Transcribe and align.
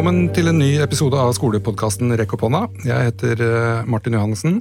Velkommen 0.00 0.30
til 0.32 0.48
en 0.48 0.56
ny 0.56 0.68
episode 0.80 1.18
av 1.20 1.34
skolepodkasten 1.36 2.14
Rekk 2.16 2.30
opp 2.32 2.46
hånda. 2.46 2.60
Jeg 2.88 3.10
heter 3.10 3.40
eh, 3.44 3.80
Martin 3.84 4.14
Johannessen, 4.16 4.54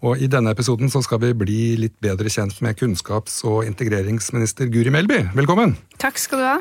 og 0.00 0.22
i 0.24 0.28
denne 0.32 0.54
episoden 0.56 0.88
så 0.88 1.02
skal 1.04 1.20
vi 1.20 1.34
bli 1.36 1.56
litt 1.76 1.92
bedre 2.00 2.30
kjent 2.32 2.62
med 2.64 2.78
kunnskaps- 2.80 3.42
og 3.44 3.66
integreringsminister 3.68 4.70
Guri 4.72 4.88
Melby. 4.94 5.18
Velkommen! 5.36 5.74
Takk 6.00 6.16
skal 6.16 6.40
du 6.40 6.46
ha. 6.48 6.54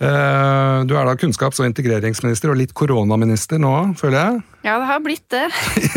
Eh, 0.00 0.78
Du 0.88 0.94
er 0.96 1.10
da 1.10 1.12
kunnskaps- 1.20 1.60
og 1.60 1.68
integreringsminister 1.68 2.54
og 2.54 2.56
litt 2.56 2.72
koronaminister 2.72 3.60
nå, 3.60 3.74
føler 4.00 4.16
jeg. 4.16 4.40
Ja, 4.70 4.78
det 4.80 4.88
har 4.88 5.04
blitt 5.04 5.28
det. 5.28 5.44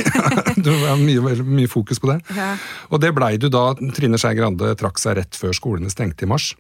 Du 0.68 0.74
har 0.76 1.00
mye, 1.00 1.38
mye 1.56 1.72
fokus 1.72 2.04
på 2.04 2.12
det. 2.12 2.18
Ja. 2.36 2.50
Og 2.92 3.00
det 3.00 3.16
blei 3.16 3.38
du 3.40 3.48
da 3.48 3.70
Trine 3.96 4.20
Skei 4.20 4.36
Grande 4.36 4.76
trakk 4.76 5.00
seg 5.00 5.22
rett 5.24 5.40
før 5.40 5.56
skolene 5.56 5.88
stengte 5.96 6.28
i 6.28 6.34
mars. 6.36 6.52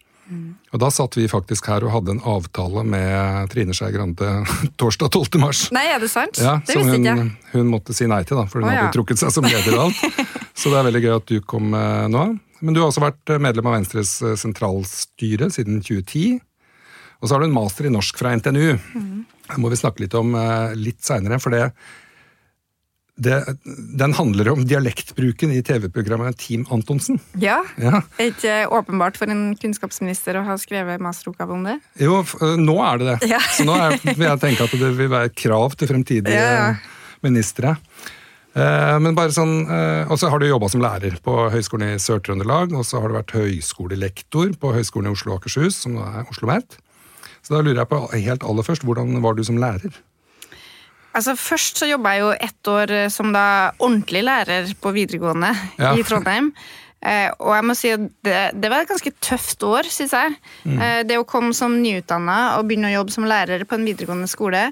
Og 0.71 0.79
da 0.79 0.89
satt 0.93 1.17
vi 1.19 1.27
faktisk 1.31 1.67
her 1.71 1.83
og 1.85 1.93
hadde 1.95 2.15
en 2.15 2.21
avtale 2.27 2.83
med 2.87 3.51
Trine 3.51 3.75
Skei 3.75 3.91
Grande 3.95 4.29
torsdag 4.81 5.11
12. 5.11 5.39
mars. 5.41 5.63
Nei, 5.75 5.85
er 5.91 5.99
det 6.03 6.11
sant? 6.13 6.39
Ja, 6.41 6.59
det 6.65 6.77
som 6.77 6.87
visste 6.87 6.99
hun, 6.99 7.31
ikke 7.33 7.57
hun 7.57 7.73
måtte 7.73 7.95
si 7.97 8.07
nei 8.09 8.21
til, 8.27 8.39
da, 8.39 8.45
for 8.51 8.63
hun 8.63 8.71
ja. 8.71 8.85
hadde 8.85 8.95
trukket 8.95 9.21
seg 9.21 9.33
som 9.35 9.47
leder 9.47 9.75
og 9.77 9.89
alt. 9.89 10.29
Så 10.61 10.71
det 10.71 10.79
er 10.79 10.87
veldig 10.89 11.03
gøy 11.03 11.13
at 11.15 11.31
du 11.31 11.37
kom 11.47 11.75
eh, 11.77 12.07
nå. 12.11 12.25
Men 12.61 12.75
du 12.75 12.81
har 12.81 12.91
også 12.91 13.03
vært 13.03 13.33
eh, 13.33 13.41
medlem 13.41 13.69
av 13.71 13.77
Venstres 13.79 14.13
eh, 14.21 14.37
sentralstyre 14.39 15.49
siden 15.53 15.81
2010. 15.81 16.39
Og 17.21 17.27
så 17.27 17.35
har 17.35 17.41
du 17.41 17.49
en 17.49 17.55
master 17.55 17.87
i 17.87 17.93
norsk 17.93 18.17
fra 18.17 18.33
NTNU. 18.37 18.67
Mm. 18.77 19.17
Det 19.47 19.59
må 19.61 19.71
vi 19.71 19.79
snakke 19.79 20.05
litt 20.05 20.15
om 20.17 20.31
litt 20.79 21.03
seinere, 21.05 21.37
for 21.43 21.53
det, 21.53 21.67
det 23.21 23.37
Den 23.97 24.13
handler 24.17 24.51
om 24.53 24.63
dialektbruken 24.65 25.51
i 25.53 25.61
TV-programmet 25.65 26.37
Team 26.41 26.65
Antonsen. 26.73 27.19
Ja, 27.39 27.61
Ja. 27.77 28.01
Det 28.17 28.25
er 28.25 28.31
ikke 28.33 28.55
åpenbart 28.79 29.19
for 29.19 29.29
en 29.31 29.55
kunnskapsminister 29.59 30.39
å 30.39 30.45
ha 30.47 30.57
skrevet 30.61 31.01
masteroppgave 31.03 31.53
om 31.53 31.63
det. 31.67 31.77
Jo, 32.01 32.21
eh, 32.21 32.55
nå 32.59 32.77
er 32.85 33.01
det 33.01 33.09
det. 33.11 33.29
Ja. 33.35 33.41
Så 33.57 33.65
nå 33.67 33.75
er, 33.77 33.97
vil 34.03 34.27
jeg 34.27 34.41
tenke 34.41 34.65
at 34.65 34.73
det 34.81 34.91
vil 34.97 35.11
være 35.11 35.31
et 35.31 35.37
krav 35.37 35.77
til 35.77 35.91
fremtidige 35.91 36.35
Ja, 36.35 36.73
ministre. 37.21 37.77
Eh, 38.51 38.97
Men 38.99 39.15
bare 39.15 39.31
sånn, 39.31 39.63
eh, 39.69 40.11
Og 40.11 40.19
så 40.19 40.29
har 40.29 40.39
du 40.39 40.47
jobba 40.49 40.69
som 40.69 40.81
lærer 40.83 41.15
på 41.23 41.35
Høgskolen 41.53 41.93
i 41.95 41.99
Sør-Trøndelag, 42.01 42.73
og 42.75 42.85
så 42.85 42.99
har 42.99 43.07
du 43.07 43.19
vært 43.19 43.35
høyskolelektor 43.37 44.55
på 44.59 44.73
Høgskolen 44.75 45.11
i 45.11 45.15
Oslo 45.15 45.35
og 45.35 45.41
Akershus, 45.41 45.77
som 45.85 45.95
nå 45.95 46.03
er 46.03 46.25
Oslo 46.25 46.49
OsloMet. 46.49 46.79
Så 47.41 47.55
da 47.55 47.61
lurer 47.63 47.81
jeg 47.81 47.89
på 47.89 48.01
helt 48.13 48.43
aller 48.45 48.65
først, 48.65 48.83
hvordan 48.85 49.21
var 49.23 49.33
du 49.37 49.43
som 49.43 49.57
lærer? 49.57 49.93
Altså, 51.13 51.35
Først 51.39 51.81
så 51.81 51.89
jobba 51.89 52.13
jeg 52.15 52.23
jo 52.25 52.29
ett 52.47 52.71
år 52.71 52.91
eh, 52.91 53.09
som 53.11 53.33
da 53.35 53.71
ordentlig 53.79 54.23
lærer 54.23 54.71
på 54.81 54.93
videregående 54.95 55.51
Ja. 55.79 55.95
i 55.97 56.03
Trondheim. 56.07 56.53
Eh, 57.01 57.31
og 57.41 57.55
jeg 57.55 57.65
må 57.65 57.73
si 57.73 57.89
at 57.89 58.01
det, 58.21 58.35
det 58.61 58.69
var 58.69 58.83
et 58.83 58.89
ganske 58.91 59.11
tøft 59.25 59.63
år, 59.65 59.87
syns 59.89 60.11
jeg. 60.13 60.35
Eh, 60.69 60.99
det 61.09 61.17
å 61.17 61.25
komme 61.25 61.49
som 61.57 61.73
nyutdanna 61.81 62.59
og 62.59 62.67
begynne 62.69 62.91
å 62.91 62.93
jobbe 62.99 63.15
som 63.15 63.25
lærer 63.25 63.63
på 63.65 63.73
en 63.79 63.87
videregående 63.89 64.29
skole. 64.29 64.67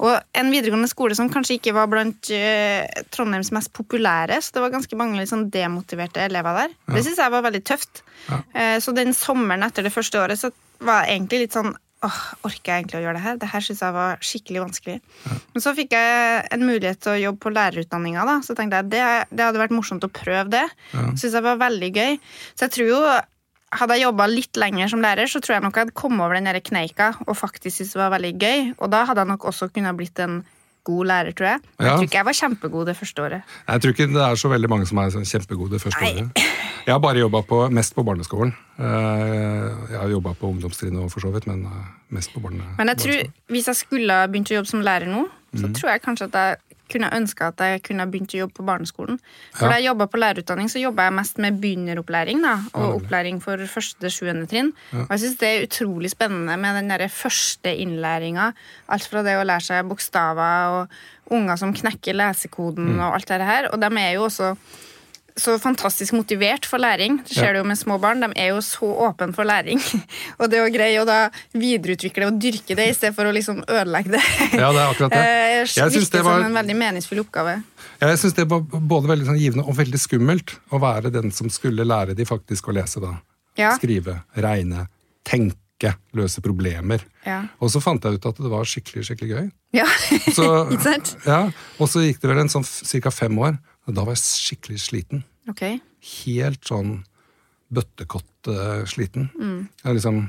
Og 0.00 0.16
en 0.40 0.50
videregående 0.50 0.88
skole 0.88 1.14
som 1.18 1.28
kanskje 1.30 1.58
ikke 1.58 1.74
var 1.76 1.90
blant 1.92 2.30
eh, 2.32 2.88
Trondheims 3.12 3.52
mest 3.52 3.70
populære, 3.76 4.40
så 4.40 4.56
det 4.56 4.64
var 4.64 4.72
ganske 4.78 4.96
mange 4.96 5.28
sånn 5.28 5.50
demotiverte 5.52 6.24
elever 6.24 6.62
der. 6.64 6.74
Det 6.96 7.04
syns 7.04 7.20
jeg 7.20 7.36
var 7.36 7.44
veldig 7.50 7.62
tøft. 7.68 8.00
Eh, 8.56 8.78
så 8.80 8.96
den 8.96 9.12
sommeren 9.12 9.68
etter 9.68 9.84
det 9.84 9.92
første 9.92 10.24
året 10.24 10.40
så 10.40 10.50
var 10.84 11.04
jeg 11.04 11.18
egentlig 11.20 11.44
litt 11.44 11.54
sånn 11.60 11.74
Åh, 12.04 12.16
orker 12.44 12.70
jeg 12.72 12.82
egentlig 12.82 12.98
å 12.98 13.04
gjøre 13.06 13.16
det 13.16 13.24
her? 13.24 13.36
Det 13.40 13.48
her 13.48 13.64
syns 13.64 13.82
jeg 13.84 13.94
var 13.96 14.24
skikkelig 14.24 14.60
vanskelig. 14.66 14.96
Men 15.54 15.64
så 15.64 15.72
fikk 15.76 15.94
jeg 15.96 16.42
en 16.52 16.64
mulighet 16.66 17.00
til 17.00 17.14
å 17.14 17.20
jobbe 17.22 17.40
på 17.46 17.52
lærerutdanninga. 17.54 18.26
da, 18.28 18.40
Så 18.44 18.56
tenkte 18.58 18.82
jeg 18.82 18.90
det, 18.92 19.04
det 19.32 19.46
hadde 19.46 19.62
vært 19.62 19.76
morsomt 19.76 20.04
å 20.04 20.12
prøve 20.12 20.50
det. 20.52 20.66
Synes 20.92 21.32
jeg 21.32 21.46
var 21.46 21.62
veldig 21.62 21.90
gøy. 21.94 22.18
Så 22.52 22.66
jeg 22.66 22.74
tror 22.76 22.90
jo 22.90 23.00
hadde 23.74 23.96
jeg 23.96 24.06
jobba 24.06 24.26
litt 24.30 24.60
lenger 24.60 24.90
som 24.92 25.02
lærer, 25.02 25.30
så 25.30 25.40
tror 25.42 25.56
jeg 25.56 25.64
nok 25.64 25.78
jeg 25.78 25.86
hadde 25.86 25.98
kommet 25.98 26.22
over 26.22 26.38
den 26.38 26.60
kneika 26.62 27.08
og 27.26 27.34
faktisk 27.38 27.80
syntes 27.80 27.94
det 27.96 28.02
var 28.02 28.12
veldig 28.14 28.34
gøy. 28.38 28.60
Og 28.78 28.92
da 28.92 29.04
hadde 29.08 29.24
jeg 29.24 29.32
nok 29.32 29.48
også 29.50 29.70
kunnet 29.74 29.98
blitt 29.98 30.20
en 30.22 30.42
god 30.84 31.08
lærer, 31.10 31.32
tror 31.32 31.48
jeg. 31.48 31.60
Ja. 31.78 31.84
jeg 31.84 31.92
tror 31.92 32.08
ikke 32.08 32.18
jeg 32.18 32.28
var 32.28 32.36
kjempegod 32.40 32.86
det 32.90 32.96
første 32.96 33.22
året. 33.24 33.56
Jeg 33.68 33.82
tror 33.82 33.94
ikke 33.94 34.06
det 34.12 34.22
er 34.26 34.40
så 34.40 34.50
veldig 34.52 34.70
mange 34.70 34.86
som 34.90 35.00
er 35.02 35.16
kjempegode 35.32 35.72
det 35.72 35.80
første 35.82 36.04
Nei. 36.04 36.12
året. 36.12 36.44
Jeg 36.84 36.92
har 36.92 37.00
bare 37.00 37.22
jobba 37.22 37.68
mest 37.72 37.94
på 37.96 38.04
barneskolen. 38.04 38.52
Eh, 38.78 39.70
Jeg 39.90 39.98
har 40.00 40.08
jobba 40.10 40.34
på 40.36 40.50
ungdomstrinnet 40.52 41.00
òg, 41.00 41.10
for 41.12 41.24
så 41.24 41.30
vidt, 41.32 41.46
men 41.46 41.64
eh, 41.64 41.86
mest 42.10 42.34
på 42.34 42.40
barne, 42.44 42.62
Men 42.76 42.88
jeg 42.92 42.98
tror, 42.98 43.32
hvis 43.48 43.66
jeg 43.66 43.76
skulle 43.76 44.28
begynt 44.28 44.52
å 44.52 44.58
jobbe 44.60 44.68
som 44.68 44.84
lærer 44.84 45.08
nå, 45.08 45.24
så 45.54 45.66
mm. 45.66 45.74
tror 45.74 45.90
jeg 45.90 46.02
kanskje 46.02 46.28
at 46.28 46.34
jeg 46.34 46.56
kunne 46.90 47.10
ønske 47.16 47.46
at 47.46 47.62
jeg 47.64 47.82
kunne 47.86 48.06
begynt 48.10 48.34
å 48.36 48.40
jobbe 48.42 48.58
på 48.58 48.66
barneskolen. 48.66 49.18
For 49.54 49.66
Ja. 49.66 49.72
Da 49.72 49.78
jeg 49.80 49.88
jobba 49.88 50.06
på 50.06 50.20
lærerutdanning, 50.20 50.68
så 50.68 50.82
jobba 50.82 51.08
jeg 51.08 51.16
mest 51.16 51.38
med 51.38 51.60
begynneropplæring 51.60 52.42
da, 52.42 52.54
og 52.74 53.00
opplæring 53.00 53.40
for 53.42 53.56
første 53.56 54.00
til 54.00 54.10
sjuende 54.10 54.46
trinn. 54.50 54.72
Og 54.92 55.10
jeg 55.10 55.20
syns 55.24 55.38
det 55.40 55.48
er 55.48 55.66
utrolig 55.66 56.10
spennende 56.10 56.56
med 56.60 56.74
den 56.80 56.88
der 56.88 57.08
første 57.08 57.74
innlæringa. 57.74 58.52
Alt 58.88 59.08
fra 59.08 59.22
det 59.22 59.36
å 59.38 59.44
lære 59.44 59.64
seg 59.64 59.88
bokstaver 59.88 60.80
og 60.80 60.88
unger 61.34 61.56
som 61.56 61.72
knekker 61.72 62.14
lesekoden 62.14 62.98
og 63.00 63.14
alt 63.14 63.28
det 63.28 63.40
her. 63.48 63.70
Og 63.72 63.80
de 63.80 63.86
er 63.86 64.12
jo 64.14 64.24
også 64.28 64.56
så 65.36 65.56
fantastisk 65.58 66.12
motivert 66.14 66.66
for 66.70 66.78
læring. 66.78 67.16
Det 67.26 67.34
skjer 67.34 67.48
Ja. 67.48 67.52
du 67.52 67.58
jo 67.58 67.64
med 67.64 67.78
små 67.78 67.96
barn. 68.00 68.20
De 68.22 68.28
er 68.38 68.52
jo 68.52 68.60
så 68.62 68.86
åpne 68.86 69.34
for 69.34 69.44
læring. 69.44 69.80
Og 70.40 70.48
det 70.50 70.60
å 70.62 70.68
greie 70.72 71.00
å 71.02 71.06
da 71.08 71.28
videreutvikle 71.52 72.28
og 72.30 72.38
dyrke 72.38 72.76
det 72.78 72.86
i 72.90 72.94
stedet 72.94 73.14
for 73.16 73.26
å 73.26 73.32
liksom 73.34 73.64
ødelegge 73.66 74.12
det. 74.14 74.22
Ja, 74.62 74.70
det 74.70 74.80
er 74.84 74.92
akkurat 74.92 75.10
det. 75.10 75.18
eh, 75.24 75.58
Jeg 75.64 75.68
synes 75.74 75.94
virker 76.06 76.18
det 76.18 76.24
var- 76.24 76.38
som 76.38 76.46
en 76.52 76.58
veldig 76.60 76.76
meningsfull 76.78 77.22
oppgave. 77.24 77.56
Jeg 78.00 78.18
syns 78.22 78.34
det 78.38 78.46
var 78.50 78.60
både 78.62 79.08
veldig 79.10 79.26
sånn 79.26 79.40
givende 79.40 79.66
og 79.66 79.74
veldig 79.78 80.00
skummelt 80.02 80.54
å 80.70 80.78
være 80.82 81.10
den 81.10 81.30
som 81.34 81.50
skulle 81.50 81.82
lære 81.86 82.14
de 82.14 82.24
faktisk 82.28 82.68
å 82.70 82.74
lese. 82.78 83.00
da. 83.02 83.16
Ja. 83.58 83.74
Skrive, 83.78 84.20
regne, 84.36 84.86
tenke, 85.26 85.96
løse 86.14 86.40
problemer. 86.42 87.02
Ja. 87.26 87.42
Og 87.62 87.70
så 87.74 87.80
fant 87.82 88.02
jeg 88.06 88.18
ut 88.18 88.26
at 88.26 88.36
det 88.38 88.50
var 88.50 88.64
skikkelig 88.68 89.04
skikkelig 89.10 89.30
gøy. 89.34 89.50
Ja, 89.74 89.86
Så, 90.30 90.46
ikke 90.70 90.82
sant? 90.82 91.16
ja, 91.26 91.50
Og 91.80 91.88
så 91.90 92.02
gikk 92.06 92.20
det 92.22 92.30
vel 92.30 92.38
en 92.44 92.48
sånn 92.52 92.66
ca. 93.02 93.10
fem 93.10 93.38
år, 93.38 93.58
da 93.92 94.04
var 94.06 94.16
jeg 94.16 94.24
skikkelig 94.24 94.80
sliten. 94.80 95.24
Okay. 95.50 95.80
Helt 96.24 96.64
sånn 96.64 97.02
bøttekott-sliten. 97.74 99.28
Mm. 99.36 99.60
Jeg 99.82 99.98
liksom 99.98 100.22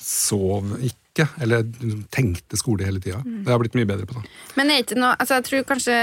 sov 0.00 0.72
ikke, 0.80 1.26
eller 1.42 1.66
tenkte 2.14 2.58
skole 2.58 2.86
hele 2.86 3.02
tida. 3.02 3.20
Mm. 3.20 3.42
Det 3.42 3.50
har 3.50 3.58
jeg 3.58 3.64
blitt 3.66 3.76
mye 3.78 3.90
bedre 3.90 4.08
på. 4.08 4.16
da. 4.16 4.24
Men 4.58 4.72
er 4.72 4.82
ikke 4.84 4.98
noe, 4.98 5.12
altså 5.20 5.38
jeg 5.38 5.46
tror 5.48 5.68
kanskje 5.68 5.98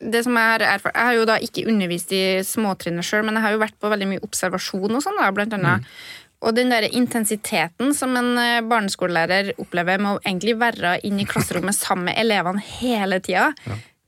det 0.00 0.24
som 0.24 0.38
Jeg 0.38 0.52
har 0.54 0.66
erfart, 0.70 0.96
jeg 0.96 1.10
har 1.10 1.18
jo 1.18 1.28
da 1.28 1.38
ikke 1.48 1.66
undervist 1.68 2.14
i 2.16 2.24
småtrinnet 2.46 3.06
sjøl, 3.06 3.26
men 3.26 3.38
jeg 3.38 3.46
har 3.46 3.54
jo 3.56 3.62
vært 3.62 3.78
på 3.78 3.92
veldig 3.92 4.10
mye 4.14 4.24
observasjon 4.24 4.98
og 4.98 5.04
sånn, 5.04 5.20
da, 5.20 5.30
blant 5.34 5.56
annet. 5.58 5.86
Og 6.42 6.56
den 6.56 6.72
der 6.72 6.88
intensiteten 6.90 7.92
som 7.94 8.16
en 8.18 8.32
eh, 8.40 8.64
barneskolelærer 8.66 9.52
opplever 9.62 10.00
med 10.02 10.16
å 10.16 10.22
egentlig 10.24 10.56
være 10.58 10.96
inne 11.06 11.22
i 11.22 11.28
klasserommet 11.28 11.76
sammen 11.84 12.08
med 12.10 12.18
elevene 12.22 12.64
hele 12.80 13.20
tida, 13.22 13.52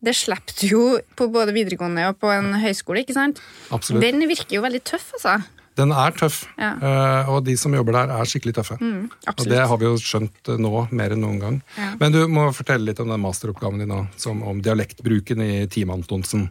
det 0.05 0.15
slipper 0.19 0.55
du 0.61 0.67
jo 0.69 0.85
på 1.17 1.29
både 1.33 1.55
videregående 1.57 2.07
og 2.13 2.19
på 2.23 2.31
en 2.35 2.53
høyskole. 2.63 3.03
ikke 3.05 3.17
sant? 3.17 3.41
Absolutt. 3.75 4.03
Den 4.05 4.25
virker 4.31 4.59
jo 4.59 4.63
veldig 4.65 4.83
tøff, 4.85 5.11
altså. 5.19 5.39
Den 5.75 5.91
er 5.91 6.13
tøff, 6.15 6.45
Ja. 6.57 6.69
eh, 6.79 7.29
og 7.35 7.45
de 7.49 7.57
som 7.59 7.73
jobber 7.75 7.93
der, 7.97 8.11
er 8.15 8.25
skikkelig 8.31 8.55
tøffe. 8.55 8.77
og 8.79 9.45
det 9.51 9.59
har 9.67 9.77
vi 9.81 9.85
jo 9.89 9.97
skjønt 9.99 10.53
eh, 10.53 10.57
nå 10.63 10.89
mer 10.95 11.11
enn 11.17 11.21
noen 11.25 11.41
gang. 11.43 11.57
Ja. 11.77 11.89
Men 11.99 12.13
du 12.15 12.21
må 12.31 12.45
fortelle 12.55 12.85
litt 12.87 13.01
om 13.03 13.09
den 13.11 13.19
masteroppgaven 13.25 13.81
din 13.83 13.89
nå, 13.91 14.05
som 14.17 14.43
om 14.47 14.61
dialektbruken 14.63 15.43
i 15.43 15.67
Team 15.67 15.91
Antonsen. 15.91 16.51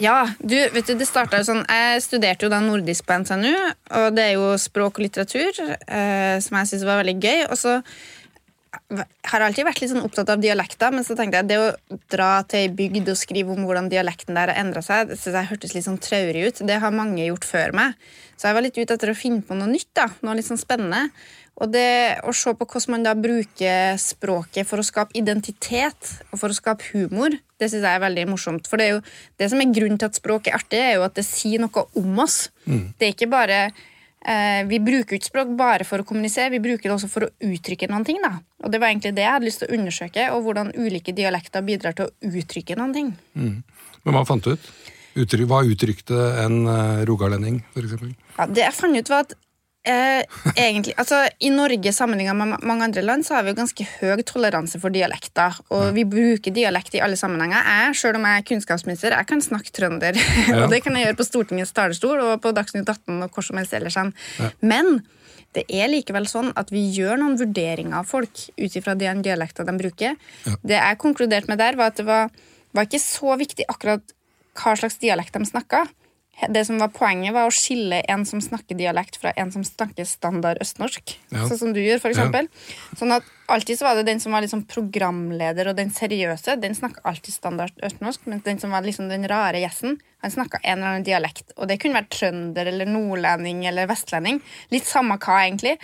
Ja, 0.00 0.28
du, 0.40 0.54
vet 0.72 0.86
du, 0.86 0.94
det 0.96 1.04
startet 1.10 1.42
jo 1.42 1.44
sånn 1.50 1.66
Jeg 1.68 2.00
studerte 2.00 2.46
jo 2.46 2.48
da 2.48 2.60
nordisk 2.64 3.04
på 3.04 3.18
NTNU, 3.20 3.50
og 3.98 4.14
det 4.16 4.22
er 4.30 4.32
jo 4.38 4.54
språk 4.56 4.96
og 4.96 5.04
litteratur, 5.04 5.50
eh, 5.88 6.38
som 6.40 6.56
jeg 6.56 6.70
syns 6.70 6.86
var 6.88 7.02
veldig 7.02 7.18
gøy. 7.20 7.42
Og 7.50 7.58
så 7.60 7.74
har 8.70 9.42
alltid 9.42 9.66
vært 9.66 9.80
litt 9.82 9.90
sånn 9.90 10.04
opptatt 10.06 10.30
av 10.30 10.42
dialekter, 10.42 10.92
men 10.94 11.06
så 11.06 11.16
tenkte 11.18 11.40
jeg 11.40 11.48
det 11.50 11.58
å 11.58 11.98
dra 12.12 12.30
til 12.46 12.64
ei 12.64 12.70
bygd 12.74 13.10
og 13.10 13.18
skrive 13.18 13.54
om 13.54 13.66
hvordan 13.66 13.90
dialekten 13.90 14.38
der 14.38 14.52
har 14.52 14.62
endra 14.62 14.82
seg, 14.84 15.10
det 15.10 15.18
synes 15.18 15.38
jeg 15.40 15.50
hørtes 15.50 15.74
litt 15.74 15.86
sånn 15.86 16.00
traurig 16.02 16.46
ut. 16.46 16.62
Det 16.68 16.78
har 16.82 16.94
mange 16.94 17.24
gjort 17.24 17.46
før 17.48 17.74
meg. 17.76 17.98
Så 18.38 18.48
jeg 18.48 18.56
var 18.56 18.64
litt 18.64 18.78
ute 18.78 18.94
etter 18.94 19.12
å 19.12 19.18
finne 19.18 19.42
på 19.46 19.58
noe 19.58 19.70
nytt, 19.70 19.90
da, 19.98 20.06
noe 20.22 20.38
litt 20.38 20.48
sånn 20.48 20.60
spennende. 20.60 21.08
Og 21.60 21.68
det 21.74 22.22
å 22.24 22.32
se 22.32 22.54
på 22.56 22.64
hvordan 22.64 22.94
man 22.94 23.04
da 23.04 23.12
bruker 23.18 23.98
språket 24.00 24.68
for 24.68 24.80
å 24.80 24.86
skape 24.86 25.18
identitet 25.18 26.14
og 26.30 26.38
for 26.40 26.48
å 26.48 26.56
skape 26.56 26.86
humor, 26.94 27.34
det 27.60 27.68
synes 27.68 27.84
jeg 27.84 27.98
er 27.98 28.04
veldig 28.06 28.24
morsomt. 28.30 28.70
For 28.70 28.80
det 28.80 28.86
er 28.86 28.94
jo 28.94 29.02
det 29.42 29.50
som 29.52 29.60
er 29.60 29.74
grunnen 29.74 30.00
til 30.00 30.08
at 30.08 30.16
språk 30.16 30.48
er 30.48 30.56
artig, 30.56 30.80
er 30.80 30.94
jo 30.96 31.04
at 31.04 31.18
det 31.18 31.26
sier 31.28 31.60
noe 31.60 31.84
om 32.00 32.22
oss. 32.24 32.46
Det 32.96 33.10
er 33.10 33.12
ikke 33.12 33.28
bare 33.34 33.60
Vi 34.20 34.78
bruker 34.84 35.16
ikke 35.16 35.30
språk 35.30 35.52
bare 35.56 35.86
for 35.88 36.02
å 36.02 36.04
kommunisere, 36.04 36.52
vi 36.52 36.60
bruker 36.60 36.90
det 36.90 36.92
også 36.92 37.08
for 37.08 37.24
å 37.24 37.30
uttrykke 37.40 37.88
noen 37.88 38.04
ting. 38.04 38.18
da. 38.20 38.34
Og 38.60 38.72
det 38.72 38.80
var 38.82 38.92
egentlig 38.92 39.14
det 39.16 39.24
jeg 39.24 39.32
hadde 39.32 39.48
lyst 39.48 39.62
til 39.62 39.70
å 39.70 39.78
undersøke, 39.78 40.26
og 40.34 40.42
hvordan 40.44 40.72
ulike 40.76 41.14
dialekter 41.16 41.64
bidrar 41.64 41.96
til 41.96 42.10
å 42.10 42.28
uttrykke 42.28 42.76
noen 42.76 42.92
ting. 42.92 43.08
Men 44.04 44.16
hva 44.16 44.26
fant 44.28 44.44
du 44.44 44.52
ut? 44.52 44.70
Uttrykk, 45.20 45.48
hva 45.50 45.62
uttrykte 45.66 46.18
en 46.44 46.60
uh, 46.68 47.00
rogalending, 47.08 47.62
f.eks.? 47.72 47.96
Ja, 48.36 48.46
det 48.46 48.62
jeg 48.62 48.76
fant 48.76 49.00
ut 49.00 49.10
var 49.10 49.24
at 49.24 49.34
eh, 49.88 50.22
egentlig, 50.56 50.94
altså 51.00 51.22
I 51.40 51.50
Norge 51.54 51.92
sammenlignet 51.94 52.36
med 52.36 52.64
mange 52.66 52.88
andre 52.88 53.04
land 53.04 53.26
så 53.26 53.36
har 53.36 53.46
vi 53.46 53.52
jo 53.52 53.60
ganske 53.60 53.86
høy 54.00 54.24
toleranse 54.28 54.80
for 54.82 54.92
dialekter. 54.94 55.56
Og 55.74 55.92
vi 55.96 56.04
bruker 56.08 56.54
dialekt 56.54 56.96
i 56.98 57.02
alle 57.04 57.18
sammenhenger. 57.20 57.62
Jeg, 57.64 57.96
selv 58.02 58.20
om 58.20 58.26
jeg 58.28 58.42
er 58.42 58.48
kunnskapsminister, 58.50 59.16
jeg 59.16 59.30
kan 59.30 59.44
snakke 59.44 59.74
trønder. 59.76 60.20
Ja. 60.50 60.64
og 60.64 60.72
det 60.72 60.80
kan 60.82 60.96
jeg 60.96 61.04
gjøre 61.04 61.18
på 61.18 61.24
Stortingets 61.26 61.72
talerstol 61.76 62.20
og 62.24 62.40
på 62.42 62.50
Dagsnytt 62.56 62.88
18 62.88 63.20
og 63.22 63.34
hvor 63.34 63.44
som 63.44 63.58
helst 63.60 63.74
ellers. 63.76 63.96
Ja. 63.96 64.48
Men 64.64 65.02
det 65.56 65.64
er 65.68 65.90
likevel 65.90 66.26
sånn 66.30 66.52
at 66.58 66.70
vi 66.72 66.82
gjør 66.94 67.20
noen 67.20 67.36
vurderinger 67.38 68.00
av 68.00 68.08
folk 68.08 68.44
ut 68.56 68.76
ifra 68.78 68.96
den 68.98 69.22
dialekta 69.26 69.66
de 69.66 69.74
bruker. 69.78 70.16
Det 70.62 70.76
jeg 70.78 71.00
konkluderte 71.02 71.50
med 71.50 71.60
der, 71.62 71.78
var 71.78 71.92
at 71.92 72.00
det 72.00 72.06
var, 72.08 72.30
var 72.76 72.88
ikke 72.88 73.02
så 73.02 73.36
viktig 73.40 73.66
akkurat 73.70 74.14
hva 74.60 74.74
slags 74.78 74.98
dialekt 75.02 75.36
de 75.36 75.46
snakka. 75.46 75.84
Det 76.48 76.62
som 76.64 76.78
var 76.80 76.88
Poenget 76.94 77.34
var 77.36 77.48
å 77.48 77.52
skille 77.52 77.98
en 78.08 78.22
som 78.24 78.40
snakker 78.40 78.78
dialekt, 78.78 79.18
fra 79.20 79.32
en 79.36 79.50
som 79.52 79.64
snakker 79.66 80.06
standard 80.08 80.60
østnorsk. 80.64 81.12
Ja. 81.34 81.44
Sånn 81.50 81.60
som 81.60 81.74
du 81.76 81.80
gjør, 81.82 82.00
for 82.00 82.14
eksempel. 82.14 82.48
Sånn 82.96 83.12
at 83.12 83.26
alltid 83.50 83.80
så 83.80 83.88
var 83.88 83.98
det 83.98 84.06
den 84.08 84.22
som 84.22 84.32
var 84.32 84.44
liksom 84.44 84.62
programleder 84.70 85.68
og 85.68 85.76
den 85.76 85.92
seriøse, 85.92 86.56
den 86.62 86.76
snakka 86.78 87.04
alltid 87.10 87.36
standard 87.36 87.84
østnorsk, 87.84 88.24
mens 88.30 88.46
den 88.46 88.62
som 88.62 88.72
var 88.72 88.86
liksom 88.86 89.10
den 89.12 89.28
rare 89.28 89.60
gjesten, 89.60 89.98
han 90.24 90.32
snakka 90.32 90.62
en 90.62 90.78
eller 90.78 90.94
annen 90.94 91.06
dialekt. 91.06 91.52
Og 91.58 91.68
det 91.68 91.80
kunne 91.82 92.00
vært 92.00 92.12
trønder 92.16 92.72
eller 92.72 92.88
nordlending 92.88 93.66
eller 93.68 93.90
vestlending. 93.90 94.40
Litt 94.72 94.88
samme 94.88 95.18
hva, 95.20 95.42
egentlig. 95.44 95.76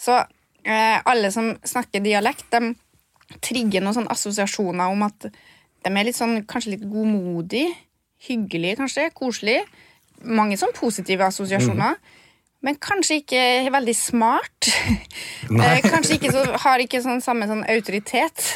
Så 0.00 0.18
eh, 0.20 0.98
alle 1.00 1.32
som 1.32 1.54
snakker 1.64 2.04
dialekt, 2.04 2.50
de 2.52 2.74
trigger 3.44 3.84
noen 3.84 3.96
sånne 3.96 4.12
assosiasjoner 4.12 4.92
om 4.92 5.04
at 5.06 5.28
de 5.84 5.92
er 5.92 6.06
litt 6.06 6.16
sånn, 6.16 6.42
kanskje 6.48 6.76
litt 6.76 6.86
godmodig, 6.88 7.66
hyggelig 8.28 8.78
kanskje, 8.80 9.10
koselig. 9.16 9.58
Mange 10.22 10.56
sånn 10.60 10.72
positive 10.76 11.26
assosiasjoner. 11.26 11.96
Men 12.64 12.78
kanskje 12.80 13.18
ikke 13.20 13.40
veldig 13.74 13.94
smart. 13.96 14.70
Eh, 15.52 15.80
kanskje 15.84 16.16
ikke 16.16 16.30
så, 16.32 16.44
har 16.62 16.80
ikke 16.80 17.02
sånn 17.04 17.20
samme 17.20 17.44
sånn 17.50 17.60
autoritet. 17.68 18.46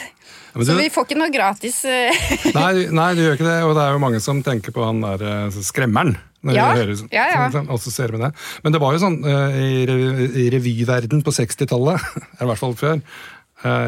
Du, 0.55 0.65
Så 0.65 0.79
vi 0.79 0.89
får 0.89 1.05
ikke 1.05 1.19
noe 1.21 1.29
gratis. 1.31 1.83
eh, 1.85 2.09
Nei, 2.55 2.87
nei, 2.89 3.11
du 3.15 3.21
gjør 3.21 3.37
ikke 3.37 3.45
det, 3.51 3.59
og 3.69 3.75
det 3.77 3.83
er 3.85 3.93
jo 3.93 4.01
mange 4.01 4.21
som 4.25 4.41
tenker 4.43 4.73
på 4.73 4.87
han 4.87 5.03
der 5.05 5.27
eh, 5.29 5.59
skremmeren. 5.61 6.17
Når 6.41 6.55
Ja, 6.57 6.69
hører, 6.73 6.95
ja, 7.13 7.25
ja. 7.35 7.45
Sånn, 7.53 7.69
assosierer 7.75 8.15
med 8.17 8.25
det. 8.29 8.33
Men 8.65 8.73
det 8.73 8.81
var 8.81 8.95
jo 8.95 9.03
sånn 9.03 9.19
i, 9.27 9.85
i 9.85 10.49
revyverden 10.55 11.21
på 11.27 11.35
60-tallet, 11.35 11.99
i 12.41 12.47
hvert 12.49 12.61
fall 12.63 12.77
før, 12.79 13.03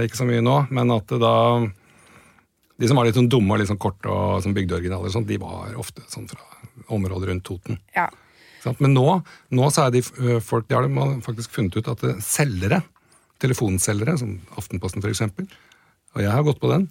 ikke 0.04 0.18
så 0.18 0.26
mye 0.26 0.42
nå, 0.42 0.56
men 0.74 0.90
at 0.90 1.06
da 1.22 1.34
De 2.80 2.88
som 2.90 2.98
var 2.98 3.06
litt 3.06 3.14
sånn 3.14 3.28
dumme 3.30 3.54
og 3.54 3.60
litt 3.62 3.70
sånn 3.70 3.78
korte 3.80 4.10
og 4.10 4.42
sånn 4.42 4.56
bygdeoriginaler, 4.56 5.14
de 5.28 5.38
var 5.38 5.76
ofte 5.78 6.02
sånn 6.10 6.26
fra 6.28 6.42
området 6.88 7.30
rundt 7.30 7.46
Toten. 7.46 7.80
Ja. 7.96 8.08
Men 8.78 8.92
nå, 8.92 9.06
nå 9.56 9.68
så 9.72 9.86
er 9.86 9.94
de 9.94 10.02
folk, 10.44 10.68
de 10.68 10.76
har 10.76 10.86
de 10.86 11.20
faktisk 11.24 11.54
funnet 11.56 11.78
ut 11.78 11.88
at 11.88 12.02
eh, 12.04 12.18
selgere, 12.24 12.82
telefonselgere, 13.40 14.18
som 14.20 14.36
Aftenposten 14.60 15.04
eksempel, 15.08 15.48
og 16.14 16.24
jeg 16.24 16.34
har 16.34 16.44
gått 16.44 16.60
på 16.60 16.72
den, 16.72 16.90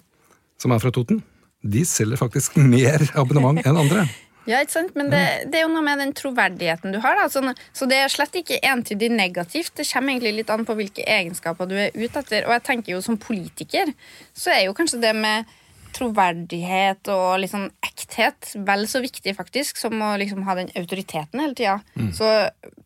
som 0.60 0.74
er 0.74 0.82
fra 0.82 0.92
Toten, 0.96 1.22
de 1.62 1.84
selger 1.86 2.20
faktisk 2.20 2.58
mer 2.76 3.04
abonnement 3.20 3.62
enn 3.66 3.78
andre. 3.78 4.08
Ja, 4.50 4.64
ikke 4.64 4.74
sant? 4.74 4.96
Men 4.98 5.12
det, 5.12 5.22
det 5.52 5.60
er 5.60 5.68
jo 5.68 5.74
noe 5.76 5.86
med 5.86 6.00
den 6.02 6.14
troverdigheten 6.18 6.96
du 6.96 6.98
har. 7.04 7.20
Da. 7.20 7.28
Så, 7.30 7.44
så 7.76 7.86
det 7.90 8.00
er 8.02 8.10
slett 8.10 8.40
ikke 8.40 8.58
entydig 8.66 9.12
negativt. 9.14 9.76
Det 9.78 9.86
kommer 9.92 10.16
egentlig 10.16 10.40
litt 10.40 10.54
an 10.54 10.66
på 10.66 10.74
hvilke 10.80 11.06
egenskaper 11.06 11.70
du 11.70 11.76
er 11.78 11.94
ute 11.94 12.24
etter. 12.24 12.48
Og 12.48 12.56
jeg 12.56 12.64
tenker 12.66 12.96
jo 12.96 13.04
som 13.06 13.20
politiker 13.22 13.92
så 14.34 14.56
er 14.56 14.64
jo 14.66 14.74
kanskje 14.78 15.04
det 15.04 15.14
med 15.20 15.52
troverdighet 15.96 17.10
og 17.14 17.40
liksom 17.44 17.68
ekthet 17.86 18.52
vel 18.68 18.86
så 18.90 19.02
viktig 19.04 19.34
faktisk 19.38 19.78
som 19.82 19.96
å 20.02 20.14
liksom 20.22 20.44
ha 20.48 20.56
den 20.60 20.70
autoriteten 20.80 21.42
hele 21.44 21.56
tida. 21.58 21.78
Så 22.16 22.30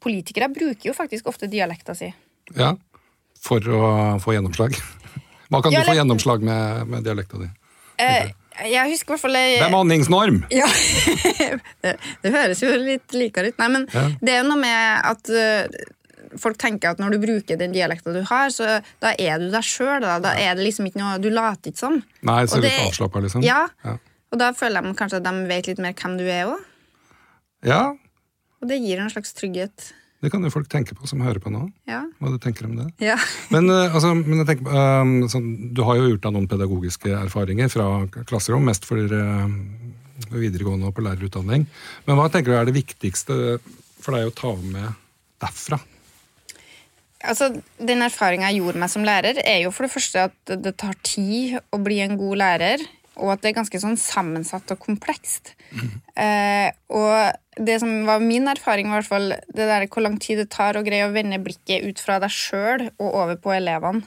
politikere 0.04 0.50
bruker 0.54 0.90
jo 0.92 0.96
faktisk 0.98 1.28
ofte 1.32 1.48
dialekta 1.52 1.96
si. 1.98 2.12
Ja, 2.58 2.74
for 3.44 3.64
å 3.68 3.82
få 4.24 4.36
gjennomslag. 4.38 4.76
Hva 5.50 5.60
kan 5.62 5.72
Dialekt... 5.74 5.86
du 5.86 5.92
få 5.92 5.98
gjennomslag 6.00 6.44
med, 6.48 6.88
med 6.90 7.04
dialekta 7.06 7.42
di? 7.44 7.50
Eh, 8.02 8.32
jeg 8.72 8.90
husker 8.94 9.12
i 9.12 9.14
hvert 9.14 9.22
fall 9.22 9.38
jeg... 9.38 9.60
Bemanningsnorm! 9.62 10.40
Ja, 10.54 10.68
det, 11.84 11.98
det 12.24 12.32
høres 12.34 12.62
jo 12.64 12.72
litt 12.82 13.14
likere 13.18 13.52
ut. 13.52 13.60
Nei, 13.62 13.70
men 13.76 13.86
Ja. 13.94 14.08
det 14.22 14.34
er 14.34 14.42
jo 14.42 14.48
noe 14.50 14.62
med 14.62 15.12
at 15.12 15.30
øh, 15.30 15.84
folk 16.42 16.58
tenker 16.62 16.92
at 16.94 17.00
når 17.02 17.16
du 17.16 17.20
bruker 17.24 17.58
den 17.60 17.74
dialekta 17.76 18.14
du 18.16 18.22
har, 18.30 18.50
så 18.54 18.80
da 19.04 19.14
er 19.20 19.40
du 19.40 19.50
deg 19.54 19.64
sjøl. 19.68 20.02
Da. 20.02 20.20
da 20.24 20.34
er 20.40 20.56
det 20.56 20.66
liksom 20.68 20.88
ikke 20.90 21.02
noe 21.02 21.18
Du 21.22 21.30
later 21.34 21.72
ikke 21.72 21.80
som. 21.86 22.00
Nei, 22.22 22.44
så 22.46 22.58
Og 22.60 22.66
litt 22.66 22.80
avslappa, 22.88 23.22
liksom. 23.26 23.44
Ja, 23.46 23.68
Ja. 23.86 23.98
og 24.32 24.40
da 24.42 24.52
føler 24.58 24.82
de 24.82 24.94
kanskje 24.98 25.20
at 25.22 25.28
de 25.28 25.48
vet 25.48 25.68
litt 25.68 25.80
mer 25.84 25.94
hvem 25.94 26.18
du 26.18 26.24
er 26.26 26.46
òg. 26.54 26.64
ja, 27.64 27.94
Og 28.62 28.68
det 28.70 28.80
gir 28.82 29.00
en 29.04 29.10
slags 29.12 29.34
trygghet. 29.36 29.92
det 30.24 30.32
kan 30.32 30.42
jo 30.42 30.50
folk 30.50 30.70
tenke 30.72 30.96
på 30.96 31.06
som 31.08 31.20
hører 31.20 31.40
på 31.44 31.52
nå. 31.52 31.66
Ja. 31.86 32.06
Hva 32.22 32.32
du 32.32 32.38
tenker 32.40 32.66
om 32.66 32.78
det. 32.78 32.86
ja. 33.04 33.18
Men, 33.52 33.68
eh, 33.70 33.92
altså, 33.94 34.14
men 34.16 34.40
jeg 34.40 34.48
tenker, 34.48 34.72
um, 34.72 35.28
sånn, 35.28 35.74
du 35.76 35.84
har 35.84 35.98
jo 36.00 36.10
gjort 36.14 36.22
deg 36.24 36.34
noen 36.34 36.48
pedagogiske 36.48 37.12
erfaringer 37.26 37.68
fra 37.70 38.08
klasserom, 38.24 38.64
mest 38.64 38.86
for 38.88 38.96
uh, 38.98 39.48
videregående 40.32 40.88
og 40.88 40.96
på 40.96 41.04
lærerutdanning. 41.04 41.66
Men 42.08 42.16
hva 42.16 42.30
tenker 42.32 42.54
du 42.54 42.58
er 42.58 42.66
det 42.72 42.78
viktigste 42.78 43.60
for 44.00 44.16
deg 44.16 44.30
å 44.32 44.36
ta 44.36 44.56
med 44.56 44.94
derfra? 45.44 45.82
Altså, 47.24 47.50
Den 47.80 48.04
erfaringa 48.04 48.50
jeg 48.52 48.62
gjorde 48.62 48.82
meg 48.84 48.92
som 48.92 49.06
lærer, 49.08 49.40
er 49.46 49.64
jo 49.64 49.72
for 49.72 49.88
det 49.88 49.94
første 49.94 50.28
at 50.30 50.54
det 50.64 50.76
tar 50.82 50.98
tid 51.08 51.60
å 51.72 51.80
bli 51.84 52.02
en 52.04 52.18
god 52.20 52.42
lærer, 52.42 52.84
og 53.22 53.36
at 53.36 53.44
det 53.44 53.52
er 53.52 53.60
ganske 53.60 53.80
sånn 53.80 54.00
sammensatt 54.00 54.72
og 54.74 54.82
komplekst. 54.82 55.54
Eh, 56.18 56.70
og 56.94 57.58
det 57.58 57.80
som 57.82 57.90
var 58.06 58.24
min 58.24 58.50
erfaring, 58.50 58.90
i 58.90 58.96
hvert 58.96 59.08
fall 59.10 59.32
det 59.34 59.68
der 59.70 59.86
hvor 59.88 60.04
lang 60.06 60.20
tid 60.22 60.42
det 60.42 60.50
tar 60.54 60.78
å 60.78 60.84
greie 60.86 61.08
å 61.08 61.14
vende 61.14 61.40
blikket 61.42 61.86
ut 61.86 62.02
fra 62.02 62.20
deg 62.22 62.34
sjøl 62.34 62.88
og 62.98 63.08
over 63.08 63.40
på 63.42 63.54
elevene. 63.56 64.04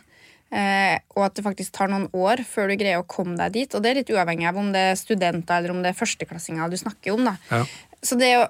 Eh, 0.54 0.94
og 1.16 1.24
at 1.26 1.34
det 1.34 1.42
faktisk 1.42 1.74
tar 1.74 1.90
noen 1.90 2.06
år 2.14 2.44
før 2.46 2.70
du 2.70 2.76
greier 2.78 3.02
å 3.02 3.08
komme 3.10 3.34
deg 3.40 3.56
dit. 3.56 3.74
Og 3.74 3.82
det 3.82 3.90
er 3.90 3.98
litt 4.00 4.12
uavhengig 4.14 4.46
av 4.50 4.60
om 4.60 4.70
det 4.74 4.84
er 4.92 4.98
studenter 4.98 5.58
eller 5.58 5.74
om 5.74 5.82
det 5.82 5.90
er 5.90 5.98
førsteklassinger 5.98 6.70
du 6.70 6.78
snakker 6.78 7.16
om. 7.16 7.26
da. 7.26 7.34
Ja. 7.50 7.64
Så 8.06 8.18
det 8.20 8.30
er 8.30 8.38
jo 8.38 8.46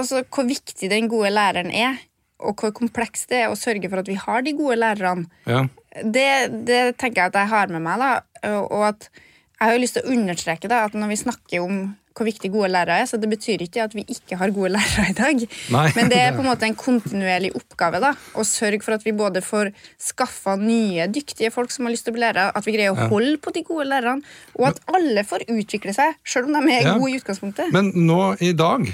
også 0.00 0.24
hvor 0.26 0.48
viktig 0.48 0.90
den 0.90 1.06
gode 1.10 1.30
læreren 1.30 1.70
er, 1.70 2.00
og 2.40 2.56
hvor 2.60 2.72
komplekst 2.74 3.28
det 3.30 3.44
er 3.44 3.52
å 3.52 3.58
sørge 3.58 3.88
for 3.90 4.02
at 4.02 4.08
vi 4.10 4.14
har 4.18 4.42
de 4.42 4.52
gode 4.58 4.76
lærerne, 4.80 5.26
Ja. 5.46 5.66
det, 6.02 6.64
det 6.66 6.96
tenker 6.98 7.22
jeg 7.22 7.26
at 7.34 7.34
jeg 7.34 7.48
har 7.48 7.66
med 7.68 7.82
meg. 7.82 7.98
da, 7.98 8.22
Og 8.66 8.88
at 8.88 9.08
jeg 9.60 9.68
har 9.68 9.72
jo 9.76 9.80
lyst 9.84 9.94
til 9.94 10.02
å 10.04 10.12
understreke 10.16 10.68
da, 10.68 10.84
at 10.84 10.92
når 10.98 11.08
vi 11.08 11.16
snakker 11.22 11.62
om 11.62 11.84
hvor 12.14 12.26
viktig 12.28 12.46
gode 12.54 12.68
lærere 12.70 13.00
er, 13.02 13.06
så 13.10 13.18
det 13.18 13.26
betyr 13.26 13.58
ikke 13.64 13.82
at 13.82 13.94
vi 13.96 14.04
ikke 14.06 14.36
har 14.38 14.52
gode 14.54 14.70
lærere 14.76 15.08
i 15.10 15.14
dag. 15.18 15.40
Nei. 15.74 15.86
Men 15.96 16.08
det 16.12 16.18
er 16.22 16.30
på 16.36 16.44
en 16.44 16.46
måte 16.46 16.62
en 16.68 16.76
kontinuerlig 16.78 17.50
oppgave 17.58 17.98
da, 17.98 18.12
å 18.38 18.44
sørge 18.46 18.82
for 18.86 18.94
at 18.94 19.02
vi 19.02 19.10
både 19.18 19.42
får 19.42 19.72
skaffa 19.98 20.54
nye, 20.60 21.08
dyktige 21.10 21.50
folk 21.50 21.72
som 21.74 21.86
har 21.88 21.94
lyst 21.94 22.04
til 22.06 22.14
å 22.14 22.18
bli 22.18 22.22
lærere, 22.22 22.52
at 22.54 22.66
vi 22.68 22.74
greier 22.76 22.94
å 22.94 23.08
holde 23.10 23.38
på 23.42 23.50
de 23.56 23.64
gode 23.66 23.88
lærerne, 23.90 24.22
og 24.54 24.68
at 24.68 24.78
alle 24.94 25.24
får 25.26 25.42
utvikle 25.50 25.94
seg, 25.96 26.14
sjøl 26.22 26.46
om 26.46 26.60
de 26.68 26.76
er 26.76 26.82
Ja. 26.86 26.94
gode 26.98 27.10
i 27.10 27.18
utgangspunktet. 27.18 27.72
Men 27.74 27.90
nå 28.06 28.36
i 28.40 28.52
dag, 28.52 28.86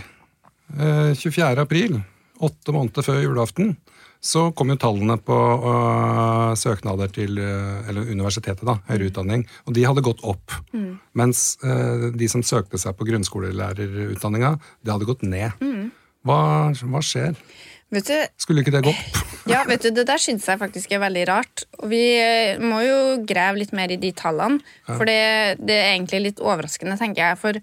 eh, 0.79 1.13
24. 1.13 1.59
april, 1.61 2.01
åtte 2.45 2.75
måneder 2.75 3.05
før 3.07 3.21
julaften, 3.23 3.75
så 4.21 4.51
kom 4.53 4.69
jo 4.69 4.77
tallene 4.81 5.17
på 5.25 5.37
uh, 5.65 6.53
søknader 6.59 7.09
til 7.13 7.41
uh, 7.41 7.89
eller 7.89 8.11
universitetet, 8.13 8.63
da, 8.69 8.77
høyere 8.91 9.09
utdanning, 9.09 9.47
og 9.65 9.75
de 9.77 9.87
hadde 9.89 10.05
gått 10.05 10.21
opp. 10.29 10.53
Mens 11.17 11.55
uh, 11.65 12.11
de 12.13 12.29
som 12.29 12.45
søkte 12.45 12.81
seg 12.81 12.99
på 12.99 13.09
grunnskolelærerutdanninga, 13.09 14.55
det 14.85 14.93
hadde 14.93 15.09
gått 15.09 15.25
ned. 15.25 15.57
Hva, 16.29 16.41
hva 16.77 17.01
skjer? 17.05 17.33
Vet 17.91 18.07
du, 18.07 18.17
Skulle 18.39 18.63
ikke 18.63 18.77
det 18.77 18.85
gå 18.87 18.93
opp? 18.93 19.21
Ja, 19.49 19.65
vet 19.67 19.83
du, 19.83 19.89
det 19.97 20.05
der 20.07 20.21
syns 20.21 20.45
jeg 20.47 20.61
faktisk 20.61 20.93
er 20.93 21.01
veldig 21.03 21.23
rart. 21.27 21.65
Og 21.81 21.89
vi 21.91 22.05
må 22.61 22.83
jo 22.85 22.99
grave 23.27 23.59
litt 23.59 23.73
mer 23.75 23.91
i 23.91 23.97
de 23.99 24.13
tallene, 24.15 24.61
for 24.85 25.09
det, 25.09 25.57
det 25.59 25.79
er 25.81 25.95
egentlig 25.95 26.21
litt 26.29 26.43
overraskende, 26.45 26.99
tenker 27.01 27.25
jeg. 27.25 27.39
For 27.41 27.59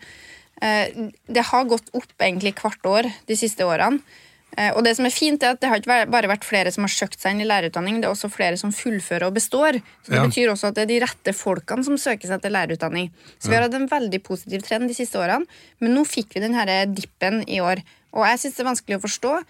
det 1.38 1.46
har 1.52 1.70
gått 1.70 1.94
opp 1.96 2.26
egentlig 2.26 2.56
hvert 2.58 2.90
år 2.90 3.08
de 3.30 3.38
siste 3.40 3.64
årene. 3.64 4.02
Eh, 4.56 4.72
og 4.74 4.84
det 4.86 4.96
som 4.98 5.06
er 5.06 5.14
fint, 5.14 5.44
er 5.44 5.54
at 5.54 5.60
det 5.62 5.70
har 5.70 5.78
ikke 5.82 6.08
bare 6.10 6.30
vært 6.32 6.46
flere 6.48 6.72
som 6.74 6.86
har 6.88 6.90
søkt 6.94 7.20
seg 7.20 7.36
inn 7.36 7.42
i 7.44 7.50
lærerutdanning, 7.50 8.00
det 8.02 8.08
er 8.08 8.14
også 8.16 8.30
flere 8.32 8.58
som 8.58 8.72
fullfører 8.72 9.28
og 9.28 9.36
består. 9.36 9.82
Så 10.06 10.10
det 10.14 10.18
Ja. 10.22 10.26
betyr 10.26 10.50
også 10.54 10.68
at 10.70 10.76
det 10.76 10.84
er 10.88 10.94
de 10.94 11.00
rette 11.06 11.34
folkene 11.36 11.84
som 11.86 11.98
søker 11.98 12.28
seg 12.28 12.42
til 12.42 12.52
lærerutdanning. 12.56 13.12
Så 13.40 13.50
vi 13.50 13.56
har 13.56 13.64
hatt 13.68 13.74
en 13.76 13.88
veldig 13.88 14.24
positiv 14.24 14.62
trend 14.64 14.88
de 14.88 14.94
siste 14.96 15.14
årene, 15.20 15.46
men 15.80 15.94
nå 15.94 16.06
fikk 16.08 16.34
vi 16.34 16.42
denne 16.42 16.66
dippen 16.96 17.44
i 17.48 17.60
år. 17.60 17.84
Og 18.14 18.26
jeg 18.26 18.40
syns 18.40 18.56
det 18.56 18.66
er 18.66 18.72
vanskelig 18.74 18.98
å 18.98 19.06
forstå. 19.06 19.44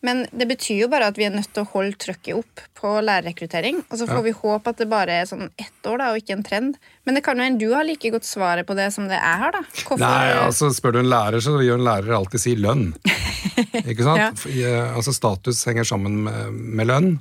Men 0.00 0.28
det 0.30 0.46
betyr 0.46 0.78
jo 0.82 0.88
bare 0.88 1.08
at 1.10 1.16
vi 1.18 1.24
er 1.26 1.30
nødt 1.34 1.52
til 1.52 1.64
å 1.64 1.70
holde 1.72 1.96
trøkket 1.98 2.36
opp 2.38 2.60
på 2.78 2.86
lærerrekruttering. 3.02 3.80
Og 3.90 3.98
så 3.98 4.06
får 4.06 4.14
Ja. 4.14 4.20
vi 4.22 4.30
håpe 4.30 4.68
at 4.68 4.76
det 4.76 4.88
bare 4.88 5.10
er 5.10 5.24
sånn 5.26 5.50
ett 5.58 5.82
år, 5.84 5.98
da, 5.98 6.10
og 6.12 6.18
ikke 6.22 6.36
en 6.36 6.44
trend. 6.44 6.76
Men 7.04 7.16
det 7.16 7.24
kan 7.24 7.36
jo 7.36 7.42
hende 7.42 7.58
du 7.58 7.74
har 7.74 7.82
like 7.82 8.08
godt 8.08 8.22
svaret 8.22 8.64
på 8.64 8.76
det 8.76 8.92
som 8.92 9.08
det 9.08 9.18
jeg 9.18 9.38
har, 9.42 9.50
da. 9.50 9.58
Hvorfor 9.82 9.98
Nei, 9.98 10.34
altså 10.38 10.70
Spør 10.72 10.92
du 10.92 10.98
en 11.00 11.10
lærer, 11.10 11.40
så 11.42 11.58
vil 11.58 11.66
jo 11.66 11.74
en 11.74 11.82
lærer 11.82 12.14
alltid 12.14 12.38
si 12.40 12.54
lønn. 12.54 12.94
Ikke 13.90 14.06
sant? 14.06 14.46
Ja. 14.54 14.84
Altså 14.92 15.14
Status 15.16 15.64
henger 15.68 15.88
sammen 15.88 16.22
med, 16.26 16.62
med 16.78 16.90
lønn. 16.90 17.12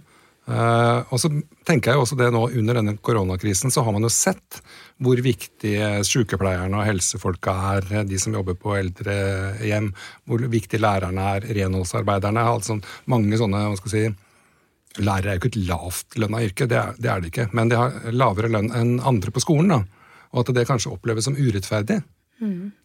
Uh, 0.48 1.04
og 1.12 1.20
så 1.20 1.28
tenker 1.68 1.92
jeg 1.92 2.00
jo 2.00 2.04
også 2.06 2.16
det 2.16 2.30
nå 2.32 2.40
Under 2.56 2.78
denne 2.78 2.94
koronakrisen 3.04 3.68
så 3.68 3.82
har 3.84 3.92
man 3.92 4.06
jo 4.06 4.12
sett 4.16 4.62
hvor 5.04 5.20
viktige 5.20 6.06
sykepleierne 6.08 6.80
og 6.80 6.88
helsefolka 6.88 7.52
er, 7.74 7.90
eh, 7.92 8.06
de 8.08 8.18
som 8.18 8.34
jobber 8.34 8.56
på 8.58 8.72
eldrehjem, 8.80 9.92
hvor 10.26 10.42
viktige 10.50 10.82
lærerne 10.82 11.26
er, 11.36 11.46
renholdsarbeiderne. 11.54 12.46
Altså 12.50 12.80
mange 13.12 13.38
sånne 13.38 13.62
hva 13.68 13.76
skal 13.78 13.94
jeg 13.94 14.08
si, 14.08 14.24
Lærere 14.98 15.36
er 15.36 15.38
jo 15.38 15.44
ikke 15.44 15.52
et 15.52 15.68
lavtlønna 15.68 16.40
yrke, 16.48 16.66
det 16.66 16.78
er, 16.80 16.96
det 16.98 17.10
er 17.12 17.22
det 17.22 17.30
ikke. 17.30 17.48
Men 17.54 17.70
de 17.70 17.78
har 17.78 18.00
lavere 18.10 18.50
lønn 18.50 18.72
enn 18.74 18.96
andre 19.06 19.30
på 19.36 19.44
skolen. 19.44 19.70
da. 19.70 20.08
Og 20.34 20.42
at 20.42 20.56
det 20.58 20.66
kanskje 20.66 20.96
oppleves 20.96 21.28
som 21.28 21.38
urettferdig. 21.38 22.00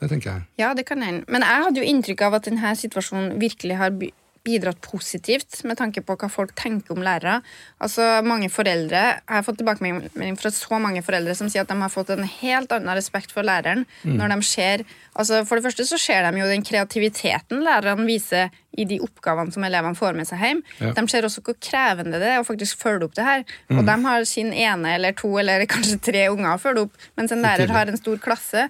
Det 0.00 0.08
tenker 0.08 0.30
jeg. 0.30 0.48
Ja, 0.62 0.72
det 0.74 0.86
kan 0.88 1.02
hende. 1.04 1.24
Men 1.28 1.44
jeg 1.44 1.66
hadde 1.66 1.82
jo 1.82 1.88
inntrykk 1.92 2.26
av 2.28 2.38
at 2.38 2.48
denne 2.48 2.74
situasjonen 2.78 3.38
virkelig 3.42 3.76
har 3.80 3.94
bidratt 4.42 4.80
positivt 4.82 5.60
med 5.68 5.78
tanke 5.78 6.02
på 6.02 6.16
hva 6.18 6.28
folk 6.30 6.54
tenker 6.58 6.96
om 6.96 7.02
lærere. 7.04 7.38
Altså 7.82 8.22
mange 8.26 8.50
foreldre, 8.50 9.02
Jeg 9.22 9.36
har 9.36 9.44
fått 9.46 9.58
tilbakemelding 9.60 10.38
fra 10.38 10.50
så 10.50 10.78
mange 10.82 11.02
foreldre 11.02 11.34
som 11.34 11.48
sier 11.48 11.62
at 11.62 11.68
de 11.68 11.78
har 11.78 11.92
fått 11.92 12.10
en 12.10 12.24
helt 12.24 12.72
annen 12.72 12.96
respekt 12.96 13.30
for 13.30 13.42
læreren. 13.42 13.86
Mm. 14.02 14.16
når 14.18 14.28
de 14.34 14.42
ser, 14.42 14.84
altså 15.14 15.44
For 15.46 15.56
det 15.56 15.64
første 15.64 15.86
så 15.86 15.98
ser 15.98 16.30
de 16.30 16.40
jo 16.40 16.46
den 16.46 16.62
kreativiteten 16.62 17.62
lærerne 17.62 18.06
viser 18.06 18.50
i 18.72 18.86
de 18.88 18.98
oppgavene 19.04 19.52
som 19.52 19.64
elevene 19.66 19.98
får 19.98 20.16
med 20.16 20.28
seg 20.28 20.40
hjem. 20.42 20.62
Ja. 20.80 20.92
De 20.96 21.04
ser 21.10 21.26
også 21.28 21.42
hvor 21.44 21.56
krevende 21.60 22.20
det 22.22 22.30
er 22.32 22.40
å 22.40 22.46
faktisk 22.46 22.80
følge 22.80 23.08
opp 23.08 23.16
det 23.18 23.26
her. 23.26 23.44
Mm. 23.68 23.78
Og 23.80 23.86
de 23.90 23.96
har 24.06 24.26
sin 24.28 24.52
ene 24.52 24.96
eller 24.96 25.16
to 25.18 25.30
eller 25.40 25.66
kanskje 25.74 26.00
tre 26.02 26.26
unger 26.32 26.54
å 26.54 26.60
følge 26.62 26.86
opp, 26.88 27.06
mens 27.20 27.34
en 27.34 27.44
lærer 27.44 27.72
har 27.72 27.92
en 27.92 28.00
stor 28.00 28.20
klasse. 28.22 28.66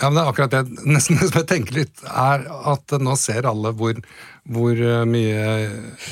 Ja, 0.00 0.08
men 0.08 0.18
det 0.18 0.24
er 0.24 0.32
akkurat 0.32 0.54
det. 0.56 0.64
Nesten 0.94 1.20
som 1.22 1.40
jeg 1.40 1.50
tenker 1.50 1.82
litt, 1.82 2.06
er 2.10 2.46
at 2.74 2.96
nå 3.00 3.16
ser 3.20 3.48
alle 3.50 3.74
hvor, 3.78 3.98
hvor 4.50 4.84
eh, 4.90 5.02
mye 5.08 5.48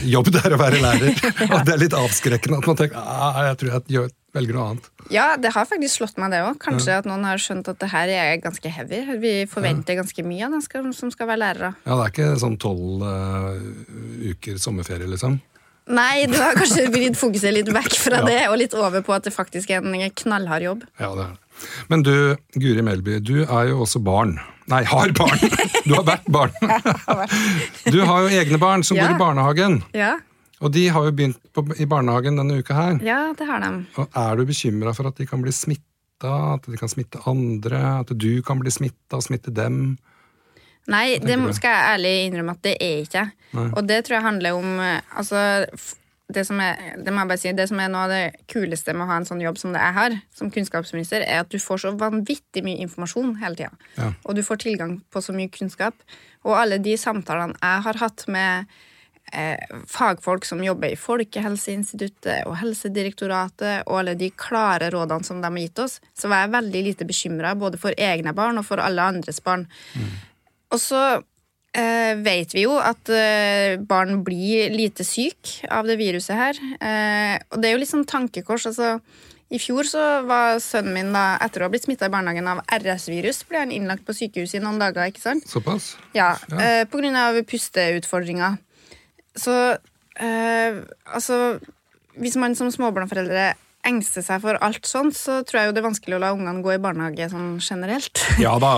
jobb 0.08 0.32
det 0.34 0.46
er 0.46 0.56
å 0.56 0.62
være 0.62 0.82
lærer. 0.82 1.14
Og 1.52 1.61
det 1.66 1.76
er 1.76 1.84
litt 1.87 1.99
avskrekkende 1.99 2.62
at 2.62 2.70
man 2.70 2.78
tenker 2.78 3.00
ah, 3.02 3.42
jeg 3.50 3.61
tror 3.62 3.75
jeg 3.75 3.96
gjør, 3.99 4.11
velger 4.34 4.56
noe 4.56 4.66
annet. 4.72 4.86
Ja, 5.12 5.36
det 5.36 5.50
har 5.52 5.66
faktisk 5.68 5.98
slått 6.00 6.16
meg, 6.20 6.30
det 6.32 6.40
òg. 6.46 6.56
Kanskje 6.62 6.98
at 7.02 7.08
noen 7.08 7.24
har 7.28 7.40
skjønt 7.42 7.68
at 7.68 7.78
det 7.82 7.90
her 7.92 8.08
er 8.08 8.36
ganske 8.40 8.70
heavy. 8.72 9.02
Vi 9.20 9.32
forventer 9.50 9.98
ganske 9.98 10.24
mye 10.24 10.46
av 10.48 10.54
dem 10.72 10.92
som 10.96 11.10
skal 11.12 11.28
være 11.28 11.42
lærere. 11.42 11.72
Ja, 11.84 11.96
Det 11.98 12.04
er 12.06 12.12
ikke 12.14 12.28
sånn 12.40 12.56
tolv 12.62 13.04
eh, 13.04 14.30
uker 14.32 14.56
sommerferie, 14.62 15.08
liksom. 15.10 15.40
Nei, 15.92 16.26
du 16.30 16.36
har 16.38 16.54
kanskje 16.54 16.86
vridd 16.94 17.16
fokuset 17.18 17.52
litt 17.52 17.68
vekk 17.74 17.96
fra 17.98 18.20
Ja. 18.22 18.26
det, 18.30 18.40
og 18.48 18.56
litt 18.60 18.74
over 18.78 19.02
på 19.04 19.12
at 19.16 19.24
det 19.26 19.34
faktisk 19.34 19.70
er 19.74 19.82
en 19.82 19.96
knallhard 20.22 20.62
jobb. 20.64 20.84
Ja, 21.02 21.12
det 21.18 21.24
er 21.26 21.32
det. 21.34 21.38
Men 21.92 22.02
du, 22.06 22.14
Guri 22.56 22.82
Melby, 22.82 23.18
du 23.20 23.42
er 23.44 23.68
jo 23.68 23.82
også 23.84 24.00
barn. 24.02 24.38
Nei, 24.70 24.84
har 24.88 25.10
barn! 25.18 25.38
Du 25.84 25.96
har 25.98 26.04
vært 26.06 26.28
barn. 26.30 26.52
Du 27.90 27.98
har 28.06 28.22
jo 28.22 28.28
egne 28.38 28.58
barn 28.62 28.84
som 28.86 28.96
Ja. 28.96 29.08
går 29.10 29.16
i 29.16 29.18
barnehagen. 29.18 29.80
Ja, 29.98 30.12
Og 30.62 30.73
de 30.75 30.87
har 30.95 31.07
jo 31.07 31.14
begynt 31.14 31.40
på, 31.54 31.64
i 31.83 31.88
barnehagen 31.90 32.38
denne 32.38 32.61
uka 32.62 32.76
her. 32.76 33.00
ja 33.02 33.21
det 33.38 33.49
har 33.49 33.62
de. 33.64 33.73
Og 33.99 34.19
er 34.23 34.38
du 34.38 34.47
bekymra 34.47 34.95
for 34.97 35.11
at 35.11 35.19
de 35.19 35.26
kan 35.26 35.42
bli 35.42 35.54
smitta, 35.54 36.35
at 36.54 36.69
de 36.71 36.78
kan 36.78 36.90
smitte 36.90 37.23
andre, 37.26 37.83
at 38.02 38.12
du 38.14 38.31
kan 38.47 38.62
bli 38.62 38.71
smitta 38.71 39.19
og 39.19 39.26
smitte 39.26 39.54
dem? 39.54 39.97
Nei, 40.90 41.19
det 41.23 41.38
skal 41.54 41.75
jeg 41.75 41.97
ærlig 41.97 42.14
innrømme 42.26 42.54
at 42.57 42.62
det 42.66 42.76
er 42.83 43.02
ikke. 43.04 43.26
Nei. 43.54 43.66
Og 43.71 43.85
det 43.87 44.00
tror 44.04 44.19
jeg 44.19 44.26
handler 44.26 44.59
om 44.59 44.81
eh, 44.83 45.19
altså, 45.19 45.42
det 46.33 46.45
som, 46.49 46.61
er, 46.62 46.97
det 46.99 47.12
må 47.12 47.23
jeg 47.23 47.31
bare 47.31 47.40
si, 47.42 47.52
det 47.54 47.69
som 47.71 47.81
er 47.83 47.90
noe 47.92 48.07
av 48.07 48.14
det 48.14 48.47
kuleste 48.50 48.95
med 48.97 49.07
å 49.07 49.11
ha 49.12 49.19
en 49.21 49.28
sånn 49.28 49.42
jobb 49.45 49.61
som 49.61 49.75
det 49.75 49.83
jeg 49.83 49.97
har, 49.99 50.16
som 50.35 50.50
kunnskapsminister, 50.54 51.23
er 51.26 51.45
at 51.45 51.52
du 51.52 51.59
får 51.62 51.85
så 51.85 51.92
vanvittig 51.99 52.64
mye 52.66 52.83
informasjon 52.87 53.37
hele 53.42 53.59
tida. 53.59 53.90
Ja. 53.99 54.11
Og 54.26 54.38
du 54.38 54.42
får 54.47 54.62
tilgang 54.64 54.97
på 55.12 55.23
så 55.23 55.35
mye 55.37 55.52
kunnskap. 55.52 55.99
Og 56.47 56.57
alle 56.59 56.81
de 56.83 56.97
samtalene 56.99 57.59
jeg 57.61 57.87
har 57.87 58.00
hatt 58.02 58.26
med 58.33 58.73
fagfolk 59.88 60.44
som 60.44 60.60
jobber 60.64 60.92
i 60.92 60.98
Folkehelseinstituttet 61.00 62.46
og 62.48 62.58
Helsedirektoratet, 62.60 63.86
og 63.86 64.02
alle 64.02 64.14
de 64.18 64.28
klare 64.36 64.90
rådene 64.92 65.24
som 65.24 65.40
de 65.40 65.48
har 65.48 65.64
gitt 65.64 65.82
oss, 65.84 65.98
så 66.12 66.28
var 66.28 66.44
jeg 66.44 66.54
veldig 66.56 66.82
lite 66.90 67.08
bekymra 67.08 67.54
både 67.58 67.80
for 67.80 67.96
egne 67.96 68.34
barn 68.36 68.60
og 68.60 68.66
for 68.68 68.82
alle 68.82 69.08
andres 69.14 69.40
barn. 69.44 69.66
Og 70.72 70.80
så 70.80 71.02
eh, 71.76 72.14
vet 72.20 72.54
vi 72.54 72.66
jo 72.66 72.78
at 72.80 73.08
eh, 73.12 73.80
barn 73.80 74.22
blir 74.24 74.72
lite 74.72 75.04
syke 75.06 75.68
av 75.72 75.88
det 75.88 75.98
viruset 76.00 76.36
her. 76.36 76.62
Eh, 76.80 77.36
og 77.50 77.60
det 77.60 77.68
er 77.70 77.76
jo 77.76 77.82
litt 77.82 77.92
sånn 77.92 78.08
tankekors. 78.08 78.68
altså 78.72 78.96
i 79.52 79.58
fjor 79.60 79.84
så 79.84 80.02
var 80.24 80.56
sønnen 80.64 80.94
min, 80.96 81.10
da, 81.12 81.36
etter 81.44 81.60
å 81.60 81.66
ha 81.66 81.72
blitt 81.72 81.84
smitta 81.84 82.08
i 82.08 82.12
barnehagen 82.12 82.46
av 82.48 82.62
RS-virus, 82.72 83.42
ble 83.50 83.60
han 83.60 83.74
innlagt 83.74 84.06
på 84.08 84.14
sykehuset 84.16 84.56
i 84.56 84.62
noen 84.64 84.80
dager. 84.80 85.10
ikke 85.12 85.20
sant? 85.20 85.44
Såpass? 85.48 85.96
Ja, 86.16 86.36
Ja. 86.48 86.80
Eh, 86.80 87.16
av 87.20 87.36
pusteutfordringer. 87.44 88.56
Så 89.38 89.54
eh, 90.20 90.82
altså 91.08 91.58
Hvis 92.20 92.36
man 92.36 92.56
som 92.58 92.68
småbarnsforeldre 92.72 93.52
engster 93.82 94.22
seg 94.22 94.38
for 94.44 94.54
alt 94.62 94.86
sånt, 94.86 95.16
så 95.18 95.40
tror 95.42 95.58
jeg 95.58 95.68
jo 95.68 95.72
det 95.74 95.80
er 95.80 95.86
vanskelig 95.88 96.14
å 96.14 96.20
la 96.22 96.28
ungene 96.36 96.62
gå 96.62 96.70
i 96.70 96.78
barnehage 96.78 97.26
sånn 97.32 97.56
generelt. 97.58 98.20
Ja 98.38 98.52
da. 98.62 98.76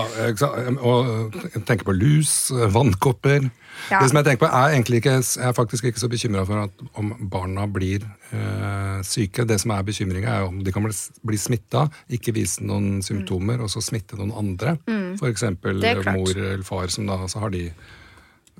Og 0.81 1.35
tenke 1.67 1.85
på 1.85 1.93
lus, 1.93 2.49
vannkopper. 2.73 3.45
Ja. 3.91 3.99
Det 3.99 4.09
som 4.09 4.17
Jeg 4.17 4.25
tenker 4.25 4.47
på 4.47 4.49
er 4.49 4.73
egentlig 4.73 5.03
ikke, 5.03 5.13
jeg 5.19 5.45
er 5.45 5.53
faktisk 5.53 5.85
ikke 5.85 6.01
så 6.01 6.09
bekymra 6.09 6.45
for 6.49 6.63
at 6.63 6.81
om 6.97 7.13
barna 7.29 7.67
blir 7.69 8.01
eh, 8.33 8.99
syke. 9.05 9.45
Det 9.45 9.59
som 9.61 9.75
er 9.75 9.85
bekymringa, 9.85 10.39
er 10.39 10.49
om 10.49 10.63
de 10.65 10.73
kan 10.73 10.87
bli, 10.87 10.95
bli 11.21 11.37
smitta, 11.37 11.85
ikke 12.17 12.33
vise 12.33 12.65
noen 12.65 13.03
symptomer, 13.05 13.61
og 13.61 13.69
så 13.69 13.83
smitte 13.85 14.17
noen 14.17 14.33
andre. 14.33 14.77
For 15.19 15.29
eksempel 15.29 15.83
Mm. 15.85 15.91
Er 15.91 16.15
mor 16.17 16.31
eller 16.33 16.63
far, 16.65 16.87
som 16.89 17.05
da 17.05 17.19
så 17.29 17.43
har 17.43 17.53
de 17.53 17.67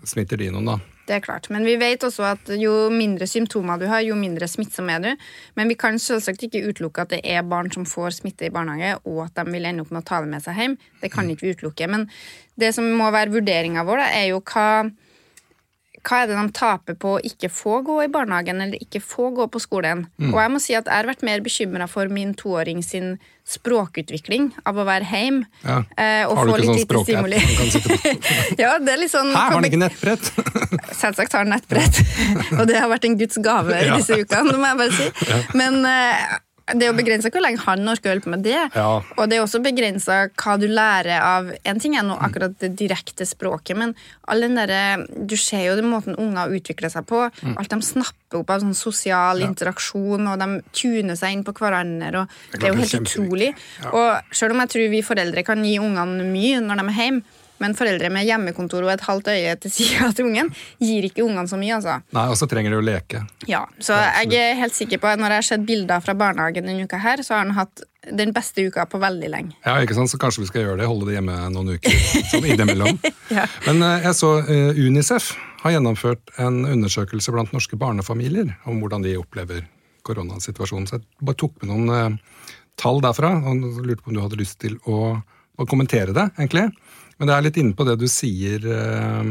smitter 0.06 0.38
de 0.38 0.52
noen, 0.54 0.76
da. 0.76 0.78
Det 1.06 1.14
er 1.14 1.22
klart. 1.22 1.50
Men 1.54 1.66
vi 1.68 1.76
vet 1.78 2.04
også 2.04 2.26
at 2.32 2.50
jo 2.58 2.90
mindre 2.90 3.28
symptomer 3.30 3.78
du 3.78 3.86
har, 3.92 4.02
jo 4.02 4.18
mindre 4.18 4.48
smittsom 4.50 4.90
er 4.90 5.04
du. 5.04 5.12
Men 5.58 5.70
vi 5.70 5.78
kan 5.78 6.00
selvsagt 6.02 6.48
ikke 6.48 6.64
utelukke 6.66 7.06
at 7.06 7.14
det 7.14 7.22
er 7.22 7.46
barn 7.46 7.70
som 7.74 7.86
får 7.86 8.18
smitte 8.20 8.48
i 8.48 8.54
barnehage, 8.54 8.98
og 9.06 9.28
at 9.28 9.38
de 9.38 9.54
vil 9.54 9.70
ende 9.70 9.86
opp 9.86 9.94
med 9.94 10.02
å 10.02 10.08
ta 10.10 10.24
det 10.24 10.32
med 10.34 10.46
seg 10.46 10.58
hjem. 10.58 10.78
Det 11.04 11.12
kan 11.14 11.30
ikke 11.30 11.46
vi 11.46 11.56
utelukke. 11.58 11.90
Men 11.94 12.08
det 12.58 12.74
som 12.78 12.90
må 12.98 13.12
være 13.14 13.36
vurderinga 13.36 13.86
vår, 13.86 14.02
da, 14.02 14.10
er 14.18 14.32
jo 14.32 14.42
hva 14.42 14.68
hva 16.06 16.22
er 16.22 16.30
det 16.30 16.38
de 16.38 16.46
taper 16.54 16.98
på 17.02 17.16
å 17.18 17.22
ikke 17.26 17.50
få 17.50 17.80
gå 17.86 17.96
i 18.04 18.10
barnehagen 18.14 18.62
eller 18.62 18.82
ikke 18.82 19.02
få 19.02 19.32
gå 19.36 19.48
på 19.52 19.62
skolen? 19.64 20.06
Og 20.30 20.38
jeg 20.38 20.54
må 20.54 20.62
si 20.62 20.76
at 20.78 20.86
jeg 20.86 21.02
har 21.02 21.10
vært 21.10 21.26
mer 21.26 21.42
bekymra 21.46 21.88
for 21.90 22.12
min 22.14 22.36
toåring 22.38 22.84
sin 22.86 23.16
språkutvikling 23.46 24.50
av 24.66 24.80
å 24.82 24.86
være 24.88 25.06
hjemme. 25.06 25.46
Ja. 25.62 25.78
eh, 25.98 26.24
og 26.26 26.40
Har 26.40 26.50
få 26.50 26.56
litt 26.58 26.70
sånn 26.70 26.80
lite 26.80 27.02
stimuli. 27.04 27.42
ja, 28.62 28.72
det 28.82 28.96
er 28.96 29.02
litt 29.04 29.14
sånn 29.14 29.30
Her 29.34 29.52
har 29.52 29.58
han 29.60 29.68
ikke 29.70 29.82
nettbrett? 29.84 30.32
Selvsagt 31.02 31.36
har 31.38 31.46
han 31.46 31.54
nettbrett, 31.54 32.02
og 32.60 32.66
det 32.70 32.80
har 32.80 32.90
vært 32.90 33.06
en 33.10 33.18
Guds 33.20 33.38
gave 33.46 33.78
i 33.78 33.92
disse 33.94 34.18
ukene. 34.22 34.58
må 34.58 34.72
jeg 34.72 34.82
bare 34.82 34.98
si. 34.98 35.38
Men 35.58 35.82
eh, 35.90 36.26
det 36.74 36.82
er 36.82 36.90
jo 36.90 36.98
begrensa 36.98 37.30
hvor 37.30 37.44
lenge 37.46 37.62
han 37.62 37.90
orker 37.92 38.10
å 38.10 38.14
hjelpe 38.16 38.32
med 38.34 38.42
det. 38.46 38.58
Ja. 38.74 38.88
Og 38.98 39.30
det 39.30 39.38
er 39.38 39.44
også 39.44 39.62
begrensa 39.62 40.18
hva 40.32 40.56
du 40.58 40.66
lærer 40.66 41.22
av 41.22 41.52
En 41.62 41.82
ting 41.82 41.94
er 41.98 42.06
nå 42.06 42.16
akkurat 42.26 42.56
det 42.62 42.72
direkte 42.80 43.28
språket, 43.28 43.78
men 43.78 43.94
all 44.32 44.42
den 44.42 44.58
der, 44.58 45.06
Du 45.30 45.36
ser 45.38 45.68
jo 45.68 45.76
den 45.78 45.92
måten 45.92 46.18
unger 46.18 46.50
utvikler 46.58 46.90
seg 46.90 47.06
på. 47.06 47.22
Mm. 47.44 47.54
Alt 47.62 47.70
de 47.70 47.82
snapper 47.86 48.42
opp 48.42 48.50
av 48.50 48.66
sånn 48.66 48.78
sosial 48.78 49.46
interaksjon, 49.46 50.26
og 50.32 50.42
de 50.42 50.50
tuner 50.74 51.20
seg 51.20 51.38
inn 51.38 51.46
på 51.46 51.54
hverandre. 51.54 52.26
Og 52.26 52.58
Det 52.58 52.64
er 52.64 52.74
jo 52.74 52.82
helt 52.82 53.00
utrolig. 53.04 53.54
Ja. 53.84 53.94
Og 53.94 54.36
selv 54.36 54.56
om 54.56 54.66
jeg 54.66 54.74
tror 54.74 54.94
vi 54.96 55.06
foreldre 55.06 55.46
kan 55.46 55.62
gi 55.66 55.78
ungene 55.78 56.26
mye 56.26 56.66
når 56.66 56.82
de 56.82 56.88
er 56.90 57.02
hjemme, 57.04 57.42
men 57.64 57.76
foreldre 57.78 58.10
med 58.12 58.28
hjemmekontor 58.28 58.84
og 58.84 58.92
et 58.94 59.04
halvt 59.08 59.30
øye 59.32 59.56
til 59.64 59.72
sida 59.72 60.10
til 60.16 60.28
ungen 60.30 60.52
gir 60.84 61.08
ikke 61.08 61.24
ungene 61.24 61.48
så 61.48 61.60
mye. 61.60 61.78
altså. 61.78 61.98
Nei, 62.16 62.28
og 62.32 62.38
så 62.40 62.48
trenger 62.52 62.76
de 62.76 62.80
å 62.82 62.86
leke. 62.86 63.24
Ja, 63.50 63.66
Så 63.80 63.96
jeg 63.96 64.36
er 64.40 64.60
helt 64.60 64.76
sikker 64.76 65.00
på 65.02 65.08
at 65.12 65.20
når 65.22 65.36
jeg 65.38 65.44
har 65.44 65.50
sett 65.54 65.66
bilder 65.68 66.04
fra 66.04 66.16
barnehagen 66.18 66.68
denne 66.68 66.86
uka, 66.88 67.00
her, 67.02 67.24
så 67.24 67.38
har 67.38 67.46
han 67.46 67.56
hatt 67.58 67.86
den 68.06 68.32
beste 68.36 68.62
uka 68.68 68.86
på 68.86 69.00
veldig 69.02 69.30
lenge. 69.34 69.56
Ja, 69.66 69.80
ikke 69.82 69.96
sant? 69.98 70.12
Så 70.12 70.20
kanskje 70.22 70.44
vi 70.44 70.50
skal 70.52 70.66
gjøre 70.66 70.78
det, 70.84 70.90
holde 70.90 71.08
det 71.10 71.16
hjemme 71.18 71.38
noen 71.54 71.76
uker 71.78 71.96
sånn 72.32 72.46
innimellom. 72.46 73.00
Ja. 73.34 73.48
Men 73.66 73.82
eh, 73.82 74.04
jeg 74.06 74.18
så 74.20 74.34
eh, 74.44 74.78
Unicef 74.86 75.32
har 75.64 75.74
gjennomført 75.74 76.36
en 76.38 76.60
undersøkelse 76.70 77.34
blant 77.34 77.56
norske 77.56 77.80
barnefamilier 77.82 78.52
om 78.70 78.78
hvordan 78.84 79.02
de 79.06 79.16
opplever 79.18 79.64
koronasituasjonen. 80.06 80.86
Så 80.86 81.00
jeg 81.00 81.08
bare 81.26 81.40
tok 81.42 81.56
med 81.64 81.72
noen 81.72 81.96
eh, 81.96 82.52
tall 82.78 83.02
derfra, 83.02 83.32
og 83.42 83.66
lurte 83.82 84.04
på 84.04 84.12
om 84.12 84.18
du 84.20 84.22
hadde 84.22 84.38
lyst 84.40 84.60
til 84.62 84.78
å, 84.86 85.16
å 85.58 85.68
kommentere 85.70 86.14
det, 86.14 86.28
egentlig. 86.38 86.68
Men 87.18 87.30
det 87.30 87.36
er 87.36 87.46
litt 87.46 87.60
inne 87.62 87.76
på 87.78 87.86
det 87.88 87.96
du 88.02 88.08
sier 88.12 88.66
eh, 88.68 89.30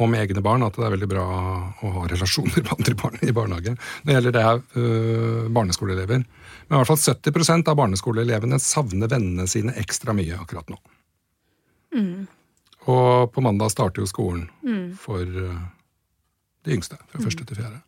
om 0.00 0.14
egne 0.16 0.42
barn, 0.44 0.64
at 0.64 0.76
det 0.76 0.86
er 0.86 0.94
veldig 0.94 1.08
bra 1.10 1.24
å 1.24 1.92
ha 1.96 2.06
relasjoner 2.10 2.60
med 2.62 2.72
andre 2.76 2.96
barn 3.00 3.18
i 3.24 3.34
barnehage. 3.36 3.74
Når 3.74 4.10
det 4.10 4.16
gjelder 4.16 4.36
det 4.36 4.46
her 4.46 4.60
eh, 4.60 5.50
barneskoleelever. 5.56 6.24
Men 6.68 6.76
i 6.76 6.80
hvert 6.80 6.92
fall 6.92 7.00
70% 7.00 7.70
av 7.72 7.78
barneskoleelevene 7.80 8.60
savner 8.62 9.10
vennene 9.10 9.48
sine 9.50 9.74
ekstra 9.80 10.14
mye 10.16 10.38
akkurat 10.38 10.70
nå. 10.70 10.78
Og 12.90 13.32
på 13.34 13.44
mandag 13.44 13.72
starter 13.74 14.04
jo 14.04 14.08
skolen 14.08 14.46
for 15.00 15.24
øh, 15.26 15.56
de 16.64 16.76
yngste, 16.76 16.96
fra 17.10 17.22
første 17.24 17.44
til 17.48 17.58
fjerde. 17.58 17.80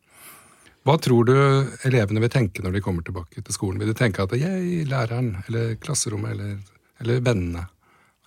Hva 0.83 0.97
tror 0.99 1.29
du 1.29 1.37
elevene 1.87 2.21
vil 2.25 2.33
tenke 2.33 2.65
når 2.65 2.75
de 2.75 2.83
kommer 2.83 3.07
tilbake 3.07 3.39
til 3.39 3.55
skolen? 3.55 3.79
Vil 3.79 3.93
de 3.93 3.99
tenke 3.99 4.25
at 4.25 4.35
jeg, 4.35 4.83
læreren, 4.91 5.37
eller 5.47 5.77
klasserommet, 5.79 6.35
eller, 6.35 6.57
eller 7.05 7.23
vennene? 7.23 7.69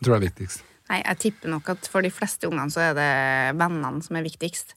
Tror 0.05 0.15
jeg 0.15 0.21
er 0.21 0.27
viktigst? 0.29 0.63
Nei, 0.91 1.01
Jeg 1.01 1.21
tipper 1.23 1.49
nok 1.49 1.69
at 1.73 1.89
for 1.89 2.05
de 2.05 2.13
fleste 2.13 2.45
ungene 2.47 2.69
så 2.73 2.91
er 2.91 2.97
det 2.97 3.11
vennene 3.57 4.05
som 4.05 4.19
er 4.19 4.25
viktigst. 4.27 4.75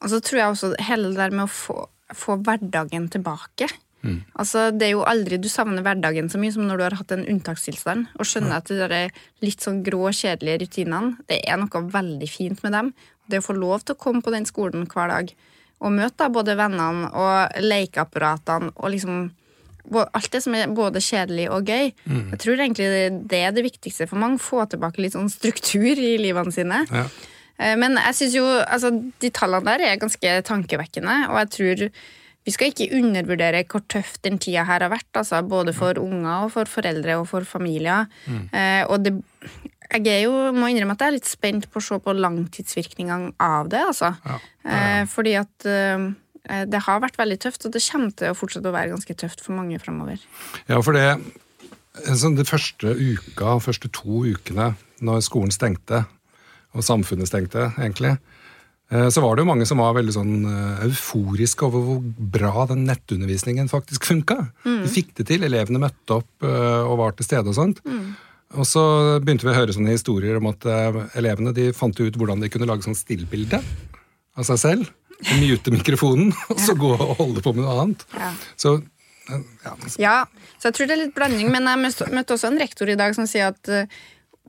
Og 0.00 0.10
så 0.10 0.20
tror 0.24 0.40
jeg 0.40 0.52
også 0.54 0.70
hele 0.88 1.12
det 1.12 1.20
der 1.20 1.34
med 1.36 1.46
å 1.46 1.52
få, 1.52 1.84
få 2.16 2.38
hverdagen 2.40 3.10
tilbake. 3.12 3.68
Altså, 4.36 4.70
Det 4.70 4.88
er 4.88 4.92
jo 4.92 5.04
aldri 5.08 5.38
du 5.40 5.48
savner 5.48 5.84
hverdagen 5.84 6.28
så 6.28 6.40
mye 6.40 6.52
som 6.52 6.66
når 6.68 6.76
du 6.76 6.84
har 6.84 6.96
hatt 6.98 7.14
en 7.16 7.24
unntakstilstand. 7.24 8.10
Og 8.20 8.28
skjønner 8.28 8.58
at 8.58 8.68
de 8.68 8.76
der 8.80 9.14
litt 9.44 9.64
sånn 9.64 9.82
grå, 9.86 10.10
kjedelige 10.12 10.64
rutinene, 10.64 11.16
det 11.30 11.40
er 11.48 11.60
noe 11.60 11.84
veldig 11.92 12.28
fint 12.28 12.60
med 12.64 12.76
dem. 12.76 12.92
Det 13.28 13.40
å 13.40 13.46
få 13.46 13.56
lov 13.56 13.84
til 13.84 13.96
å 13.96 14.00
komme 14.00 14.20
på 14.24 14.34
den 14.34 14.44
skolen 14.48 14.84
hver 14.90 15.08
dag 15.12 15.32
og 15.84 15.92
møte 15.92 16.16
da 16.20 16.28
både 16.32 16.56
vennene 16.56 17.08
og 17.18 17.56
lekeapparatene 17.64 18.72
og 18.76 18.92
liksom 18.92 19.24
Alt 19.92 20.30
det 20.32 20.42
som 20.42 20.54
er 20.54 20.66
både 20.72 20.96
kjedelig 21.04 21.50
og 21.52 21.64
gøy. 21.68 21.92
Jeg 22.30 22.38
tror 22.40 22.56
egentlig 22.56 22.88
det- 22.88 23.28
det 23.28 23.38
er 23.44 23.52
det 23.52 23.64
viktigste 23.64 24.08
for 24.08 24.16
mange. 24.16 24.38
Få 24.40 24.64
tilbake 24.68 24.98
litt 24.98 25.12
sånn 25.12 25.28
struktur 25.30 25.92
i 25.98 26.16
livene 26.18 26.52
sine. 26.52 26.86
Ja. 26.90 27.06
Eh, 27.58 27.76
Men 27.76 27.96
jeg 27.96 28.14
synes 28.14 28.34
jo, 28.34 28.44
altså, 28.64 28.90
de 29.20 29.30
tallene 29.30 29.64
der 29.64 29.80
er 29.84 29.96
ganske 29.96 30.42
tankevekkende, 30.42 31.28
og 31.30 31.36
jeg 31.38 31.50
tror 31.50 31.90
vi 32.46 32.50
skal 32.50 32.70
ikke 32.72 32.92
undervurdere 32.92 33.64
hvor 33.64 33.80
tøft 33.88 34.22
den 34.22 34.38
tida 34.38 34.64
her 34.64 34.80
har 34.80 34.90
vært, 34.90 35.12
altså, 35.14 35.46
både 35.46 35.72
for 35.74 35.94
unger 35.94 36.44
og 36.44 36.52
for 36.52 36.64
foreldre 36.64 37.18
og 37.20 37.28
for 37.28 37.40
familier. 37.40 38.06
Eh, 38.52 38.84
og 38.88 39.02
det, 39.02 39.22
jeg 39.94 40.24
jo, 40.24 40.52
må 40.52 40.66
innrømme 40.68 40.92
at 40.92 40.98
jeg 40.98 41.08
er 41.08 41.12
litt 41.12 41.24
spent 41.30 41.70
på 41.70 41.78
å 41.80 41.82
se 41.82 41.98
på 41.98 42.12
langtidsvirkningene 42.18 43.32
av 43.40 43.68
det, 43.68 43.80
altså. 43.80 44.16
Ja. 44.26 44.38
Eh, 44.64 45.04
fordi 45.06 45.34
at 45.40 45.64
eh, 45.66 46.12
det 46.44 46.80
har 46.84 46.98
vært 47.00 47.16
veldig 47.16 47.38
tøft, 47.40 47.64
og 47.64 47.72
det 47.72 47.80
kommer 47.86 48.10
til 48.12 48.28
å 48.28 48.36
fortsette 48.36 48.68
å 48.68 48.74
være 48.74 48.92
ganske 48.92 49.14
tøft 49.16 49.40
for 49.40 49.56
mange 49.56 49.78
framover. 49.80 50.20
Ja, 50.68 50.82
for 50.84 50.92
det 50.92 51.06
sånn, 52.02 52.36
De 52.36 52.46
første 52.46 52.94
uka, 52.98 53.58
første 53.62 53.90
to 53.94 54.24
ukene 54.26 54.74
når 55.04 55.24
skolen 55.26 55.54
stengte, 55.54 56.04
og 56.74 56.82
samfunnet 56.82 57.30
stengte, 57.30 57.68
egentlig, 57.78 58.16
eh, 58.90 59.08
så 59.08 59.22
var 59.22 59.36
det 59.36 59.44
jo 59.44 59.50
mange 59.52 59.66
som 59.68 59.78
var 59.78 59.94
veldig 59.94 60.14
sånn 60.16 60.34
eh, 60.50 60.84
euforiske 60.88 61.66
over 61.66 61.86
hvor 61.86 62.00
bra 62.34 62.66
den 62.70 62.84
nettundervisningen 62.88 63.70
faktisk 63.70 64.08
funka. 64.10 64.40
De 64.64 64.90
fikk 64.90 65.14
det 65.20 65.28
til. 65.30 65.46
Elevene 65.46 65.82
møtte 65.86 66.18
opp 66.18 66.46
eh, 66.46 66.82
og 66.82 66.98
var 66.98 67.14
til 67.14 67.28
stede 67.28 67.52
og 67.52 67.58
sånt. 67.58 67.82
Og 68.54 68.66
så 68.68 68.82
begynte 69.22 69.46
vi 69.46 69.54
å 69.54 69.56
høre 69.56 69.74
sånne 69.74 69.94
historier 69.94 70.38
om 70.38 70.50
at 70.50 70.66
eh, 70.66 71.00
elevene 71.20 71.54
de 71.54 71.70
fant 71.74 71.94
ut 71.94 72.18
hvordan 72.18 72.42
de 72.42 72.50
kunne 72.50 72.68
lage 72.70 72.86
sånn 72.86 72.98
stillbilde 72.98 73.62
av 74.34 74.46
seg 74.46 74.58
selv. 74.58 74.90
Mute 75.40 75.70
mikrofonen, 75.74 76.32
og 76.50 76.58
så 76.60 76.74
gå 76.78 76.90
og 76.96 77.14
holde 77.20 77.42
på 77.44 77.52
med 77.54 77.64
noe 77.64 77.76
annet. 77.84 78.02
Ja. 78.18 78.32
Så 78.60 78.74
eh, 78.80 79.44
ja, 79.64 79.76
Ja, 80.02 80.16
så 80.58 80.68
jeg 80.70 80.74
tror 80.78 80.90
det 80.90 80.96
er 80.98 81.02
litt 81.06 81.14
blanding, 81.16 81.52
men 81.54 81.68
jeg 81.70 82.10
møtte- 82.12 82.34
også 82.36 82.50
en 82.50 82.60
rektor 82.60 82.90
i 82.92 82.98
dag 83.00 83.14
som 83.16 83.26
sier 83.30 83.52
at 83.54 83.70
eh, 83.72 83.86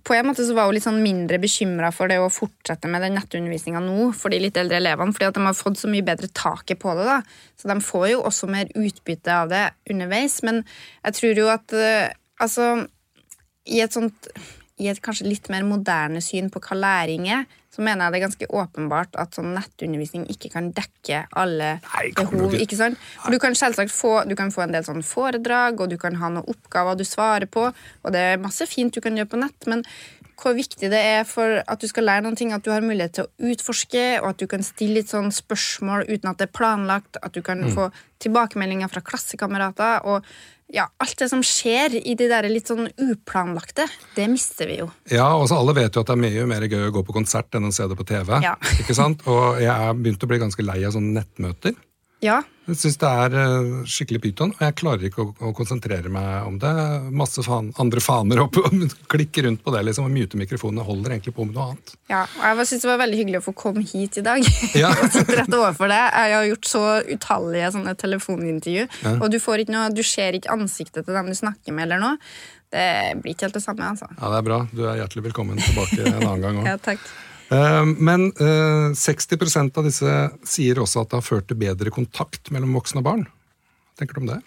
på 0.05 0.13
en 0.13 0.27
måte 0.27 0.43
så 0.45 0.53
var 0.53 0.67
hun 0.69 0.75
litt 0.77 0.85
sånn 0.85 0.99
mindre 1.01 1.39
bekymra 1.41 1.87
for 1.95 2.11
det 2.11 2.19
å 2.21 2.27
fortsette 2.29 2.85
med 2.93 3.01
den 3.01 3.15
nettundervisninga 3.17 3.79
nå 3.81 4.11
for 4.13 4.29
de 4.29 4.37
litt 4.43 4.57
eldre 4.61 4.77
elevene, 4.77 5.15
fordi 5.15 5.25
at 5.31 5.37
de 5.39 5.45
har 5.47 5.55
fått 5.57 5.79
så 5.81 5.89
mye 5.89 6.05
bedre 6.05 6.29
taket 6.29 6.77
på 6.83 6.93
det. 6.99 7.07
da. 7.09 7.15
Så 7.57 7.71
de 7.71 7.77
får 7.81 8.05
jo 8.11 8.19
også 8.29 8.49
mer 8.53 8.69
utbytte 8.77 9.33
av 9.33 9.49
det 9.49 9.63
underveis. 9.89 10.35
Men 10.45 10.61
jeg 11.07 11.17
tror 11.17 11.41
jo 11.41 11.47
at 11.49 11.73
eh, 11.73 12.11
altså 12.37 12.67
i 13.65 13.79
et 13.81 13.97
sånt 13.97 14.29
i 14.77 14.89
et 14.91 14.99
kanskje 15.01 15.27
litt 15.29 15.47
mer 15.49 15.63
moderne 15.63 16.19
syn 16.21 16.49
på 16.51 16.59
hva 16.59 16.75
læring 16.75 17.29
er, 17.31 17.45
så 17.71 17.81
mener 17.83 18.05
jeg 18.05 18.11
det 18.11 18.17
er 18.19 18.25
ganske 18.25 18.47
åpenbart 18.59 19.15
at 19.19 19.35
sånn 19.35 19.53
nettundervisning 19.55 20.25
ikke 20.31 20.49
kan 20.51 20.67
dekke 20.75 21.21
alle 21.35 21.69
Nei, 21.83 22.11
kan 22.15 22.27
behov. 22.31 22.53
ikke? 22.59 22.75
sant? 22.79 22.97
For 23.23 23.31
Du 23.31 23.39
kan 23.39 23.55
selvsagt 23.55 23.91
få, 23.91 24.13
du 24.27 24.35
kan 24.35 24.51
få 24.51 24.63
en 24.63 24.71
del 24.75 24.83
sånn 24.83 25.03
foredrag, 25.03 25.79
og 25.79 25.89
du 25.91 25.97
kan 25.97 26.15
ha 26.19 26.29
noen 26.29 26.47
oppgaver 26.51 26.95
du 26.99 27.03
svarer 27.07 27.47
på, 27.51 27.69
og 27.71 28.11
det 28.15 28.19
er 28.33 28.37
masse 28.43 28.67
fint 28.67 28.93
du 28.95 29.01
kan 29.03 29.15
gjøre 29.15 29.31
på 29.31 29.39
nett, 29.43 29.67
men 29.67 29.83
hvor 30.35 30.51
viktig 30.55 30.89
det 30.91 30.99
er 30.99 31.23
for 31.23 31.61
at 31.63 31.79
du 31.79 31.87
skal 31.87 32.03
lære 32.03 32.25
noen 32.25 32.35
ting, 32.35 32.51
at 32.51 32.63
du 32.63 32.71
har 32.71 32.83
mulighet 32.83 33.13
til 33.15 33.23
å 33.29 33.51
utforske, 33.53 34.19
og 34.21 34.33
at 34.33 34.41
du 34.43 34.47
kan 34.51 34.63
stille 34.67 34.97
litt 34.99 35.07
sånn 35.11 35.31
spørsmål 35.31 36.03
uten 36.11 36.27
at 36.31 36.37
det 36.41 36.49
er 36.49 36.57
planlagt, 36.59 37.15
at 37.23 37.31
du 37.31 37.41
kan 37.41 37.63
Mm. 37.63 37.71
få 37.71 37.91
tilbakemeldinger 38.19 38.91
fra 38.91 38.99
klassekamerater, 39.01 40.03
og 40.05 40.23
ja, 40.73 40.87
alt 40.97 41.19
det 41.19 41.27
som 41.29 41.43
skjer 41.45 41.93
i 41.99 42.15
de 42.17 42.27
der 42.29 42.47
litt 42.49 42.69
sånn 42.71 42.87
uplanlagte, 42.89 43.85
det 44.15 44.25
mister 44.31 44.69
vi 44.69 44.79
jo. 44.79 44.89
Ja, 45.11 45.27
og 45.37 45.45
så 45.49 45.59
alle 45.59 45.75
vet 45.77 45.95
jo 45.95 46.01
at 46.01 46.09
det 46.09 46.15
er 46.15 46.23
mye 46.23 46.47
mer 46.49 46.65
gøy 46.65 46.87
å 46.87 46.93
gå 46.95 47.03
på 47.05 47.15
konsert 47.15 47.53
enn 47.57 47.69
å 47.69 47.73
se 47.75 47.85
det 47.89 47.97
på 47.99 48.07
TV. 48.07 48.33
Ja. 48.43 48.55
ikke 48.81 48.97
sant? 48.97 49.21
Og 49.29 49.61
jeg 49.61 49.71
er 49.71 49.99
begynt 49.99 50.25
å 50.25 50.31
bli 50.31 50.41
ganske 50.41 50.65
lei 50.65 50.81
av 50.87 50.95
sånne 50.95 51.21
nettmøter. 51.21 51.77
Ja, 52.25 52.41
Jeg 52.65 52.79
syns 52.81 52.95
det 52.97 53.09
er 53.09 53.35
eh, 53.37 53.73
skikkelig 53.89 54.19
pyton, 54.23 54.53
og 54.55 54.61
jeg 54.63 54.75
klarer 54.79 55.05
ikke 55.05 55.21
å, 55.21 55.33
å 55.49 55.51
konsentrere 55.53 56.09
meg 56.09 56.47
om 56.47 56.55
det. 56.61 56.71
Masse 57.13 57.43
fan, 57.45 57.67
andre 57.81 58.01
faner 58.01 58.41
oppe 58.41 58.63
og 58.65 58.85
klikker 59.13 59.45
rundt 59.45 59.61
på 59.65 59.73
det, 59.75 59.83
liksom, 59.85 60.07
og 60.07 60.15
mute 60.15 60.39
mikrofonen 60.39 60.81
og 60.81 60.89
holder 60.89 61.13
egentlig 61.15 61.35
på 61.37 61.45
med 61.45 61.57
noe 61.57 61.67
annet. 61.71 61.93
Ja, 62.09 62.23
og 62.25 62.63
jeg 62.63 62.69
synes 62.71 62.87
det 62.87 62.89
var 62.89 63.01
veldig 63.03 63.19
hyggelig 63.21 63.41
å 63.43 63.45
få 63.45 63.53
komme 63.65 63.85
hit 63.85 64.17
i 64.21 64.25
dag. 64.25 64.41
Ja. 64.75 64.89
og 64.91 65.13
sitte 65.13 65.37
rett 65.37 65.53
overfor 65.55 65.87
det. 65.91 66.01
Jeg 66.01 66.33
har 66.35 66.47
gjort 66.49 66.67
så 66.67 66.81
utallige 67.05 67.69
sånne 67.75 67.93
telefonintervju, 68.01 68.87
og 69.13 69.27
du, 69.31 69.37
får 69.41 69.63
ikke 69.63 69.75
noe, 69.75 69.85
du 69.93 70.01
ser 70.05 70.35
ikke 70.35 70.51
ansiktet 70.55 71.05
til 71.05 71.15
dem 71.15 71.29
du 71.29 71.37
snakker 71.37 71.75
med 71.75 71.87
eller 71.87 72.01
noe. 72.01 72.17
Det 72.73 73.21
blir 73.21 73.35
ikke 73.35 73.47
helt 73.47 73.59
det 73.59 73.63
samme, 73.63 73.93
altså. 73.93 74.09
Ja, 74.17 74.33
det 74.33 74.41
er 74.41 74.49
bra. 74.49 74.59
Du 74.73 74.83
er 74.89 74.99
hjertelig 74.99 75.29
velkommen 75.29 75.61
tilbake 75.61 76.01
en 76.01 76.17
annen 76.17 76.43
gang 76.43 76.59
òg. 76.63 76.67
Ja, 76.73 76.81
takk. 76.81 77.05
Men 77.49 78.31
eh, 78.41 78.89
60% 78.97 79.77
av 79.77 79.85
disse 79.85 80.13
sier 80.49 80.79
også 80.81 81.03
at 81.03 81.11
det 81.11 81.19
har 81.19 81.25
ført 81.27 81.47
til 81.51 81.59
bedre 81.61 81.91
kontakt 81.93 82.49
mellom 82.53 82.73
voksne 82.77 83.03
og 83.03 83.07
barn. 83.09 83.25
Hva 83.27 84.01
tenker 84.01 84.17
du 84.17 84.23
om 84.25 84.31
det? 84.33 84.39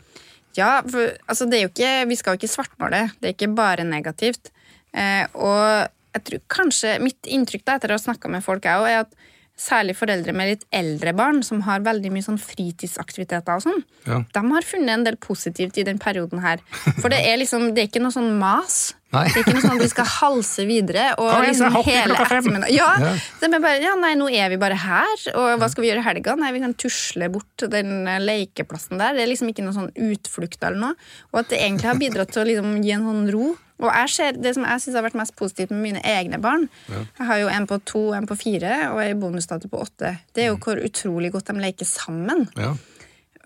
Ja, 0.58 0.80
for 0.82 1.12
altså, 1.30 1.46
det 1.46 1.58
er 1.61 1.66
jo 1.68 1.70
ikke, 1.70 1.92
vi 2.11 2.16
skal 2.18 2.34
jo 2.34 2.40
ikke 2.42 2.50
svartmale. 2.56 3.04
Det 3.20 3.30
er 3.30 3.37
ikke 3.37 3.52
bare 3.54 3.84
negativt. 3.87 4.50
Eh, 4.96 5.24
og 5.38 5.87
jeg 6.16 6.24
tror 6.24 6.40
kanskje 6.50 6.94
Mitt 7.04 7.28
inntrykk 7.28 7.66
da, 7.68 7.76
etter 7.78 7.92
å 7.92 7.98
ha 7.98 8.02
snakka 8.02 8.30
med 8.32 8.42
folk, 8.42 8.66
er 8.66 9.04
at 9.04 9.12
særlig 9.58 9.96
foreldre 9.98 10.32
med 10.38 10.52
litt 10.52 10.64
eldre 10.74 11.12
barn, 11.18 11.40
som 11.42 11.64
har 11.66 11.82
veldig 11.82 12.12
mye 12.14 12.22
sånn 12.22 12.38
fritidsaktiviteter 12.38 13.56
og 13.58 13.64
sånn, 13.64 13.80
Ja. 14.06 14.20
de 14.32 14.42
har 14.54 14.62
funnet 14.62 14.94
en 14.94 15.04
del 15.04 15.16
positivt 15.18 15.78
i 15.78 15.82
den 15.87 15.98
perioden 15.98 16.38
her. 16.40 16.58
For 17.00 17.08
det 17.11 17.18
er 17.26 17.37
liksom, 17.38 17.74
det 17.74 17.82
er 17.82 17.88
ikke 17.90 18.02
noe 18.02 18.14
sånn 18.14 18.38
mas. 18.38 18.94
Nei. 19.14 19.24
Det 19.32 19.40
er 19.40 19.46
ikke 19.46 19.54
noe 19.56 19.64
sånn 19.64 19.78
at 19.78 19.84
vi 19.86 19.90
skal 19.90 20.08
halse 20.12 20.64
videre. 20.68 21.04
Og 21.16 21.30
Kom 21.32 21.44
liksom 21.46 21.76
hele 21.86 22.16
ettermiddagen 22.18 22.74
ja, 22.74 22.88
Ja. 23.00 23.12
Så 23.40 23.48
bare, 23.54 23.78
ja, 23.80 23.94
nei, 23.96 24.12
nå 24.20 24.28
er 24.28 24.50
vi 24.52 24.58
bare 24.60 24.76
her, 24.76 25.22
og 25.32 25.62
hva 25.62 25.68
skal 25.72 25.84
vi 25.84 25.88
gjøre 25.88 26.02
i 26.02 26.08
helga? 26.10 26.34
Nei, 26.36 26.50
vi 26.52 26.60
kan 26.64 26.74
tusle 26.76 27.30
bort 27.32 27.64
den 27.72 28.02
eh, 28.04 28.18
lekeplassen 28.20 29.00
der. 29.00 29.16
Det 29.16 29.24
er 29.24 29.30
liksom 29.32 29.48
ikke 29.52 29.64
noe 29.64 29.76
sånn 29.76 29.88
utflukt 30.10 30.60
eller 30.60 30.82
noe. 30.82 31.08
Og 31.32 31.40
at 31.40 31.54
det 31.54 31.62
egentlig 31.62 31.88
har 31.88 32.02
bidratt 32.02 32.34
til 32.34 32.44
å 32.44 32.50
liksom 32.50 32.76
gi 32.84 32.92
en 32.98 33.08
sånn 33.08 33.32
ro. 33.32 33.54
Og 33.78 33.88
jeg 33.94 34.10
ser, 34.10 34.38
Det 34.42 34.52
som 34.56 34.66
jeg 34.66 34.82
syns 34.82 34.98
har 34.98 35.06
vært 35.06 35.18
mest 35.20 35.36
positivt 35.38 35.70
med 35.70 35.84
mine 35.84 36.00
egne 36.02 36.40
barn 36.42 36.64
Jeg 36.90 37.26
har 37.28 37.38
jo 37.38 37.50
en 37.52 37.66
på 37.70 37.78
to, 37.86 38.00
en 38.16 38.26
på 38.26 38.34
fire 38.34 38.88
og 38.90 38.98
ei 39.04 39.12
bonusdatter 39.14 39.70
på 39.70 39.84
åtte. 39.84 40.16
Det 40.34 40.44
er 40.44 40.50
jo 40.50 40.58
hvor 40.58 40.82
utrolig 40.82 41.30
godt 41.32 41.52
de 41.52 41.62
leker 41.62 41.86
sammen. 41.88 42.48
Ja. 42.58 42.74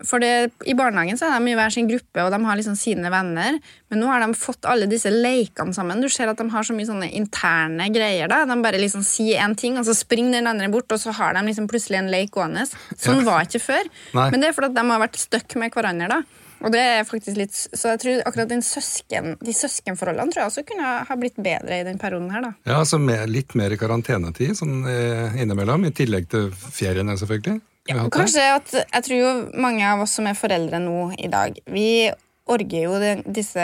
For 0.03 0.19
det, 0.19 0.51
I 0.67 0.75
barnehagen 0.75 1.17
så 1.19 1.29
er 1.31 1.39
de 1.39 1.51
i 1.53 1.55
hver 1.55 1.71
sin 1.71 1.87
gruppe, 1.87 2.23
og 2.25 2.31
de 2.33 2.39
har 2.43 2.57
liksom 2.59 2.75
sine 2.79 3.11
venner. 3.13 3.59
Men 3.89 4.01
nå 4.03 4.09
har 4.11 4.19
de 4.25 4.35
fått 4.37 4.67
alle 4.69 4.87
disse 4.91 5.11
lekene 5.11 5.73
sammen. 5.75 6.01
Du 6.03 6.09
ser 6.11 6.27
at 6.31 6.37
de 6.41 6.49
har 6.51 6.63
så 6.67 6.75
mye 6.75 6.89
sånne 6.89 7.11
interne 7.15 7.87
greier. 7.93 8.27
da. 8.27 8.43
De 8.45 8.59
bare 8.61 8.81
liksom 8.81 9.03
sier 9.07 9.39
én 9.43 9.55
ting, 9.57 9.77
og 9.79 9.85
så 9.87 9.95
springer 9.95 10.39
den 10.41 10.47
andre 10.51 10.69
bort, 10.73 10.91
og 10.91 10.99
så 10.99 11.13
har 11.15 11.33
de 11.33 11.45
liksom 11.47 11.67
plutselig 11.71 12.01
en 12.01 12.11
leik 12.11 12.31
gående. 12.31 12.67
Sånn 12.97 13.23
Ja. 13.23 13.27
var 13.31 13.45
ikke 13.45 13.63
før. 13.63 13.89
Nei. 14.13 14.29
Men 14.31 14.39
det 14.41 14.49
er 14.49 14.53
fordi 14.53 14.71
at 14.71 14.75
de 14.75 14.89
har 14.91 14.99
vært 15.07 15.17
stuck 15.17 15.55
med 15.55 15.71
hverandre. 15.71 16.09
da. 16.09 16.21
Og 16.63 16.71
det 16.71 16.79
er 16.79 17.03
faktisk 17.03 17.35
litt, 17.37 17.51
Så 17.53 17.91
jeg 17.91 17.99
tror 17.99 18.21
akkurat 18.25 18.53
søsken, 18.63 19.37
de 19.43 19.51
søskenforholdene 19.51 20.31
tror 20.31 20.43
jeg 20.43 20.51
også 20.51 20.65
kunne 20.67 21.05
ha 21.07 21.15
blitt 21.19 21.35
bedre 21.35 21.81
i 21.81 21.83
den 21.83 21.99
perioden 21.99 22.31
her. 22.31 22.41
da. 22.41 22.53
Ja, 22.65 22.79
altså 22.79 22.99
med 22.99 23.29
litt 23.29 23.53
mer 23.55 23.69
karantenetid 23.75 24.55
sånn 24.55 24.85
eh, 24.87 25.41
innimellom, 25.41 25.85
i 25.85 25.91
tillegg 25.91 26.29
til 26.29 26.51
feriene 26.51 27.17
selvfølgelig. 27.19 27.61
Ja, 27.89 28.05
kanskje 28.13 28.43
at 28.55 28.71
Jeg 28.73 29.03
tror 29.03 29.17
jo 29.19 29.31
mange 29.59 29.83
av 29.83 30.01
oss 30.05 30.13
som 30.15 30.27
er 30.29 30.37
foreldre 30.39 30.79
nå 30.79 31.09
i 31.19 31.27
dag, 31.31 31.57
vi 31.67 32.11
orger 32.47 32.85
jo 32.85 32.99
de, 32.99 33.15
disse 33.31 33.63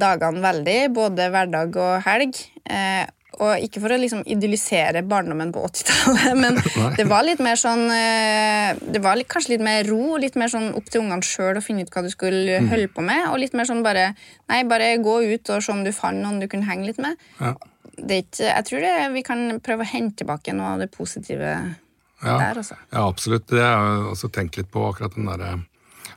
dagene 0.00 0.40
veldig, 0.44 0.80
både 0.96 1.28
hverdag 1.32 1.76
og 1.76 2.02
helg. 2.06 2.36
Eh, 2.68 3.06
og 3.38 3.60
ikke 3.62 3.78
for 3.84 3.92
å 3.94 3.98
liksom 4.00 4.22
idyllisere 4.26 5.02
barndommen 5.06 5.52
på 5.54 5.60
80-tallet, 5.68 6.36
men 6.42 6.56
det 6.98 7.04
var 7.06 7.22
litt 7.28 7.40
mer 7.44 7.60
sånn 7.60 7.84
eh, 7.92 8.72
Det 8.80 9.02
var 9.04 9.20
litt, 9.20 9.28
kanskje 9.30 9.52
litt 9.54 9.64
mer 9.64 9.84
ro, 9.86 10.16
litt 10.18 10.34
mer 10.40 10.50
sånn 10.50 10.72
opp 10.76 10.88
til 10.90 11.04
ungene 11.04 11.22
sjøl 11.24 11.60
å 11.60 11.64
finne 11.64 11.84
ut 11.84 11.92
hva 11.94 12.02
du 12.04 12.10
skulle 12.12 12.58
Mm. 12.58 12.70
holde 12.72 12.88
på 12.96 13.04
med. 13.04 13.28
Og 13.30 13.38
litt 13.44 13.54
mer 13.54 13.68
sånn 13.68 13.84
bare 13.84 14.10
Nei, 14.48 14.62
bare 14.68 14.96
gå 15.04 15.18
ut 15.34 15.50
og 15.54 15.62
se 15.62 15.72
om 15.72 15.84
du 15.84 15.92
fant 15.92 16.18
noen 16.18 16.40
du 16.40 16.48
kunne 16.48 16.66
henge 16.66 16.88
litt 16.88 16.98
med. 16.98 17.16
Ja. 17.40 17.52
Det 17.98 18.24
ikke, 18.24 18.48
jeg 18.48 18.64
tror 18.68 18.80
det, 18.88 18.94
vi 19.14 19.22
kan 19.26 19.44
prøve 19.64 19.84
å 19.84 19.92
hente 19.92 20.20
tilbake 20.24 20.52
noe 20.56 20.74
av 20.74 20.82
det 20.82 20.90
positive 20.94 21.52
Ja. 22.22 22.36
der, 22.40 22.60
altså. 22.62 22.76
Ja, 22.90 23.06
absolutt. 23.06 23.46
Det 23.50 23.62
har 23.62 23.78
jeg 23.78 24.12
også 24.12 24.30
tenkt 24.34 24.58
litt 24.58 24.70
på, 24.74 24.82
akkurat 24.88 25.14
den 25.14 25.28
derre 25.30 25.56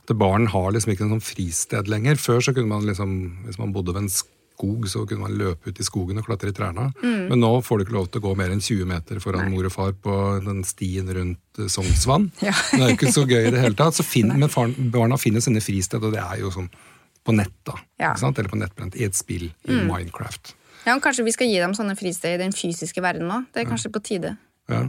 At 0.02 0.12
barn 0.18 0.48
har 0.50 0.72
liksom 0.74 0.92
ikke 0.92 1.06
noe 1.06 1.18
sånn 1.18 1.26
fristed 1.26 1.90
lenger. 1.90 2.18
Før 2.18 2.40
så 2.42 2.54
kunne 2.56 2.72
man 2.72 2.86
liksom, 2.88 3.12
hvis 3.46 3.58
man 3.60 3.74
bodde 3.74 3.94
ved 3.94 4.02
en 4.02 4.10
skog, 4.10 4.88
så 4.90 5.04
kunne 5.06 5.28
man 5.28 5.36
løpe 5.38 5.70
ut 5.70 5.78
i 5.78 5.86
skogen 5.86 6.18
og 6.18 6.26
klatre 6.26 6.50
i 6.50 6.56
trærne. 6.56 6.88
Mm. 7.02 7.28
Men 7.30 7.42
nå 7.44 7.52
får 7.62 7.78
du 7.78 7.84
ikke 7.84 7.96
lov 7.96 8.08
til 8.10 8.22
å 8.22 8.24
gå 8.26 8.32
mer 8.40 8.50
enn 8.50 8.62
20 8.62 8.88
meter 8.90 9.20
foran 9.22 9.52
mor 9.52 9.68
og 9.68 9.74
far 9.74 9.92
på 9.94 10.16
den 10.42 10.64
stien 10.66 11.06
rundt 11.06 11.60
eh, 11.62 11.70
Sognsvann. 11.70 12.30
Ja. 12.48 12.54
Det 12.72 12.80
er 12.80 12.90
jo 12.90 12.96
ikke 12.98 13.14
så 13.14 13.26
gøy 13.28 13.46
i 13.46 13.52
det 13.54 13.62
hele 13.62 13.78
tatt. 13.78 13.94
Så 13.98 14.06
finn, 14.06 14.32
men 14.34 14.50
faren, 14.50 14.74
barna 14.94 15.20
finner 15.20 15.44
sine 15.44 15.62
fristed, 15.62 16.02
og 16.02 16.16
det 16.16 16.24
er 16.24 16.42
jo 16.42 16.50
sånn 16.54 16.70
på 17.22 17.34
nett, 17.36 17.54
da. 17.68 17.76
Ja. 18.02 18.16
Mm. 18.18 18.32
Eller 18.32 18.50
på 18.50 18.58
nettbrent, 18.58 18.98
i 18.98 19.06
et 19.06 19.14
spill, 19.14 19.52
i 19.70 19.78
Minecraft. 19.86 20.56
Ja, 20.82 20.96
og 20.96 21.02
Kanskje 21.04 21.22
vi 21.26 21.34
skal 21.34 21.46
gi 21.46 21.60
dem 21.62 21.76
sånne 21.78 21.94
fristed 21.98 22.34
i 22.34 22.42
den 22.42 22.54
fysiske 22.56 23.02
verden 23.04 23.30
òg. 23.30 23.46
Det 23.54 23.62
er 23.62 23.70
kanskje 23.70 23.92
på 23.94 24.02
tide. 24.02 24.34
Ja. 24.70 24.88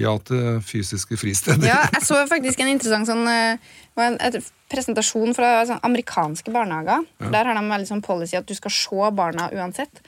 Ja 0.00 0.12
til 0.26 0.60
fysiske 0.66 1.18
fristeder. 1.18 1.66
Ja, 1.68 1.80
Jeg 1.92 2.02
så 2.06 2.18
faktisk 2.30 2.60
en 2.62 2.72
interessant 2.72 3.08
sånn, 3.08 3.26
eh, 3.30 3.58
en 4.02 4.18
et 4.20 4.38
presentasjon 4.72 5.34
fra 5.36 5.64
sånn, 5.68 5.82
amerikanske 5.86 6.50
barnehager. 6.54 7.04
Ja. 7.20 7.30
Der 7.30 7.50
har 7.50 7.54
de 7.54 7.66
veldig 7.70 7.90
sånn 7.90 8.02
policy 8.04 8.38
at 8.38 8.46
du 8.46 8.54
skal 8.58 8.74
se 8.74 9.10
barna 9.14 9.50
uansett. 9.54 10.02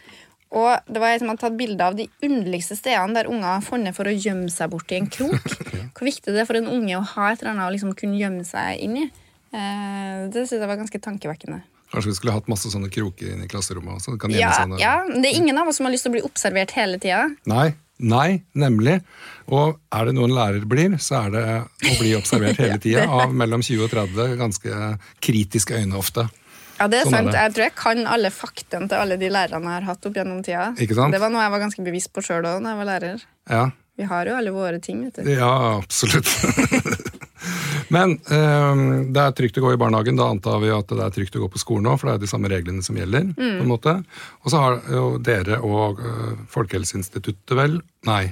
Og 0.56 0.78
det 0.86 1.00
var 1.02 1.10
jeg 1.10 1.20
som 1.20 1.30
hadde 1.32 1.42
tatt 1.42 1.58
bilde 1.58 1.84
av 1.84 1.96
de 1.98 2.06
underligste 2.24 2.76
stedene 2.78 3.18
der 3.18 3.28
unger 3.30 3.48
har 3.56 3.64
funnet 3.66 3.96
for 3.96 4.06
å 4.06 4.14
gjemme 4.14 4.50
seg 4.52 4.70
bort 4.70 4.92
i 4.94 5.00
en 5.00 5.08
krok. 5.10 5.54
Hvor 5.96 6.06
viktig 6.06 6.32
det 6.32 6.42
er 6.42 6.48
for 6.48 6.58
en 6.58 6.70
unge 6.70 6.98
å 6.98 7.06
ha 7.14 7.30
et 7.32 7.42
eller 7.42 7.54
annet 7.54 7.68
å 7.68 7.72
liksom 7.74 7.94
kunne 7.98 8.18
gjemme 8.20 8.46
seg 8.46 8.82
inn 8.86 9.00
i. 9.04 9.06
Eh, 9.54 10.26
det 10.30 10.46
synes 10.46 10.60
jeg 10.60 10.70
var 10.70 10.78
ganske 10.78 11.02
tankevekkende. 11.02 11.62
Kanskje 11.92 12.10
vi 12.10 12.16
skulle 12.18 12.34
hatt 12.34 12.48
masse 12.50 12.70
sånne 12.70 12.90
kroker 12.90 13.34
inne 13.34 13.46
i 13.46 13.50
klasserommet 13.50 14.00
også. 14.00 14.16
Ja, 14.34 14.50
seg 14.54 14.78
ja, 14.82 14.94
Det 15.06 15.28
er 15.28 15.36
ingen 15.38 15.58
av 15.58 15.70
oss 15.70 15.78
som 15.78 15.86
har 15.86 15.94
lyst 15.94 16.06
til 16.06 16.14
å 16.14 16.16
bli 16.16 16.24
observert 16.26 16.74
hele 16.74 16.98
tida. 17.02 17.28
Nei, 17.46 17.70
Nei, 17.98 18.42
nemlig. 18.52 18.98
Og 19.48 19.78
er 19.94 20.04
det 20.10 20.14
noen 20.18 20.34
lærer 20.36 20.66
blir, 20.68 20.98
så 21.00 21.22
er 21.26 21.30
det 21.32 21.44
å 21.64 21.94
bli 22.00 22.10
observert 22.18 22.58
hele 22.60 22.76
tida 22.82 23.06
av 23.22 23.32
mellom 23.32 23.62
20 23.64 23.86
og 23.86 23.92
30 23.94 24.34
ganske 24.40 24.80
kritiske 25.24 25.78
øyne 25.80 25.96
ofte. 25.96 26.26
Ja, 26.76 26.90
det 26.92 26.98
er 27.00 27.06
Sånn 27.08 27.14
er 27.14 27.22
sant. 27.22 27.32
det. 27.32 27.40
Jeg 27.46 27.54
tror 27.56 27.64
jeg 27.64 27.74
kan 27.80 28.02
alle 28.12 28.28
faktaene 28.36 28.90
til 28.92 29.00
alle 29.00 29.16
de 29.16 29.30
lærerne 29.32 29.64
jeg 29.72 29.78
har 29.80 29.86
hatt 29.94 30.06
opp 30.10 30.18
gjennom 30.20 30.42
tida. 30.44 30.66
Ikke 30.76 30.98
sant? 30.98 31.16
Det 31.16 31.22
var 31.22 31.32
noe 31.32 31.40
jeg 31.46 31.54
var 31.54 31.62
ganske 31.64 31.84
bevisst 31.86 32.12
på 32.12 32.20
sjøl 32.26 32.44
òg 32.44 32.60
da 32.60 32.74
jeg 32.74 32.80
var 32.82 32.90
lærer. 32.90 33.24
Ja, 33.48 33.62
Vi 33.96 34.04
har 34.04 34.28
jo 34.28 34.34
alle 34.36 34.52
våre 34.52 34.76
ting, 34.84 35.06
vet 35.08 35.24
du. 35.24 35.30
ja 35.32 35.48
absolutt. 35.78 36.28
Men 37.94 38.16
eh, 38.32 38.80
det 39.14 39.22
er 39.22 39.34
trygt 39.36 39.58
å 39.60 39.64
gå 39.66 39.74
i 39.74 39.80
barnehagen. 39.80 40.16
Da 40.18 40.30
antar 40.32 40.58
vi 40.62 40.70
at 40.74 40.88
det 40.90 41.02
er 41.04 41.14
trygt 41.14 41.36
å 41.38 41.44
gå 41.44 41.50
på 41.52 41.60
skolen 41.62 41.86
òg, 41.90 42.00
for 42.00 42.10
det 42.10 42.14
er 42.16 42.24
de 42.24 42.30
samme 42.32 42.50
reglene 42.52 42.82
som 42.82 42.96
gjelder. 42.98 43.32
på 43.36 43.42
en 43.62 43.68
måte. 43.70 43.96
Og 44.44 44.50
så 44.50 44.62
har 44.62 44.80
jo 44.90 45.18
dere 45.18 45.60
og 45.62 46.00
eh, 46.00 46.32
Folkehelseinstituttet 46.52 47.56
vel, 47.58 47.80
nei, 48.08 48.24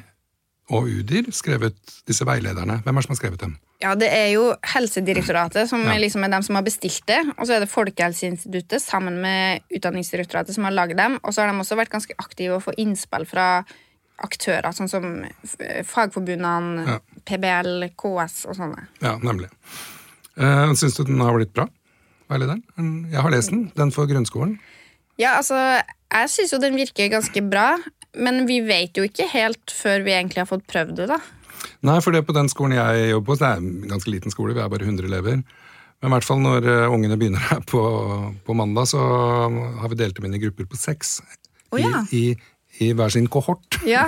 og 0.72 0.86
UDIR 0.88 1.28
skrevet 1.36 1.76
disse 2.08 2.24
veilederne. 2.24 2.78
Hvem 2.84 2.96
er 2.96 3.02
det 3.02 3.06
som 3.06 3.12
har 3.12 3.20
skrevet 3.20 3.42
dem? 3.42 3.58
Ja, 3.82 3.90
Det 4.00 4.08
er 4.08 4.30
jo 4.32 4.54
Helsedirektoratet 4.64 5.68
som 5.68 5.82
Ja. 5.84 5.98
liksom 6.00 6.24
er 6.24 6.30
dem 6.32 6.42
som 6.42 6.56
har 6.56 6.62
bestilt 6.64 7.04
det. 7.06 7.18
Og 7.36 7.44
så 7.46 7.56
er 7.56 7.60
det 7.60 7.68
Folkehelseinstituttet 7.68 8.80
sammen 8.80 9.20
med 9.20 9.60
Utdanningsdirektoratet 9.76 10.54
som 10.54 10.64
har 10.64 10.72
lagd 10.72 10.96
dem. 10.96 11.18
Og 11.22 11.34
så 11.34 11.42
har 11.44 11.52
de 11.52 11.58
også 11.60 11.76
vært 11.76 11.92
ganske 11.92 12.14
aktive 12.18 12.56
og 12.56 12.62
få 12.64 12.72
innspill 12.80 13.26
fra 13.28 13.64
aktører, 14.22 14.70
sånn 14.76 14.88
som 14.90 15.06
Fagforbundene, 15.84 16.86
Ja. 16.86 16.98
PBL, 17.24 17.88
KS 17.96 18.44
og 18.48 18.56
sånne. 18.58 18.86
Ja, 19.02 19.16
nemlig. 19.18 19.48
Uh, 20.36 20.72
Syns 20.74 20.96
du 20.98 21.04
den 21.04 21.20
har 21.20 21.34
blitt 21.36 21.54
bra? 21.54 21.68
Veilederen? 22.30 22.62
Mm, 22.78 23.10
Jeg 23.12 23.20
har 23.22 23.30
lest 23.30 23.50
den. 23.50 23.70
Den 23.76 23.90
for 23.94 24.06
grunnskolen. 24.06 24.58
Ja, 25.18 25.36
altså, 25.38 25.54
jeg 26.10 26.30
syns 26.32 26.52
jo 26.52 26.58
den 26.58 26.74
virker 26.76 27.10
ganske 27.12 27.42
bra, 27.48 27.76
men 28.16 28.46
vi 28.46 28.60
vet 28.60 28.96
jo 28.98 29.04
ikke 29.06 29.28
helt 29.30 29.70
før 29.70 30.02
vi 30.04 30.14
egentlig 30.14 30.42
har 30.42 30.50
fått 30.50 30.66
prøvd 30.70 30.96
det, 30.96 31.08
da. 31.12 31.18
Nei, 31.86 32.00
for 32.00 32.12
det 32.12 32.24
på 32.26 32.34
den 32.34 32.48
skolen 32.48 32.76
jeg 32.76 33.10
jobber 33.12 33.26
på, 33.30 33.36
så 33.38 33.44
det 33.44 33.50
er 33.52 33.62
en 33.62 33.88
ganske 33.94 34.10
liten 34.10 34.30
skole, 34.34 34.54
vi 34.56 34.60
er 34.64 34.68
bare 34.72 34.84
100 34.84 35.06
elever. 35.06 35.42
Men 36.02 36.10
i 36.10 36.14
hvert 36.16 36.26
fall 36.26 36.40
når 36.42 36.66
eh, 36.68 36.92
ungene 36.92 37.16
begynner 37.16 37.40
her 37.48 37.62
på, 37.70 37.80
på 38.44 38.56
mandag, 38.58 38.88
så 38.90 39.00
har 39.80 39.88
vi 39.92 40.00
delt 40.00 40.16
dem 40.18 40.26
inn 40.28 40.34
i 40.36 40.42
grupper 40.42 40.66
på 40.68 40.76
seks. 40.76 41.20
Oh, 41.72 41.78
ja. 41.80 42.02
I, 42.12 42.34
i, 42.34 42.36
I 42.82 42.88
hver 42.96 43.12
sin 43.14 43.28
kohort. 43.30 43.78
Ja, 43.86 44.06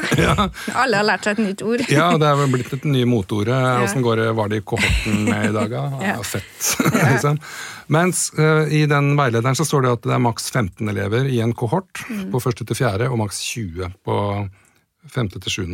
Alle 0.74 0.96
har 0.96 1.04
lært 1.04 1.26
seg 1.28 1.36
et 1.36 1.42
nytt 1.44 1.62
ord. 1.62 1.82
Ja, 1.92 2.08
det 2.18 2.26
er 2.26 2.38
vel 2.40 2.48
blitt 2.54 2.72
et 2.72 2.84
nye 2.88 3.04
motordet. 3.06 3.52
Ja. 3.54 3.82
Åssen 3.84 4.02
går 4.02 4.22
det, 4.22 4.28
var 4.38 4.48
det 4.50 4.62
i 4.62 4.64
kohorten 4.66 5.24
med 5.28 5.50
i 5.50 5.52
dag, 5.54 5.70
da? 5.70 5.82
Ja. 6.00 6.14
Ja. 6.16 6.22
fett. 6.24 6.70
liksom. 7.12 7.38
Mens 7.92 8.24
uh, 8.38 8.64
i 8.72 8.82
den 8.90 9.12
veilederen 9.18 9.54
så 9.58 9.66
står 9.68 9.84
det 9.86 9.92
at 9.98 10.08
det 10.08 10.14
er 10.16 10.22
maks 10.24 10.48
15 10.50 10.88
elever 10.90 11.28
i 11.30 11.38
en 11.44 11.54
kohort 11.54 12.02
Mm. 12.08 12.30
på 12.32 12.40
1. 12.42 12.64
til 12.66 12.76
4., 12.76 13.06
og 13.10 13.18
maks 13.20 13.38
20 13.52 13.92
på 14.04 14.16
5. 15.14 15.28
til 15.36 15.50
7. 15.50 15.64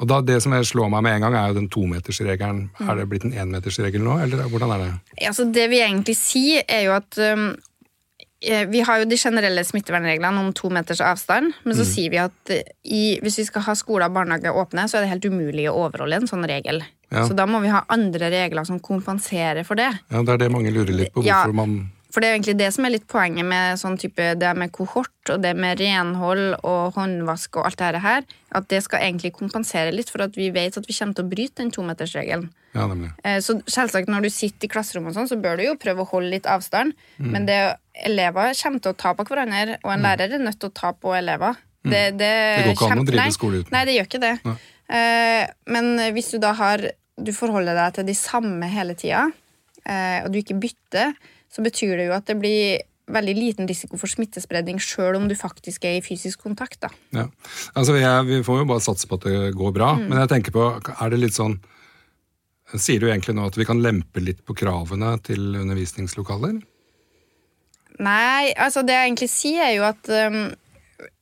Og 0.00 0.08
da, 0.10 0.18
Det 0.20 0.40
som 0.44 0.52
jeg 0.52 0.66
slår 0.68 0.90
meg 0.92 1.02
med 1.06 1.14
en 1.16 1.24
gang, 1.26 1.34
er 1.40 1.48
jo 1.52 1.58
den 1.60 1.68
tometersregelen. 1.72 2.66
Mm. 2.78 2.88
Er 2.90 2.98
det 2.98 3.06
blitt 3.08 3.24
en 3.24 3.32
enmetersregel 3.32 4.02
nå, 4.04 4.18
eller 4.22 4.42
hvordan 4.52 4.74
er 4.74 4.82
det? 4.84 4.90
Ja, 5.24 5.32
så 5.32 5.46
det 5.52 5.68
vi 5.72 5.80
egentlig 5.80 6.16
sier, 6.20 6.64
er 6.68 6.82
jo 6.88 6.92
at 6.98 7.16
um, 7.32 7.46
eh, 7.54 7.65
vi 8.68 8.82
har 8.84 9.00
jo 9.00 9.06
de 9.08 9.16
generelle 9.16 9.64
smittevernreglene 9.64 10.42
om 10.42 10.52
to 10.56 10.68
meters 10.72 11.00
avstand, 11.00 11.54
men 11.64 11.76
så 11.78 11.86
sier 11.88 12.12
vi 12.12 12.20
at 12.20 12.52
eh, 12.52 12.68
i, 12.84 13.04
hvis 13.24 13.38
vi 13.40 13.46
skal 13.48 13.64
ha 13.64 13.74
skoler 13.78 14.10
og 14.10 14.18
barnehager 14.18 14.56
åpne, 14.60 14.84
så 14.90 14.98
er 14.98 15.06
det 15.06 15.12
helt 15.14 15.28
umulig 15.32 15.64
å 15.70 15.76
overholde 15.86 16.20
en 16.20 16.28
sånn 16.28 16.44
regel. 16.48 16.82
Ja. 17.08 17.24
Så 17.24 17.36
da 17.38 17.46
må 17.48 17.62
vi 17.64 17.72
ha 17.72 17.84
andre 17.92 18.28
regler 18.32 18.66
som 18.68 18.80
kompenserer 18.82 19.64
for 19.64 19.78
det. 19.80 19.88
Ja, 20.12 20.22
Det 20.22 20.34
er 20.34 20.42
det 20.44 20.50
mange 20.52 20.74
lurer 20.74 20.92
litt 20.92 21.14
på. 21.14 21.24
Ja. 21.24 21.46
man... 21.48 21.86
For 22.12 22.22
det 22.22 22.28
er 22.28 22.32
jo 22.32 22.38
egentlig 22.38 22.58
det 22.60 22.68
som 22.72 22.86
er 22.86 22.94
litt 22.94 23.08
poenget 23.12 23.44
med 23.44 23.80
sånn 23.80 23.98
type, 24.00 24.28
det 24.40 24.52
med 24.56 24.72
kohort 24.72 25.32
og 25.32 25.42
det 25.44 25.52
med 25.58 25.80
renhold 25.82 26.54
og 26.62 26.96
håndvask 26.96 27.58
og 27.60 27.68
alt 27.68 27.82
det 27.82 28.00
her, 28.04 28.24
at 28.56 28.68
det 28.72 28.80
skal 28.84 29.04
egentlig 29.04 29.34
kompensere 29.36 29.92
litt 29.92 30.12
for 30.12 30.24
at 30.24 30.36
vi 30.38 30.48
vet 30.54 30.78
at 30.78 30.88
vi 30.88 30.96
kommer 30.96 31.16
til 31.16 31.26
å 31.26 31.32
bryte 31.32 31.60
den 31.60 31.74
tometersregelen. 31.74 32.48
Ja, 32.76 32.86
nemlig. 32.90 33.10
Eh, 33.24 33.38
Så 33.40 33.56
selvsagt 33.66 34.08
når 34.12 34.22
du 34.26 34.30
sitter 34.30 34.68
i 34.68 34.72
klasserommet, 34.72 35.10
og 35.14 35.18
sånn, 35.18 35.30
så 35.32 35.40
bør 35.40 35.56
du 35.58 35.64
jo 35.66 35.74
prøve 35.80 36.04
å 36.04 36.08
holde 36.10 36.30
litt 36.36 36.46
avstand. 36.46 36.92
Mm. 37.18 37.30
Men 37.32 37.46
det, 37.48 37.58
elever 38.06 38.52
kommer 38.62 38.80
til 38.84 38.92
å 38.92 38.96
ta 39.00 39.14
på 39.16 39.24
hverandre, 39.26 39.78
og 39.82 39.90
en 39.94 40.02
lærer 40.04 40.34
er 40.36 40.44
nødt 40.44 40.60
til 40.60 40.68
å 40.70 40.74
ta 40.76 40.92
på 40.92 41.14
elever. 41.16 41.56
Det, 41.86 42.16
det, 42.18 42.32
Mm. 42.36 42.56
Det 42.56 42.64
går 42.66 42.74
ikke 42.76 42.92
an 42.92 42.98
å 42.98 43.06
drive 43.06 43.32
skole 43.32 43.58
uten. 43.62 43.72
Nei, 43.72 43.84
det 43.86 43.94
gjør 43.96 44.06
ikke 44.10 44.20
det. 44.20 44.34
Nei. 44.44 44.56
Eh, 44.88 45.46
Men 45.66 45.98
hvis 46.14 46.30
du 46.32 46.38
da 46.38 46.52
har 46.52 46.78
Du 47.18 47.32
forholder 47.32 47.74
deg 47.74 47.94
til 47.94 48.04
de 48.04 48.12
samme 48.12 48.66
hele 48.68 48.92
tida, 48.94 49.22
eh, 49.86 50.20
og 50.24 50.32
du 50.32 50.38
ikke 50.42 50.58
bytter, 50.60 51.14
så 51.48 51.62
betyr 51.64 51.96
det 51.96 52.06
jo 52.10 52.12
at 52.12 52.26
det 52.26 52.36
blir 52.38 52.82
veldig 53.08 53.34
liten 53.38 53.66
risiko 53.70 53.96
for 53.96 54.06
smittespredning 54.10 54.76
sjøl 54.82 55.16
om 55.16 55.28
du 55.30 55.34
faktisk 55.38 55.84
er 55.86 55.96
i 55.96 56.02
fysisk 56.04 56.42
kontakt. 56.42 56.80
da. 56.80 56.88
Ja. 57.14 57.24
Altså, 57.74 57.94
er, 57.96 58.22
vi 58.26 58.42
får 58.42 58.58
jo 58.58 58.66
bare 58.68 58.82
satse 58.84 59.06
på 59.08 59.14
at 59.16 59.24
det 59.30 59.54
går 59.56 59.72
bra, 59.72 59.94
Mm. 59.96 60.08
men 60.10 60.18
jeg 60.18 60.28
tenker 60.28 60.52
på, 60.52 60.66
er 61.00 61.08
det 61.10 61.20
litt 61.20 61.32
sånn 61.38 61.58
Sier 62.82 63.00
du 63.02 63.08
egentlig 63.08 63.34
nå 63.36 63.46
at 63.48 63.56
vi 63.58 63.66
kan 63.68 63.80
lempe 63.82 64.22
litt 64.22 64.42
på 64.46 64.56
kravene 64.58 65.14
til 65.26 65.56
undervisningslokaler? 65.60 66.58
Nei, 68.02 68.52
altså 68.60 68.82
det 68.84 68.92
jeg 68.96 69.08
egentlig 69.08 69.30
sier 69.32 69.64
er 69.64 69.74
jo 69.78 69.86
at 69.88 70.10
um, 70.28 70.40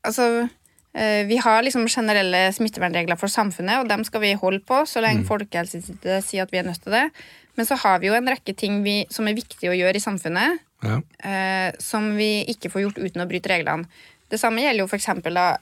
altså, 0.02 0.26
uh, 0.48 1.22
vi 1.28 1.38
har 1.44 1.62
liksom 1.62 1.86
generelle 1.90 2.48
smittevernregler 2.56 3.18
for 3.20 3.30
samfunnet, 3.30 3.82
og 3.82 3.90
dem 3.92 4.02
skal 4.06 4.24
vi 4.24 4.32
holde 4.40 4.62
på 4.66 4.82
så 4.90 5.02
lenge 5.04 5.26
Folkehelseinstituttet 5.28 6.26
sier 6.26 6.46
at 6.46 6.54
vi 6.54 6.58
er 6.62 6.66
nødt 6.66 6.82
til 6.82 6.96
det. 6.96 7.06
Men 7.54 7.68
så 7.68 7.78
har 7.78 8.00
vi 8.02 8.10
jo 8.10 8.16
en 8.18 8.26
rekke 8.26 8.56
ting 8.58 8.80
vi, 8.82 9.04
som 9.14 9.28
er 9.30 9.38
viktig 9.38 9.70
å 9.70 9.76
gjøre 9.78 10.00
i 10.00 10.02
samfunnet, 10.02 10.62
Ja. 10.84 10.98
uh, 10.98 11.70
som 11.80 12.10
vi 12.18 12.42
ikke 12.50 12.68
får 12.72 12.82
gjort 12.88 12.98
uten 12.98 13.22
å 13.22 13.28
bryte 13.30 13.48
reglene. 13.54 13.86
Det 14.34 14.40
samme 14.42 14.64
gjelder 14.64 14.82
jo 14.82 14.88
f.eks. 14.90 15.06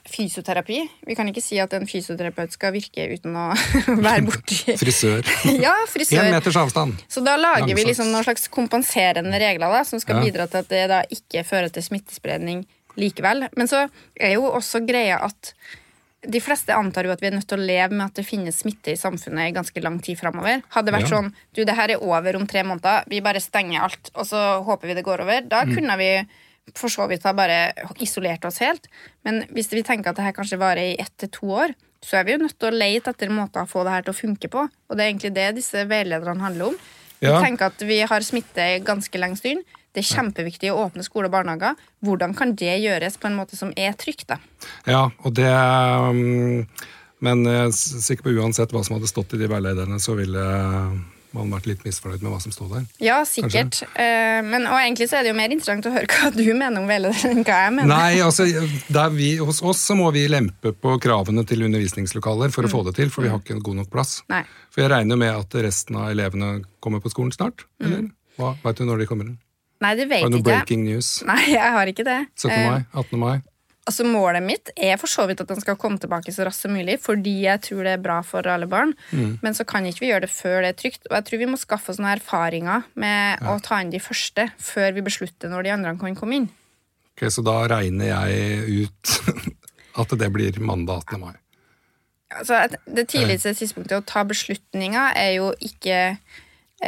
fysioterapi. 0.09 0.79
Vi 1.05 1.15
kan 1.17 1.27
ikke 1.29 1.43
si 1.43 1.59
at 1.61 1.73
en 1.77 1.85
fysioterapeut 1.89 2.53
skal 2.55 2.73
virke 2.73 3.05
uten 3.13 3.35
å 3.37 3.45
være 4.07 4.23
borti 4.27 4.73
Frisør. 4.81 5.21
Ja, 5.65 5.75
frisør. 5.91 6.23
Én 6.25 6.33
meters 6.33 6.57
avstand. 6.57 6.97
Så 7.11 7.21
da 7.25 7.35
lager 7.37 7.69
vi 7.77 7.85
liksom 7.85 8.09
noen 8.11 8.25
slags 8.25 8.47
kompenserende 8.53 9.37
regler 9.41 9.69
da, 9.77 9.83
som 9.87 10.01
skal 10.01 10.17
Ja. 10.19 10.25
bidra 10.25 10.47
til 10.49 10.63
at 10.63 10.71
det 10.73 10.83
da 10.89 11.03
ikke 11.13 11.45
fører 11.47 11.69
til 11.73 11.85
smittespredning 11.85 12.65
likevel. 12.97 13.47
Men 13.57 13.69
så 13.69 13.85
er 14.17 14.35
jo 14.39 14.49
også 14.49 14.81
greia 14.85 15.19
at 15.25 15.53
de 16.23 16.39
fleste 16.39 16.71
antar 16.71 17.03
jo 17.03 17.11
at 17.11 17.19
vi 17.19 17.27
er 17.27 17.33
nødt 17.35 17.49
til 17.51 17.59
å 17.59 17.65
leve 17.67 17.91
med 17.97 18.05
at 18.05 18.15
det 18.21 18.23
finnes 18.25 18.61
smitte 18.63 18.93
i 18.93 18.99
samfunnet 18.99 19.49
i 19.49 19.55
ganske 19.57 19.81
lang 19.83 19.97
tid 20.05 20.15
framover. 20.21 20.61
Hadde 20.71 20.87
det 20.89 20.93
vært 20.95 21.09
Ja. 21.09 21.17
sånn 21.17 21.33
du, 21.53 21.65
det 21.67 21.75
her 21.75 21.91
er 21.91 21.99
over 22.05 22.37
om 22.39 22.45
tre 22.47 22.61
måneder, 22.63 23.03
vi 23.11 23.19
bare 23.25 23.41
stenger 23.43 23.83
alt, 23.89 24.09
og 24.15 24.25
så 24.29 24.63
håper 24.63 24.87
vi 24.87 24.95
det 24.95 25.03
går 25.03 25.21
over, 25.25 25.41
da 25.51 25.65
Mm. 25.65 25.73
kunne 25.75 25.97
vi 25.99 26.11
for 26.75 26.89
så 26.91 27.07
vidt 27.11 27.25
har 27.27 27.35
bare 27.37 27.73
isolert 28.03 28.45
oss 28.47 28.61
helt. 28.63 28.87
Men 29.25 29.43
hvis 29.53 29.71
vi 29.73 29.83
tenker 29.85 30.11
at 30.13 30.19
det 30.19 30.25
her 30.27 30.35
kanskje 30.37 30.59
varer 30.61 30.93
i 30.93 30.99
ett 31.01 31.13
til 31.19 31.29
to 31.33 31.51
år, 31.59 31.75
så 32.03 32.19
er 32.19 32.25
vi 32.27 32.33
jo 32.35 32.41
nødt 32.43 32.57
til 32.59 32.71
å 32.71 32.75
lete 32.75 33.13
etter 33.13 33.31
måter 33.31 33.63
å 33.63 33.69
få 33.69 33.83
det 33.85 33.93
her 33.93 34.03
til 34.07 34.13
å 34.15 34.17
funke 34.17 34.49
på. 34.51 34.65
Og 34.67 34.97
det 34.97 35.03
er 35.05 35.11
egentlig 35.11 35.33
det 35.35 35.47
disse 35.59 35.85
veilederne 35.87 36.43
handler 36.43 36.73
om. 36.73 36.75
Vi 37.19 37.27
Ja. 37.29 37.39
tenker 37.41 37.65
at 37.71 37.79
vi 37.79 38.01
har 38.01 38.19
smitte 38.19 38.83
ganske 38.83 39.19
lenge 39.19 39.37
stund. 39.37 39.63
Det 39.93 40.01
er 40.01 40.15
kjempeviktig 40.15 40.71
å 40.73 40.89
åpne 40.89 41.03
skole 41.05 41.29
og 41.29 41.31
barnehager. 41.31 41.75
Hvordan 42.03 42.35
kan 42.35 42.55
det 42.55 42.81
gjøres 42.81 43.15
på 43.17 43.27
en 43.27 43.37
måte 43.37 43.55
som 43.55 43.71
er 43.77 43.93
trygt? 43.93 44.27
da? 44.27 44.37
Ja, 44.87 45.09
og 45.23 45.33
det 45.33 45.47
um, 45.47 46.67
Men 47.21 47.45
jeg 47.45 47.67
er 47.67 47.71
sikker 47.71 48.23
på 48.23 48.35
uansett 48.35 48.73
hva 48.73 48.83
som 48.83 48.97
hadde 48.97 49.07
stått 49.07 49.33
i 49.33 49.37
de 49.37 49.47
veilederne, 49.47 49.95
så 49.95 50.15
ville 50.17 50.43
man 51.33 51.51
vært 51.53 51.67
litt 51.69 51.83
misfornøyd 51.85 52.23
med 52.23 52.33
hva 52.33 52.39
som 52.43 52.53
sto 52.53 52.67
der. 52.71 52.85
Ja, 53.03 53.19
sikkert. 53.27 53.81
Uh, 53.95 54.39
men, 54.45 54.67
og 54.69 54.77
egentlig 54.77 55.09
så 55.09 55.19
er 55.19 55.25
det 55.25 55.33
jo 55.33 55.37
mer 55.37 55.53
interessant 55.53 55.87
å 55.89 55.93
høre 55.93 56.09
hva 56.09 56.31
du 56.35 56.43
mener 56.53 56.81
om 56.81 56.89
veilederen 56.89 57.39
enn 57.39 57.47
hva 57.47 57.59
jeg 57.65 57.75
mener. 57.77 57.91
Nei, 57.93 58.21
altså, 58.25 58.47
der 58.93 59.13
vi, 59.15 59.31
hos 59.41 59.63
oss 59.65 59.81
så 59.89 59.97
må 59.99 60.11
vi 60.15 60.27
lempe 60.31 60.75
på 60.77 60.97
kravene 61.03 61.45
til 61.49 61.65
undervisningslokaler 61.67 62.53
for 62.53 62.67
å 62.67 62.71
få 62.71 62.83
det 62.89 62.97
til, 62.99 63.13
for 63.13 63.25
vi 63.25 63.33
har 63.33 63.41
ikke 63.41 63.61
god 63.65 63.81
nok 63.81 63.93
plass. 63.93 64.19
Nei. 64.33 64.43
For 64.73 64.85
jeg 64.85 64.93
regner 64.93 65.19
med 65.19 65.33
at 65.33 65.57
resten 65.65 65.97
av 66.01 66.11
elevene 66.13 66.59
kommer 66.83 67.01
på 67.03 67.13
skolen 67.13 67.33
snart, 67.35 67.65
eller? 67.83 68.11
Hva, 68.37 68.55
vet 68.63 68.79
du 68.79 68.87
når 68.89 69.03
de 69.03 69.09
kommer? 69.09 69.33
Nei, 69.83 69.95
det 69.99 70.07
Har 70.09 70.29
du 70.29 70.37
noe 70.37 70.45
breaking 70.45 70.85
news? 70.87 71.17
Nei, 71.27 71.41
jeg 71.57 71.73
har 71.75 71.89
ikke 71.91 72.05
det. 72.07 72.21
17. 72.39 72.53
Eh, 72.53 72.69
mai? 72.69 72.85
18. 72.93 73.19
mai? 73.19 73.35
Altså 73.89 74.05
Målet 74.07 74.43
mitt 74.45 74.69
er 74.79 74.95
for 75.01 75.11
så 75.11 75.25
vidt 75.27 75.41
at 75.43 75.49
den 75.51 75.59
skal 75.61 75.75
komme 75.79 75.99
tilbake 75.99 76.31
så 76.31 76.45
raskt 76.47 76.65
som 76.65 76.71
mulig, 76.75 76.95
fordi 77.03 77.33
jeg 77.43 77.61
tror 77.65 77.83
det 77.83 77.93
er 77.97 78.03
bra 78.03 78.21
for 78.23 78.47
alle 78.47 78.67
barn. 78.71 78.93
Mm. 79.11 79.37
Men 79.43 79.53
så 79.57 79.65
kan 79.67 79.85
ikke 79.85 80.05
vi 80.05 80.11
gjøre 80.11 80.25
det 80.27 80.31
før 80.33 80.61
det 80.63 80.71
er 80.73 80.79
trygt. 80.79 81.07
Og 81.09 81.17
jeg 81.17 81.25
tror 81.27 81.41
vi 81.43 81.49
må 81.51 81.59
skaffe 81.59 81.91
oss 81.91 81.99
noen 81.99 82.13
erfaringer 82.15 82.85
med 82.95 83.43
å 83.49 83.57
ta 83.63 83.81
inn 83.83 83.91
de 83.93 83.99
første, 84.03 84.47
før 84.59 84.95
vi 84.95 85.03
beslutter 85.05 85.51
når 85.51 85.67
de 85.67 85.73
andre 85.75 85.95
kan 85.99 86.15
komme 86.19 86.39
inn. 86.41 86.49
Ok, 87.13 87.27
Så 87.29 87.43
da 87.45 87.59
regner 87.69 88.09
jeg 88.13 88.85
ut 88.87 89.15
at 90.01 90.15
det 90.19 90.31
blir 90.33 90.59
mandag 90.63 91.03
18. 91.13 91.19
mai. 91.21 91.35
Altså, 92.33 92.63
det 92.89 93.07
tidligste 93.11 93.51
tidspunktet 93.53 93.99
å 93.99 94.05
ta 94.09 94.23
beslutninger 94.25 95.11
er 95.19 95.35
jo 95.35 95.51
ikke 95.61 96.15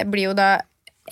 blir 0.09 0.31
jo 0.31 0.37
da 0.37 0.55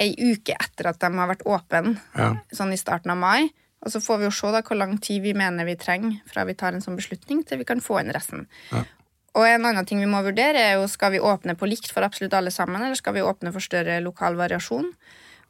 ei 0.01 0.09
uke 0.17 0.55
etter 0.57 0.89
at 0.89 0.97
de 1.03 1.09
har 1.13 1.29
vært 1.29 1.43
åpne, 1.45 1.97
Ja. 2.17 2.31
sånn 2.55 2.73
i 2.73 2.79
starten 2.81 3.11
av 3.13 3.19
mai. 3.21 3.51
Og 3.83 3.91
så 3.91 3.99
får 4.03 4.21
vi 4.21 4.27
jo 4.29 4.33
se 4.35 4.51
da 4.53 4.61
hvor 4.63 4.79
lang 4.79 4.95
tid 5.03 5.23
vi 5.25 5.33
mener 5.35 5.67
vi 5.67 5.75
trenger 5.79 6.19
fra 6.29 6.45
vi 6.47 6.55
tar 6.55 6.75
en 6.75 6.83
sånn 6.83 6.99
beslutning, 6.99 7.43
til 7.47 7.59
vi 7.59 7.67
kan 7.67 7.83
få 7.83 7.99
inn 7.99 8.13
resten. 8.15 8.47
Ja. 8.71 8.85
Og 9.33 9.49
en 9.49 9.65
annen 9.65 9.87
ting 9.89 9.99
vi 9.99 10.09
må 10.09 10.21
vurdere, 10.23 10.61
er 10.61 10.77
jo 10.77 10.87
skal 10.91 11.15
vi 11.15 11.21
åpne 11.23 11.57
på 11.57 11.67
likt 11.67 11.89
for 11.91 12.05
absolutt 12.05 12.35
alle 12.37 12.53
sammen, 12.53 12.81
eller 12.81 12.99
skal 12.99 13.17
vi 13.17 13.25
åpne 13.25 13.51
for 13.53 13.65
større 13.65 13.97
lokal 14.05 14.37
variasjon? 14.39 14.91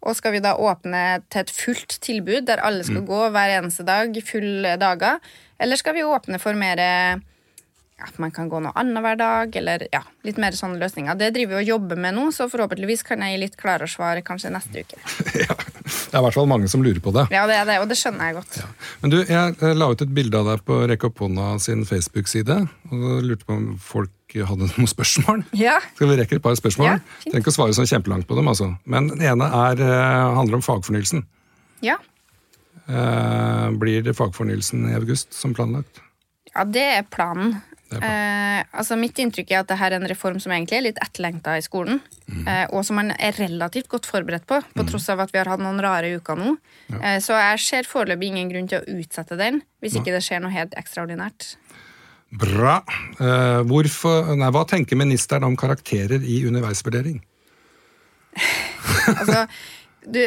Og 0.04 0.18
skal 0.18 0.36
vi 0.36 0.42
da 0.44 0.56
åpne 0.60 1.04
til 1.32 1.44
et 1.44 1.52
fullt 1.54 1.98
tilbud 2.04 2.48
der 2.48 2.64
alle 2.64 2.84
skal 2.84 3.06
gå 3.08 3.20
hver 3.32 3.54
eneste 3.60 3.86
dag, 3.88 4.16
fulle 4.28 4.76
dager? 4.80 5.22
Eller 5.60 5.80
skal 5.80 5.96
vi 5.96 6.04
åpne 6.04 6.40
for 6.44 6.58
mer 6.60 6.82
at 8.02 8.18
man 8.20 8.32
kan 8.34 8.50
gå 8.50 8.60
noe 8.64 8.74
annenhver 8.80 9.18
dag, 9.20 9.56
eller 9.56 9.86
ja, 9.94 10.02
litt 10.26 10.40
mer 10.42 10.56
sånne 10.58 10.80
løsninger. 10.82 11.16
Det 11.20 11.30
driver 11.36 11.56
vi 11.56 11.62
og 11.62 11.70
jobber 11.76 12.00
med 12.00 12.18
nå, 12.18 12.26
så 12.36 12.48
forhåpentligvis 12.52 13.06
kan 13.08 13.22
jeg 13.24 13.36
gi 13.36 13.42
litt 13.46 13.58
klarere 13.60 13.88
svar 13.92 14.20
kanskje 14.26 14.52
neste 14.54 14.84
uke. 14.84 15.00
ja, 15.46 15.56
Det 15.56 16.16
er 16.16 16.20
i 16.20 16.24
hvert 16.26 16.38
fall 16.38 16.50
mange 16.50 16.70
som 16.72 16.84
lurer 16.84 17.00
på 17.04 17.14
det. 17.16 17.28
Ja, 17.34 17.46
det 17.50 17.60
er 17.62 17.70
det, 17.70 17.78
og 17.84 17.88
det 17.92 18.00
skjønner 18.00 18.32
jeg 18.32 18.38
godt. 18.40 18.58
Ja. 18.60 18.70
Men 19.04 19.14
du, 19.14 19.18
jeg 19.22 19.56
eh, 19.56 19.76
la 19.78 19.90
ut 19.94 20.04
et 20.04 20.14
bilde 20.16 20.42
av 20.42 20.50
deg 20.52 20.66
på 20.68 20.82
Rekk 20.90 21.08
opp 21.10 21.24
hånda 21.24 21.54
sin 21.64 21.86
Facebook-side, 21.88 22.60
og 22.90 23.06
da 23.06 23.18
lurte 23.30 23.48
på 23.48 23.58
om 23.58 23.68
folk 23.82 24.38
hadde 24.42 24.70
noen 24.74 24.90
spørsmål. 24.90 25.46
Ja. 25.58 25.78
Skal 25.94 26.10
vi 26.12 26.18
rekke 26.20 26.40
et 26.40 26.46
par 26.46 26.58
spørsmål? 26.60 26.96
Ja. 26.96 26.98
Trenger 27.28 27.46
ikke 27.46 27.54
å 27.54 27.60
svare 27.60 27.78
sånn 27.78 27.90
kjempelangt 27.90 28.28
på 28.30 28.40
dem, 28.40 28.50
altså. 28.52 28.74
Men 28.90 29.12
den 29.14 29.22
ene 29.22 29.52
er, 29.70 29.86
eh, 29.86 30.32
handler 30.40 30.60
om 30.60 30.66
fagfornyelsen. 30.66 31.28
Ja. 31.86 32.00
Eh, 32.88 33.70
blir 33.80 34.04
det 34.04 34.16
fagfornyelsen 34.18 34.90
i 34.90 34.98
august 34.98 35.32
som 35.38 35.54
planlagt? 35.56 36.02
Ja, 36.54 36.66
det 36.68 36.84
er 36.98 37.06
planen. 37.10 37.62
Eh, 38.00 38.60
altså 38.72 38.98
Mitt 39.00 39.20
inntrykk 39.22 39.52
er 39.52 39.62
at 39.62 39.70
dette 39.70 39.88
er 39.88 39.96
en 39.98 40.08
reform 40.10 40.40
som 40.42 40.54
egentlig 40.56 40.80
er 40.80 40.86
litt 40.88 41.02
etterlengta 41.04 41.58
i 41.60 41.66
skolen. 41.66 42.00
Mm. 42.28 42.44
Eh, 42.48 42.66
og 42.72 42.86
som 42.88 42.98
man 43.00 43.12
er 43.16 43.36
relativt 43.38 43.90
godt 43.92 44.10
forberedt 44.10 44.48
på, 44.50 44.60
på 44.74 44.88
tross 44.90 45.10
av 45.14 45.24
at 45.26 45.34
vi 45.34 45.42
har 45.42 45.52
hatt 45.52 45.64
noen 45.64 45.82
rare 45.84 46.14
uker 46.18 46.40
nå. 46.40 46.56
Eh, 47.00 47.20
så 47.24 47.38
jeg 47.40 47.64
ser 47.66 47.90
foreløpig 47.90 48.32
ingen 48.32 48.52
grunn 48.54 48.70
til 48.72 48.82
å 48.82 49.00
utsette 49.02 49.38
den, 49.40 49.62
hvis 49.84 50.00
ikke 50.00 50.16
det 50.16 50.24
skjer 50.26 50.44
noe 50.44 50.54
helt 50.54 50.78
ekstraordinært. 50.80 51.54
Bra. 52.34 52.80
Eh, 53.22 53.60
hvorfor, 53.70 54.34
nei, 54.40 54.50
hva 54.54 54.64
tenker 54.70 54.98
ministeren 54.98 55.46
om 55.46 55.58
karakterer 55.60 56.24
i 56.26 56.42
underveisvurdering? 56.50 57.20
Altså, 59.04 59.44
du, 60.08 60.24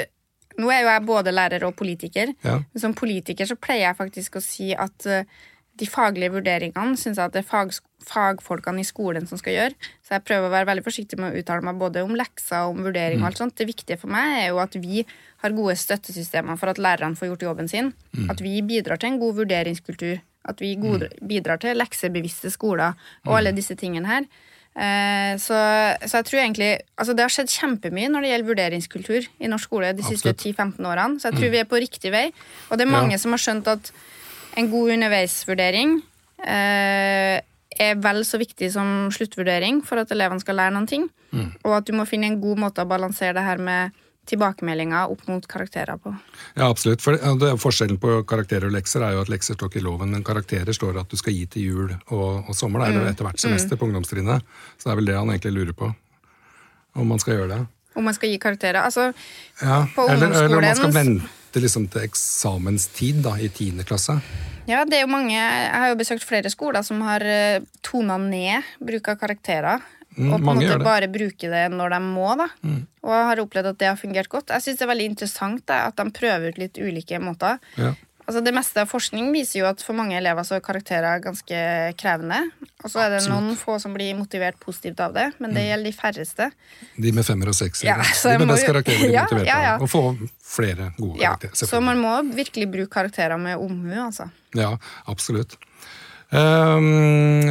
nå 0.61 0.71
er 0.73 0.85
jo 0.85 0.93
jeg 0.93 1.05
både 1.09 1.35
lærer 1.35 1.67
og 1.69 1.75
politiker. 1.79 2.33
Ja. 2.47 2.61
Som 2.79 2.95
politiker 2.97 3.49
så 3.49 3.59
pleier 3.59 3.89
jeg 3.89 3.99
faktisk 3.99 4.39
å 4.39 4.45
si 4.45 4.71
at 4.77 5.09
eh, 5.11 5.29
de 5.79 5.87
faglige 5.87 6.33
vurderingene 6.33 6.97
syns 6.97 7.19
jeg 7.21 7.25
at 7.29 7.33
det 7.37 7.43
er 7.45 7.49
fag, 7.51 7.73
fagfolkene 8.07 8.81
i 8.81 8.87
skolen 8.87 9.27
som 9.29 9.39
skal 9.41 9.53
gjøre. 9.57 9.75
Så 10.07 10.15
jeg 10.17 10.25
prøver 10.29 10.49
å 10.49 10.53
være 10.55 10.69
veldig 10.71 10.85
forsiktig 10.87 11.19
med 11.21 11.35
å 11.35 11.41
uttale 11.43 11.65
meg 11.67 11.79
både 11.81 12.03
om 12.07 12.15
lekser 12.17 12.65
og 12.67 12.77
om 12.79 12.85
vurdering. 12.87 13.21
og 13.23 13.27
alt 13.31 13.39
sånt. 13.43 13.57
Det 13.59 13.67
viktige 13.69 13.99
for 14.01 14.09
meg 14.13 14.39
er 14.45 14.49
jo 14.53 14.59
at 14.63 14.75
vi 14.81 15.05
har 15.43 15.51
gode 15.57 15.77
støttesystemer 15.77 16.57
for 16.59 16.73
at 16.73 16.79
lærerne 16.81 17.17
får 17.19 17.29
gjort 17.33 17.43
jobben 17.51 17.69
sin. 17.69 17.93
At 18.31 18.41
vi 18.41 18.61
bidrar 18.63 18.99
til 18.99 19.13
en 19.13 19.19
god 19.21 19.35
vurderingskultur. 19.43 20.21
At 20.49 20.61
vi 20.63 20.75
god, 20.79 21.09
bidrar 21.27 21.59
til 21.59 21.77
leksebevisste 21.77 22.51
skoler 22.55 22.95
og 23.27 23.37
alle 23.39 23.53
disse 23.53 23.75
tingene 23.75 24.07
her. 24.07 24.29
Eh, 24.77 25.37
Så, 25.41 25.57
så 26.05 26.19
jeg 26.21 26.25
tror 26.29 26.39
egentlig 26.43 26.79
Altså 26.99 27.15
det 27.17 27.25
har 27.25 27.33
skjedd 27.33 27.49
kjempemye 27.49 28.11
når 28.13 28.21
det 28.23 28.31
gjelder 28.31 28.49
vurderingskultur 28.51 29.27
i 29.41 29.49
norsk 29.49 29.65
skole 29.71 29.93
de 29.97 30.05
siste 30.05 30.33
10-15 30.35 30.85
årene, 30.85 31.17
så 31.21 31.31
jeg 31.31 31.39
tror 31.41 31.51
vi 31.55 31.59
er 31.63 31.65
på 31.71 31.81
riktig 31.81 32.13
vei. 32.13 32.27
Og 32.71 32.77
det 32.79 32.85
er 32.87 32.93
mange 32.93 33.13
Ja. 33.17 33.19
som 33.19 33.33
har 33.33 33.41
skjønt 33.41 33.67
at 33.73 33.91
en 34.57 34.71
god 34.73 34.95
underveisvurdering 34.97 35.99
eh, 36.47 37.37
er 37.77 38.01
vel 38.01 38.23
så 38.25 38.39
viktig 38.41 38.71
som 38.73 39.11
sluttvurdering 39.13 39.83
for 39.85 40.01
at 40.01 40.13
elevene 40.15 40.41
skal 40.41 40.57
lære 40.57 40.75
noen 40.77 40.89
ting. 40.89 41.09
Og 41.67 41.73
at 41.77 41.85
du 41.85 41.93
må 41.93 42.07
finne 42.09 42.31
en 42.31 42.39
god 42.41 42.57
måte 42.63 42.81
å 42.81 42.89
balansere 42.89 43.35
det 43.37 43.43
her 43.45 43.61
med 43.61 43.93
tilbakemeldinger 44.27 45.11
opp 45.13 45.21
mot 45.31 45.45
karakterer 45.47 45.99
på. 46.03 46.11
Ja, 46.57 46.67
absolutt. 46.71 47.03
For 47.05 47.15
det, 47.15 47.53
Forskjellen 47.63 47.99
på 48.03 48.17
karakterer 48.27 48.67
og 48.71 48.75
lekser 48.75 49.05
er 49.07 49.15
jo 49.15 49.21
at 49.23 49.31
lekser 49.31 49.55
står 49.55 49.71
ikke 49.71 49.83
i 49.83 49.85
loven, 49.85 50.11
men 50.17 50.25
karakterer 50.27 50.75
står 50.75 50.99
at 51.03 51.13
du 51.13 51.21
skal 51.21 51.37
gi 51.37 51.45
til 51.53 51.63
jul 51.69 51.93
og, 51.93 52.49
og 52.49 52.57
sommer, 52.57 52.83
da, 52.83 52.89
eller 52.91 53.13
etter 53.13 53.29
hvert 53.29 53.39
semester 53.43 53.79
på 53.79 53.87
ungdomstrinnet. 53.87 54.43
Så 54.81 54.89
det 54.89 54.95
er 54.97 55.01
vel 55.03 55.11
det 55.13 55.19
han 55.21 55.31
egentlig 55.31 55.55
lurer 55.61 55.77
på. 55.79 55.93
Om 56.97 57.13
man 57.13 57.23
skal 57.23 57.37
gjøre 57.37 57.51
det. 57.53 57.61
Om 57.97 58.09
man 58.09 58.17
skal 58.17 58.33
gi 58.33 58.39
karakterer. 58.41 58.81
Altså, 58.83 59.11
Ja. 59.63 59.85
På 59.95 60.09
Eller, 60.11 60.33
eller 60.33 60.57
om 60.57 60.63
man 60.65 60.75
skal 60.81 60.91
ungdomsskolen- 60.91 61.36
vente 61.57 61.65
liksom 61.65 61.89
til 61.89 62.05
eksamenstid 62.05 63.23
da, 63.25 63.37
i 63.41 63.49
tiende 63.49 63.85
klasse. 63.85 64.21
Ja, 64.67 64.85
det 64.85 64.99
er 64.99 65.05
jo 65.05 65.11
mange 65.11 65.35
Jeg 65.37 65.73
har 65.73 65.89
jo 65.89 65.97
besøkt 65.97 66.25
flere 66.25 66.51
skoler 66.51 66.83
som 66.83 67.01
har 67.03 67.23
uh, 67.23 67.63
tona 67.83 68.19
ned 68.19 68.63
bruk 68.81 69.09
av 69.09 69.17
karakterer. 69.17 69.81
Mm, 70.17 70.33
og 70.33 70.41
på 70.41 70.51
en 70.51 70.57
måte. 70.57 70.77
Mm. 70.79 70.85
bare 70.85 71.09
bruke 71.13 71.49
det 71.49 71.65
når 71.73 71.91
de 71.93 72.01
må. 72.01 72.29
da 72.37 72.49
Og 73.05 73.13
har 73.13 73.41
opplevd 73.41 73.69
at 73.69 73.79
det 73.79 73.89
har 73.89 73.97
fungert 73.97 74.29
godt. 74.29 74.51
Jeg 74.51 74.63
synes 74.63 74.79
det 74.79 74.85
er 74.85 74.93
veldig 74.93 75.09
interessant 75.11 75.67
da, 75.67 75.87
at 75.89 75.97
de 75.97 76.11
prøver 76.11 76.53
ut 76.53 76.59
litt 76.59 76.79
ulike 76.79 77.21
måter. 77.21 77.59
Ja. 77.77 77.93
Altså 78.27 78.41
Det 78.43 78.53
meste 78.55 78.83
av 78.83 78.89
forskning 78.91 79.29
viser 79.31 79.61
jo 79.61 79.67
at 79.69 79.83
for 79.87 79.95
mange 79.95 80.17
elever 80.19 80.43
så 80.47 80.57
er 80.57 80.63
karakterer 80.65 81.21
ganske 81.23 81.59
krevende. 82.01 82.41
Og 82.83 82.91
så 82.91 83.05
er 83.05 83.13
det 83.13 83.21
Absolutt. 83.21 83.37
Mm. 83.39 83.47
noen 83.47 83.61
få 83.61 83.77
som 83.83 83.95
blir 83.95 84.17
motivert 84.19 84.59
positivt 84.63 85.01
av 85.05 85.15
det, 85.15 85.29
men 85.39 85.55
det 85.55 85.63
gjelder 85.69 85.87
de 85.87 85.95
færreste. 85.95 86.49
De 86.99 87.13
med 87.15 87.27
femmer 87.27 87.53
og 87.53 87.59
sekser. 87.59 87.87
Ja, 87.87 88.01
de 88.03 88.35
med 88.43 88.51
best 88.51 88.67
karakterer 88.67 89.05
blir 89.05 89.15
Ja, 89.19 89.29
motivert 89.29 89.47
ja, 89.47 89.61
ja. 89.63 89.77
av 89.77 89.87
Og 89.87 89.93
få 89.93 90.03
flere 90.43 90.91
gode 90.99 91.23
Ja, 91.23 91.37
karakterer. 91.39 91.71
Så 91.71 91.81
man 91.85 92.03
må 92.03 92.17
virkelig 92.35 92.67
bruke 92.75 92.93
karakterer 92.99 93.39
med 93.39 93.63
omhu, 93.63 93.95
altså. 94.09 94.27
Ja, 94.59 94.75
absolutt. 95.07 95.55
Um, 96.35 97.47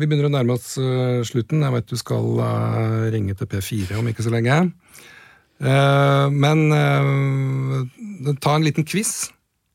vi 0.00 0.06
begynner 0.08 0.30
å 0.30 0.32
nærme 0.32 0.56
oss 0.56 0.78
eh, 0.80 1.20
slutten. 1.28 1.60
Jeg 1.60 1.74
vet 1.76 1.90
du 1.92 1.98
skal 2.00 2.40
eh, 2.40 3.02
ringe 3.12 3.36
til 3.36 3.50
P4 3.50 4.00
om 4.00 4.08
ikke 4.08 4.24
så 4.24 4.32
lenge. 4.32 4.62
Uh, 5.60 6.32
men 6.32 6.64
uh, 6.72 8.32
ta 8.42 8.56
en 8.56 8.64
liten 8.64 8.88
quiz. 8.88 9.28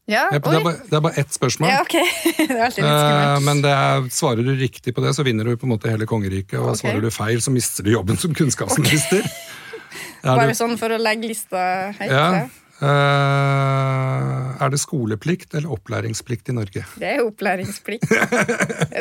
Ja, 0.10 0.26
Det 0.34 0.40
er 0.42 0.64
bare, 0.64 0.74
det 0.90 0.98
er 0.98 1.04
bare 1.06 1.22
ett 1.22 1.36
spørsmål. 1.36 1.70
Ja, 1.70 1.82
okay. 1.86 2.06
det 2.40 2.50
er 2.50 2.64
alltid 2.66 2.84
litt 2.84 2.94
Eh, 2.94 3.02
skummelt. 3.04 3.46
men 3.46 3.62
det 3.66 3.74
er, 3.78 4.08
svarer 4.16 4.48
du 4.48 4.54
riktig 4.58 4.94
på 4.98 5.04
det, 5.06 5.12
så 5.18 5.26
vinner 5.28 5.46
du 5.46 5.54
på 5.62 5.68
en 5.70 5.74
måte 5.76 5.92
hele 5.92 6.08
kongeriket. 6.10 6.58
Og 6.60 6.72
okay. 6.74 6.82
svarer 6.84 7.04
du 7.06 7.10
feil, 7.14 7.42
så 7.46 7.54
mister 7.54 7.86
du 7.86 7.92
jobben 7.94 8.18
som 8.18 8.34
kunnskapsminister. 8.34 9.22
Okay. 9.22 10.34
Bare 10.36 10.50
du- 10.52 10.58
sånn 10.58 10.74
for 10.82 10.92
å 10.96 10.98
legge 11.02 11.30
lista 11.32 11.62
høyt. 12.00 12.10
ja. 12.10 12.48
Eh, 12.80 14.64
er 14.64 14.72
det 14.72 14.80
skoleplikt 14.82 15.54
eller 15.58 15.72
opplæringsplikt 15.76 16.50
i 16.52 16.56
Norge? 16.56 16.84
Det 17.00 17.10
er 17.10 17.24
opplæringsplikt. 17.26 18.06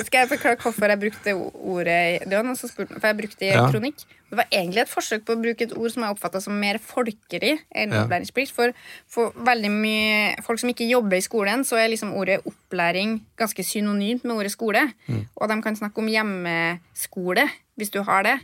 Skal 0.06 0.18
jeg 0.24 0.30
forklare 0.32 0.58
hvorfor 0.62 0.90
jeg 0.92 1.00
brukte 1.02 1.34
ordet 1.38 2.24
Det 2.26 2.34
var 2.34 2.46
noen 2.46 2.58
som 2.58 2.70
spurte 2.70 2.96
for 2.98 3.06
jeg 3.10 3.18
brukte 3.20 3.38
det 3.44 3.52
i 3.52 3.56
Ja. 3.56 3.68
kronikk. 3.70 4.02
Det 4.28 4.36
var 4.36 4.48
egentlig 4.52 4.82
et 4.82 4.90
forsøk 4.92 5.22
på 5.24 5.32
å 5.36 5.40
bruke 5.40 5.64
et 5.64 5.72
ord 5.72 5.90
som 5.94 6.02
jeg 6.04 6.12
oppfatta 6.16 6.40
som 6.44 6.58
mer 6.60 6.78
folkelig 6.82 7.54
enn 7.74 7.92
Ja. 7.94 8.02
opplæringsplikt. 8.04 8.52
For, 8.52 8.74
for 9.06 9.32
veldig 9.32 9.70
mye 9.72 10.34
folk 10.44 10.58
som 10.60 10.68
ikke 10.74 10.88
jobber 10.90 11.16
i 11.16 11.24
skolen, 11.24 11.64
så 11.64 11.78
er 11.80 11.88
liksom 11.88 12.12
ordet 12.14 12.42
opplæring 12.44 13.20
ganske 13.38 13.64
synonymt 13.64 14.24
med 14.24 14.36
ordet 14.36 14.52
skole. 14.52 14.92
Mm. 15.08 15.24
Og 15.36 15.48
de 15.48 15.62
kan 15.62 15.76
snakke 15.76 15.98
om 15.98 16.06
hjemmeskole 16.12 17.48
hvis 17.78 17.90
du 17.94 18.02
har 18.02 18.22
det. 18.26 18.38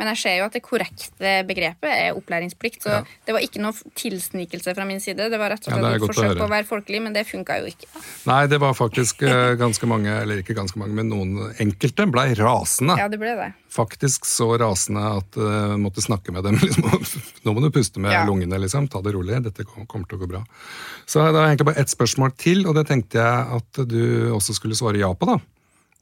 Men 0.00 0.08
jeg 0.14 0.20
ser 0.22 0.36
jo 0.40 0.46
at 0.48 0.54
det 0.56 0.62
korrekte 0.64 1.32
begrepet 1.44 1.90
er 1.92 2.16
opplæringsplikt. 2.16 2.80
Så 2.86 2.88
Ja. 2.94 3.00
det 3.28 3.34
var 3.36 3.44
ikke 3.44 3.60
noe 3.60 3.76
tilsnikelse 4.00 4.72
fra 4.74 4.86
min 4.88 4.98
side. 5.04 5.28
Det 5.28 5.38
var 5.38 5.52
rett 5.52 5.66
og 5.68 5.74
slett 5.74 5.84
ja, 5.84 5.90
et 5.98 6.06
forsøk 6.08 6.38
på 6.40 6.46
å 6.46 6.52
være 6.54 6.66
folkelig, 6.70 7.02
men 7.04 7.12
det 7.12 7.26
funka 7.28 7.58
jo 7.60 7.68
ikke. 7.68 7.86
Nei, 8.30 8.46
det 8.48 8.58
var 8.62 8.72
faktisk 8.78 9.22
eh, 9.28 9.54
ganske 9.60 9.84
mange, 9.86 10.08
eller 10.22 10.40
ikke 10.40 10.56
ganske 10.56 10.80
mange, 10.80 10.96
men 10.96 11.10
noen 11.12 11.52
enkelte 11.60 12.08
blei 12.10 12.30
rasende. 12.40 12.96
Ja, 12.96 13.08
det 13.12 13.20
ble 13.20 13.36
det. 13.36 13.50
Faktisk 13.70 14.24
så 14.26 14.48
rasende 14.58 15.04
at 15.20 15.36
jeg 15.36 15.78
måtte 15.84 16.02
snakke 16.02 16.32
med 16.32 16.48
dem. 16.48 16.56
Liksom. 16.64 16.88
Nå 17.44 17.52
må 17.54 17.60
du 17.62 17.70
puste 17.70 18.00
med 18.00 18.12
Ja. 18.16 18.24
lungene, 18.24 18.56
liksom. 18.58 18.88
Ta 18.90 19.00
det 19.04 19.12
rolig. 19.14 19.36
Dette 19.44 19.64
kommer 19.68 20.08
til 20.08 20.16
å 20.18 20.24
gå 20.24 20.28
bra. 20.32 20.40
Så 21.06 21.20
det 21.28 21.36
var 21.36 21.46
egentlig 21.52 21.68
bare 21.74 21.80
ett 21.84 21.92
spørsmål 21.92 22.32
til, 22.40 22.64
og 22.66 22.74
det 22.80 22.86
tenkte 22.88 23.20
jeg 23.20 23.60
at 23.60 23.84
du 23.86 24.32
også 24.32 24.56
skulle 24.56 24.74
svare 24.78 24.96
ja 24.98 25.12
på, 25.12 25.28
da. 25.28 25.38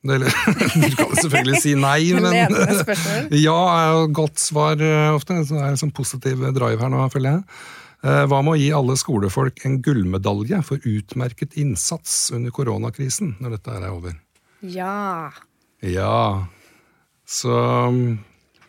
Det- 0.03 0.15
Eller, 0.15 0.31
du 0.91 0.95
kan 0.97 1.17
selvfølgelig 1.19 1.61
si 1.63 1.73
nei, 1.75 2.13
Men. 2.23 2.55
Ja 3.47 3.57
er 3.73 3.89
jo 3.97 4.05
godt 4.21 4.39
svar 4.39 4.79
eh, 4.81 5.11
ofte. 5.17 5.41
Så 5.45 5.57
det 5.59 5.65
er 5.65 5.73
en 5.75 5.81
sånn 5.81 5.95
positiv 5.97 6.45
drive 6.55 6.79
her 6.85 6.93
nå, 6.93 7.03
føler 7.13 7.39
jeg. 7.39 7.43
Eh, 8.07 8.23
Hva 8.31 8.39
med 8.47 8.55
å 8.55 8.61
gi 8.61 8.69
alle 8.79 8.95
skolefolk 9.01 9.65
en 9.67 9.81
gullmedalje 9.83 10.61
for 10.63 10.79
utmerket 10.87 11.57
innsats 11.59 12.29
under 12.37 12.55
koronakrisen, 12.55 13.35
når 13.43 13.57
dette 13.57 13.75
er 13.75 13.89
over? 13.91 14.15
Ja. 14.63 15.33
Ja. 15.83 16.47
Så 17.29 17.51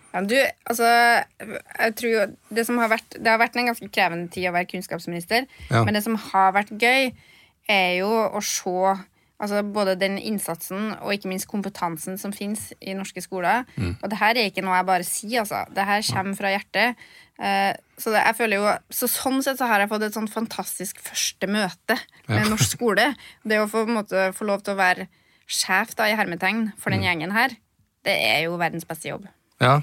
ja 0.10 0.22
du, 0.26 0.34
altså 0.66 0.88
jeg 0.90 1.94
tror 2.00 2.32
det, 2.50 2.64
som 2.66 2.80
har 2.82 2.90
vært, 2.90 3.14
det 3.22 3.30
har 3.30 3.38
vært 3.42 3.56
en 3.62 3.70
ganske 3.70 3.90
krevende 3.94 4.32
tid 4.34 4.48
å 4.50 4.56
være 4.56 4.66
kunnskapsminister. 4.72 5.46
Ja. 5.70 5.84
Men 5.86 5.94
det 5.94 6.02
som 6.08 6.18
har 6.32 6.50
vært 6.58 6.74
gøy, 6.82 7.12
er 7.70 7.92
jo 8.00 8.10
å 8.10 8.42
se 8.42 8.96
altså 9.40 9.62
både 9.64 9.94
den 10.00 10.18
innsatsen 10.20 10.94
og 11.00 11.14
ikke 11.16 11.30
minst 11.32 11.48
kompetansen 11.48 12.18
som 12.20 12.34
finnes 12.36 12.74
i 12.82 12.94
norske 12.98 13.22
skoler. 13.24 13.64
Mm. 13.78 13.94
Og 14.04 14.10
det 14.12 14.20
her 14.20 14.36
er 14.36 14.50
ikke 14.52 14.64
noe 14.66 14.76
jeg 14.76 14.88
bare 14.90 15.08
sier, 15.08 15.40
altså. 15.46 15.62
Det 15.74 15.86
her 15.88 16.04
kommer 16.14 16.36
fra 16.36 16.52
hjertet. 16.54 16.96
Uh, 17.40 17.72
så, 17.96 18.12
det, 18.12 18.20
jeg 18.26 18.36
føler 18.36 18.60
jo, 18.60 18.74
så 18.92 19.08
sånn 19.08 19.40
sett 19.46 19.62
så 19.62 19.70
har 19.72 19.80
jeg 19.80 19.90
fått 19.94 20.04
et 20.10 20.18
sånn 20.18 20.28
fantastisk 20.28 21.00
første 21.06 21.48
møte 21.48 21.96
med 22.28 22.44
Ja. 22.44 22.50
norsk 22.52 22.76
skole. 22.76 23.16
Det 23.48 23.62
å 23.62 23.70
få, 23.72 23.86
måte, 23.88 24.34
få 24.36 24.46
lov 24.50 24.62
til 24.68 24.76
å 24.76 24.82
være 24.82 25.08
sjef 25.48 25.96
da, 25.96 26.10
i 26.12 26.18
hermetegn 26.20 26.74
for 26.78 26.92
Mm. 26.92 26.98
den 27.00 27.08
gjengen 27.08 27.32
her, 27.34 27.56
det 28.04 28.18
er 28.28 28.44
jo 28.44 28.58
verdens 28.60 28.86
beste 28.86 29.08
jobb. 29.10 29.26
ja, 29.62 29.82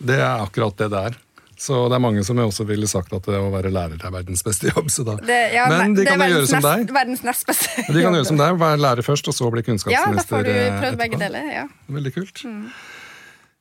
det 0.00 0.18
er 0.20 0.40
akkurat 0.44 0.76
det 0.76 0.90
det 0.90 0.98
er. 1.12 1.14
Så 1.56 1.86
det 1.88 1.96
er 1.96 2.02
mange 2.04 2.24
som 2.26 2.36
også 2.42 2.66
ville 2.68 2.88
sagt 2.90 3.14
at 3.16 3.24
det 3.28 3.38
å 3.40 3.48
være 3.54 3.70
lærer 3.72 4.02
er 4.04 4.12
verdens 4.12 4.44
beste 4.44 4.68
jobb. 4.68 4.90
Det, 5.24 5.38
ja, 5.54 5.64
Men 5.72 5.96
de 5.96 6.04
kan 6.08 6.20
jo 6.20 6.28
gjøre 6.34 6.50
som 6.50 6.66
deg. 6.66 6.92
Verdens 6.92 7.24
nest 7.24 7.46
beste. 7.48 7.70
jobb. 7.80 7.94
De 7.96 8.04
kan 8.04 8.18
gjøre 8.18 8.28
som 8.28 8.42
deg, 8.42 8.58
være 8.60 8.82
lærer 8.82 9.06
først, 9.06 9.30
og 9.32 9.36
så 9.38 9.48
bli 9.54 9.64
kunnskapsminister. 9.66 10.12
Ja, 10.12 10.20
da 10.20 10.28
får 10.34 10.46
du 10.46 10.52
eh, 10.52 10.78
prøvd 10.82 11.00
begge 11.00 11.22
deler. 11.24 11.50
Ja. 11.54 11.66
Veldig 11.96 12.14
kult. 12.18 12.44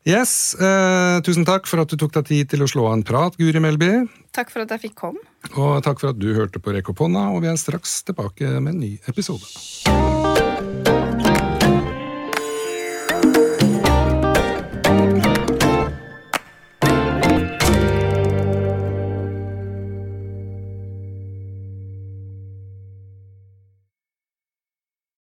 Yes, 0.06 0.54
eh, 0.62 1.18
Tusen 1.26 1.48
takk 1.48 1.66
for 1.66 1.82
at 1.82 1.90
du 1.90 1.98
tok 1.98 2.14
deg 2.20 2.28
tid 2.30 2.52
til 2.52 2.62
å 2.62 2.70
slå 2.70 2.86
av 2.92 3.00
en 3.00 3.06
prat, 3.08 3.40
Guri 3.42 3.64
Melby. 3.64 3.90
Takk 4.38 4.54
for 4.54 4.62
at 4.62 4.76
jeg 4.76 4.90
fikk 4.90 5.00
komme. 5.00 5.24
Og 5.56 5.80
takk 5.86 6.04
for 6.04 6.12
at 6.14 6.22
du 6.22 6.30
hørte 6.38 6.62
på 6.62 6.76
Rekk 6.76 6.94
opp 6.94 7.02
hånda, 7.08 7.32
og 7.34 7.42
vi 7.42 7.50
er 7.50 7.58
straks 7.58 8.04
tilbake 8.06 8.54
med 8.60 8.76
en 8.76 8.84
ny 8.84 8.92
episode. 9.10 10.05